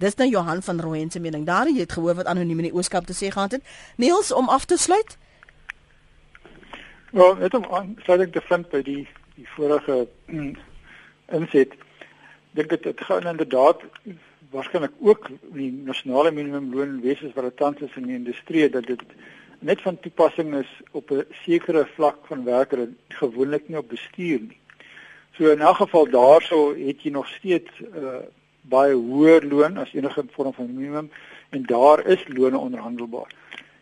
Dis 0.00 0.16
nou 0.16 0.28
Johan 0.28 0.62
van 0.62 0.80
Rooyen 0.80 1.10
se 1.10 1.20
mening. 1.20 1.44
Daar 1.46 1.68
jy 1.68 1.82
het 1.82 1.92
gehoor 1.92 2.14
wat 2.14 2.26
anoniem 2.26 2.58
in 2.58 2.70
die 2.70 2.74
Ooskaap 2.74 3.06
te 3.06 3.12
sê 3.12 3.28
gehad 3.28 3.52
het. 3.52 3.62
Niels 3.96 4.32
om 4.32 4.48
af 4.48 4.64
te 4.64 4.76
sluit. 4.76 5.18
Wel, 7.10 7.34
net 7.34 7.54
om 7.54 7.66
aansluiting 7.70 8.32
te 8.32 8.40
vind 8.48 8.68
by 8.70 8.82
die 8.86 9.08
die 9.34 9.48
vorige 9.56 10.06
inset. 11.32 11.74
Dink 12.50 12.68
dit 12.68 12.82
dit 12.82 13.00
gaan 13.00 13.26
inderdaad 13.26 13.82
waarskynlik 14.50 14.92
ook 15.00 15.28
die 15.54 15.70
nasionale 15.72 16.30
minimumloon 16.30 17.00
wees 17.00 17.22
as 17.24 17.34
wat 17.34 17.44
dit 17.44 17.56
tans 17.56 17.80
is 17.86 17.96
in 17.96 18.08
die 18.08 18.18
industrie 18.18 18.70
dat 18.70 18.86
dit 18.86 19.02
net 19.60 19.82
van 19.84 19.98
toepassing 20.00 20.54
is 20.54 20.70
op 20.90 21.10
'n 21.10 21.24
sekere 21.44 21.86
vlak 21.94 22.26
van 22.26 22.44
werkers 22.44 22.90
gewoonlik 23.08 23.68
nie 23.68 23.78
op 23.78 23.88
bestuur 23.88 24.40
nie. 24.40 24.58
So 25.36 25.50
in 25.50 25.60
elk 25.60 25.76
geval 25.76 26.10
daarso 26.10 26.74
het 26.74 27.02
jy 27.02 27.10
nog 27.10 27.28
steeds 27.28 27.70
uh, 27.80 28.24
baie 28.62 28.94
hoër 28.94 29.46
loon 29.46 29.76
as 29.76 29.92
enige 29.94 30.24
vorm 30.30 30.52
van 30.52 30.74
minimum 30.74 31.10
en 31.50 31.62
daar 31.62 32.06
is 32.06 32.24
lone 32.28 32.58
onderhandelbaar. 32.58 33.30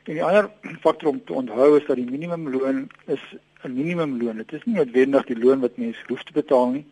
En 0.05 0.13
die 0.15 0.25
ander 0.25 0.51
faktor 0.81 1.09
om 1.09 1.25
te 1.25 1.33
onthou 1.33 1.77
is 1.79 1.87
dat 1.87 1.97
die 1.97 2.11
minimumloon 2.11 2.89
is 3.07 3.23
'n 3.63 3.73
minimumloon. 3.75 4.37
Dit 4.37 4.53
is 4.53 4.65
nie 4.65 4.75
noodwendig 4.75 5.27
die 5.27 5.39
loon 5.39 5.61
wat 5.61 5.77
mense 5.77 6.01
hoef 6.07 6.23
te 6.23 6.33
betaal 6.33 6.69
nie. 6.71 6.87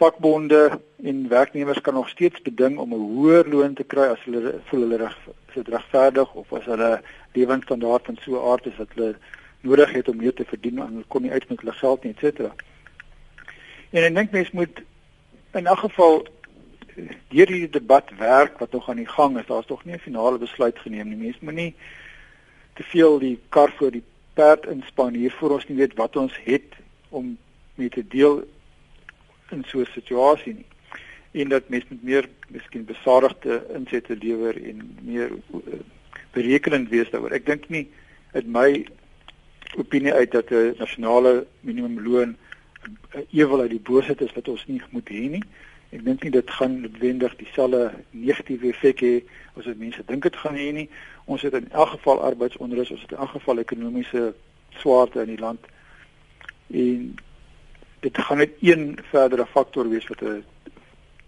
Vakbonde 0.00 0.80
en 1.02 1.28
werknemers 1.28 1.80
kan 1.80 1.94
nog 1.94 2.08
steeds 2.08 2.42
beding 2.42 2.78
om 2.78 2.92
'n 2.94 3.06
hoër 3.14 3.48
loon 3.48 3.74
te 3.74 3.84
kry 3.84 4.06
as 4.08 4.22
hulle 4.24 4.60
voel 4.64 4.80
hulle 4.80 4.96
reg 4.96 5.16
is 5.54 5.66
regverdig 5.66 6.34
of 6.34 6.52
as 6.52 6.64
hulle 6.64 7.02
lewensstandaard 7.32 8.04
van 8.04 8.16
so 8.20 8.30
'n 8.32 8.50
aard 8.50 8.66
is 8.66 8.76
dat 8.76 8.88
hulle 8.94 9.14
nodig 9.60 9.92
het 9.92 10.08
om 10.08 10.16
meer 10.16 10.34
te 10.34 10.44
verdien 10.44 10.78
en 10.78 10.86
hulle 10.86 11.04
kom 11.08 11.22
nie 11.22 11.32
uit 11.32 11.48
met 11.48 11.60
hulle 11.60 11.72
geld 11.72 12.04
nie, 12.04 12.14
et 12.20 12.40
En 13.90 14.04
ek 14.04 14.14
dink 14.14 14.30
mense 14.30 14.50
moet 14.54 14.82
in 15.52 15.66
elk 15.66 15.78
geval 15.78 16.26
deur 16.94 17.08
hierdie 17.28 17.70
debat 17.70 18.10
werk 18.18 18.58
wat 18.58 18.72
nog 18.72 18.88
aan 18.88 18.96
die 18.96 19.08
gang 19.08 19.38
is. 19.38 19.46
Daar's 19.46 19.66
nog 19.66 19.84
nie 19.84 19.94
'n 19.94 20.06
finale 20.08 20.38
besluit 20.38 20.78
geneem 20.78 21.08
nie. 21.08 21.16
Mense 21.16 21.38
moenie 21.40 21.74
te 22.74 22.82
veel 22.82 23.18
die 23.18 23.38
kar 23.48 23.72
voor 23.76 23.90
die 23.90 24.04
perd 24.34 24.66
inspann 24.66 25.14
hier 25.14 25.32
voor 25.32 25.50
ons 25.50 25.68
nie 25.68 25.76
weet 25.76 25.94
wat 25.94 26.16
ons 26.16 26.40
het 26.44 26.72
om 27.08 27.38
mee 27.74 27.88
te 27.88 28.06
deel 28.08 28.44
in 29.52 29.64
so 29.66 29.80
'n 29.80 29.86
situasie 29.92 30.54
nie. 30.54 30.66
En 31.32 31.48
dat 31.48 31.68
mense 31.68 31.86
met 31.88 32.02
meer 32.02 32.28
miskien 32.48 32.84
besadigde 32.84 33.66
insette 33.74 34.16
lewer 34.16 34.64
en 34.64 34.98
meer 35.02 35.30
uh, 35.30 35.80
berekenend 36.32 36.88
wees 36.88 37.10
daaroor. 37.10 37.30
Ek 37.30 37.46
dink 37.46 37.68
nie 37.68 37.88
uit 38.32 38.46
my 38.46 38.86
opinie 39.78 40.12
uit 40.12 40.30
dat 40.30 40.50
'n 40.50 40.74
nasionale 40.78 41.46
minimumloon 41.60 42.36
'n 43.14 43.26
ewel 43.30 43.60
uit 43.60 43.70
die 43.70 43.86
boosheid 43.88 44.20
is 44.20 44.32
wat 44.32 44.48
ons 44.48 44.66
nie 44.66 44.82
moet 44.90 45.08
hê 45.08 45.30
nie. 45.30 45.44
Ek 45.90 46.04
dink 46.04 46.22
nie 46.22 46.30
dit 46.30 46.50
gaan 46.50 46.80
noodwendig 46.80 47.36
dieselfde 47.36 47.90
negatiewe 48.10 48.68
effek 48.70 49.00
hê 49.00 49.14
as 49.58 49.66
wat 49.66 49.76
mense 49.76 50.02
dink 50.06 50.22
dit 50.22 50.36
gaan 50.36 50.54
hê 50.54 50.72
nie. 50.72 50.88
Ons 51.24 51.42
het 51.42 51.54
in 51.54 51.70
elk 51.70 51.88
geval 51.88 52.22
arbeidsonrus, 52.22 52.90
ons 52.90 53.02
het 53.02 53.10
in 53.10 53.18
elk 53.18 53.30
geval 53.30 53.58
ekonomiese 53.58 54.34
swaarte 54.78 55.20
in 55.20 55.34
die 55.34 55.38
land. 55.38 55.66
En 56.70 57.14
dit 58.00 58.18
gaan 58.18 58.36
net 58.36 58.50
een 58.60 58.98
verdere 59.10 59.46
faktor 59.46 59.88
wees 59.88 60.06
wat 60.08 60.20
'n 60.20 60.44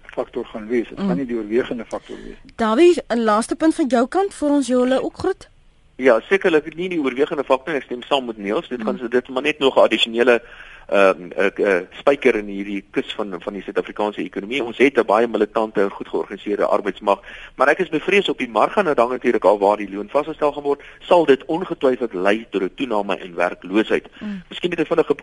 faktor 0.03 0.45
gaan 0.45 0.67
wees. 0.67 0.89
Dit 0.89 0.99
mm. 0.99 1.07
gaan 1.07 1.17
nie 1.17 1.27
die 1.27 1.37
oorwegende 1.37 1.85
faktor 1.85 2.17
wees 2.17 2.39
nie. 2.43 2.53
Dawie, 2.57 3.03
'n 3.09 3.25
laaste 3.25 3.57
punt 3.57 3.75
van 3.75 3.87
jou 3.87 4.07
kant 4.09 4.35
vir 4.35 4.49
ons 4.49 4.67
julle 4.67 5.03
ook 5.03 5.17
groet. 5.17 5.49
Ja, 5.97 6.21
sekerlik 6.21 6.75
nie 6.75 6.89
die 6.89 7.01
oorwegende 7.01 7.45
faktor 7.45 7.75
ek 7.75 7.83
stem 7.83 8.03
saam 8.03 8.25
met 8.25 8.37
Niels. 8.37 8.69
Dit 8.69 8.83
gaan 8.83 8.99
mm. 9.03 9.09
dit 9.09 9.29
maar 9.29 9.43
net 9.43 9.59
nog 9.59 9.77
'n 9.77 9.81
addisionele 9.81 10.43
ehm 10.89 11.31
uh, 11.39 11.45
'n 11.47 11.63
uh, 11.63 11.67
uh, 11.67 11.81
spyker 11.99 12.35
in 12.35 12.47
hierdie 12.47 12.85
kus 12.91 13.15
van 13.15 13.35
van 13.43 13.53
die 13.53 13.63
Suid-Afrikaanse 13.63 14.23
ekonomie. 14.23 14.65
Ons 14.65 14.79
het 14.79 14.99
'n 14.99 15.07
baie 15.07 15.29
militante 15.29 15.81
en 15.81 15.91
goed 15.91 16.09
georganiseerde 16.09 16.67
arbeidsmag, 16.67 17.21
maar 17.57 17.69
ek 17.69 17.79
is 17.79 17.89
bevrees 17.89 18.29
op 18.29 18.39
die 18.39 18.49
mark 18.49 18.73
gaan 18.73 18.85
nou 18.85 18.95
dan 18.95 19.11
natuurlik 19.11 19.45
al 19.45 19.59
waar 19.59 19.77
die 19.77 19.91
loon 19.91 20.09
vasgestel 20.09 20.53
gaan 20.53 20.63
word, 20.63 20.83
sal 21.01 21.25
dit 21.25 21.45
ongetwyfeld 21.45 22.15
lei 22.15 22.47
tot 22.51 22.63
'n 22.63 22.75
toename 22.75 23.19
in 23.19 23.35
werkloosheid. 23.35 24.09
Mm. 24.21 24.43
Miskien 24.49 24.71
net 24.71 24.81
'n 24.81 24.85
vinnige 24.85 25.15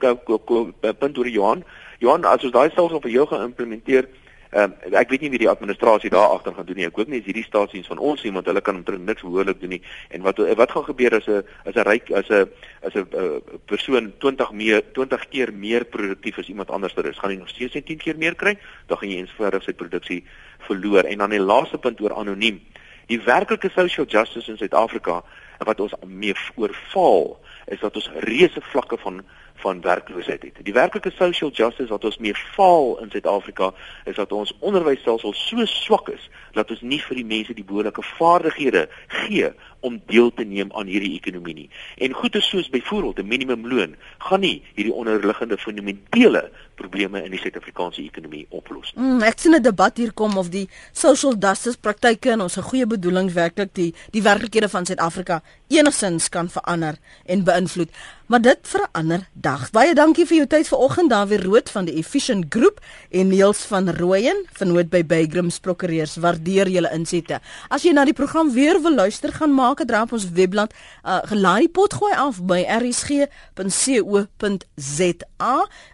punt 1.00 1.18
oor 1.18 1.28
Johan. 1.28 1.64
Johan, 2.00 2.24
as 2.24 2.44
ons 2.44 2.52
daai 2.52 2.70
stelsel 2.70 3.02
vir 3.02 3.12
jou 3.12 3.28
gaan 3.28 3.42
implementeer, 3.42 4.08
Ehm 4.50 4.72
um, 4.82 4.94
ek 4.98 5.12
weet 5.14 5.22
nie 5.22 5.30
wie 5.30 5.42
die 5.44 5.50
administrasie 5.50 6.10
daar 6.10 6.32
agter 6.34 6.54
gaan 6.54 6.66
doen 6.66 6.80
nie. 6.82 6.86
Ek 6.88 6.96
hoop 6.98 7.10
nie 7.12 7.20
is 7.20 7.28
hierdie 7.28 7.46
stasies 7.46 7.88
van 7.88 8.00
ons 8.02 8.24
nie 8.26 8.32
want 8.34 8.48
hulle 8.50 8.64
kan 8.66 8.80
omtrent 8.80 9.06
niks 9.06 9.22
behoorlik 9.22 9.60
doen 9.62 9.76
nie. 9.76 9.82
En 10.10 10.24
wat 10.26 10.42
wat 10.58 10.72
gaan 10.74 10.88
gebeur 10.88 11.16
as 11.20 11.28
'n 11.28 11.44
as 11.70 11.76
'n 11.76 11.86
ryk 11.86 12.10
as 12.12 12.30
'n 12.30 12.50
as 12.82 12.96
'n 12.96 13.06
uh, 13.14 13.38
persoon 13.66 14.14
20 14.18 14.52
meer 14.52 14.82
20 14.94 15.30
keer 15.30 15.54
meer 15.54 15.86
produktief 15.86 16.40
as 16.40 16.50
iemand 16.50 16.72
anders 16.72 16.96
is, 16.96 17.20
gaan 17.20 17.30
hy 17.30 17.38
nog 17.38 17.50
steeds 17.50 17.74
net 17.74 17.86
10 17.86 17.98
keer 17.98 18.18
meer 18.18 18.36
kry? 18.36 18.58
Dan 18.88 18.98
gaan 18.98 19.10
jy 19.10 19.18
eenvoudig 19.18 19.64
sy 19.64 19.74
produksie 19.74 20.24
verloor. 20.66 21.04
En 21.04 21.18
dan 21.18 21.30
die 21.30 21.40
laaste 21.40 21.78
punt 21.78 22.02
oor 22.02 22.14
anoniem. 22.14 22.60
Die 23.06 23.22
werklike 23.22 23.70
social 23.70 24.06
justice 24.06 24.52
in 24.52 24.58
Suid-Afrika 24.58 25.24
wat 25.66 25.80
ons 25.80 25.94
mee 26.06 26.34
oorval 26.56 27.40
is 27.68 27.80
dat 27.80 27.96
ons 27.96 28.10
reuse 28.26 28.62
vlakke 28.72 28.98
van 28.98 29.22
van 29.60 29.82
werkloosheid 29.82 30.42
het. 30.42 30.60
Die 30.64 30.74
werklike 30.74 31.12
social 31.16 31.52
justice 31.52 31.90
wat 31.90 32.06
ons 32.06 32.18
mee 32.18 32.36
faal 32.36 33.00
in 33.04 33.12
Suid-Afrika 33.12 33.72
is 34.06 34.16
dat 34.16 34.32
ons 34.32 34.54
onderwysstelsel 34.60 35.34
so 35.34 35.66
swak 35.66 36.10
is 36.10 36.30
dat 36.58 36.72
ons 36.72 36.82
nie 36.82 37.02
vir 37.04 37.20
die 37.22 37.26
mense 37.26 37.54
die 37.54 37.66
behoorlike 37.68 38.04
vaardighede 38.16 38.88
gee 39.08 39.52
om 39.80 40.02
deel 40.06 40.34
te 40.34 40.44
neem 40.44 40.72
aan 40.74 40.88
hierdie 40.88 41.14
ekonomie 41.16 41.56
nie. 41.56 41.70
En 41.98 42.14
goeie 42.14 42.42
soos 42.42 42.70
byvoorbeeld 42.70 43.20
'n 43.20 43.28
minimumloon 43.28 43.96
gaan 44.18 44.40
nie 44.40 44.64
hierdie 44.76 44.94
onderliggende 44.94 45.58
fundamentele 45.58 46.52
probleme 46.76 47.24
in 47.24 47.32
die 47.32 47.40
Suid-Afrikaanse 47.40 48.02
ekonomie 48.02 48.46
oplos 48.50 48.94
nie. 48.96 49.04
Mm, 49.04 49.22
ek 49.22 49.40
sien 49.40 49.56
'n 49.56 49.62
debat 49.62 49.98
hier 49.98 50.14
kom 50.14 50.38
of 50.38 50.50
die 50.50 50.70
social 50.92 51.36
justice 51.40 51.78
praktyke 51.78 52.32
en 52.32 52.42
ons 52.42 52.56
goeie 52.56 52.86
bedoelings 52.86 53.34
werklik 53.34 53.74
die 53.74 53.94
die 54.12 54.22
werklikhede 54.22 54.70
van 54.70 54.86
Suid-Afrika 54.86 55.42
enigsins 55.68 56.30
kan 56.30 56.50
verander 56.50 56.96
en 57.26 57.44
beïnvloed. 57.44 57.90
Maar 58.30 58.42
dit 58.42 58.60
vir 58.62 58.82
'n 58.82 58.92
ander 58.92 59.28
dag. 59.34 59.72
Baie 59.72 59.94
dankie 59.94 60.26
vir 60.26 60.38
jou 60.38 60.48
tyd 60.48 60.68
vanoggend 60.68 61.10
daar 61.10 61.28
weer 61.28 61.44
rood 61.44 61.70
van 61.70 61.86
die 61.86 61.96
Efficient 61.96 62.46
Groep 62.50 62.80
en 63.10 63.28
Niels 63.28 63.58
van 63.58 63.90
Rooyen 63.90 64.46
van 64.54 64.68
Noord 64.68 64.90
by 64.90 65.06
Bygrams 65.06 65.60
Prokureurs. 65.60 66.16
Waardeer 66.16 66.70
julle 66.70 66.92
insette. 66.94 67.40
As 67.70 67.84
jy 67.84 67.92
na 67.92 68.06
die 68.06 68.14
program 68.14 68.52
weer 68.54 68.82
wil 68.82 68.96
luister, 68.96 69.34
gaan 69.34 69.54
maak 69.54 69.69
dit 69.78 69.92
op 70.02 70.12
ons 70.12 70.30
webblad. 70.32 70.74
Uh, 71.04 71.18
gelaai 71.24 71.70
pot 71.70 71.94
gooi 71.94 72.14
af 72.14 72.42
by 72.44 72.66
rsg.co.za. 72.80 73.28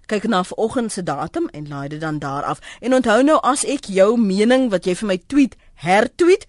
Kyk 0.06 0.24
na 0.28 0.44
vanoggend 0.44 0.92
se 0.92 1.04
datum 1.04 1.48
en 1.52 1.68
laai 1.68 1.88
dit 1.88 2.02
dan 2.02 2.20
daar 2.20 2.44
af. 2.44 2.60
En 2.80 2.94
onthou 2.94 3.24
nou 3.24 3.40
as 3.42 3.66
ek 3.66 3.86
jou 3.86 4.20
mening 4.20 4.70
wat 4.70 4.86
jy 4.86 4.96
vir 4.96 5.08
my 5.08 5.20
tweet, 5.28 5.56
hertweet 5.74 6.46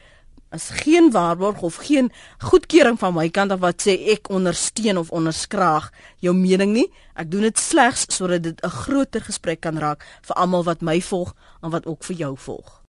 is 0.51 0.68
geen 0.68 1.11
waarborg 1.11 1.61
of 1.62 1.74
geen 1.74 2.12
goedkeuring 2.39 2.99
van 2.99 3.14
my 3.14 3.29
kant 3.29 3.51
af 3.51 3.61
wat 3.61 3.83
sê 3.83 3.97
ek 4.14 4.31
ondersteun 4.31 4.99
of 4.99 5.11
onderskraag 5.11 5.91
jou 6.24 6.35
mening 6.35 6.72
nie. 6.72 6.87
Ek 7.14 7.31
doen 7.31 7.47
dit 7.49 7.59
slegs 7.59 8.07
sodat 8.09 8.43
dit 8.43 8.64
'n 8.64 8.70
groter 8.70 9.20
gesprek 9.20 9.61
kan 9.61 9.79
raak 9.79 10.05
vir 10.22 10.37
almal 10.37 10.64
wat 10.64 10.81
my 10.81 11.01
volg 11.01 11.35
en 11.62 11.70
wat 11.70 11.87
ook 11.87 12.05
vir 12.05 12.16
jou 12.16 12.37
volg. 12.39 12.76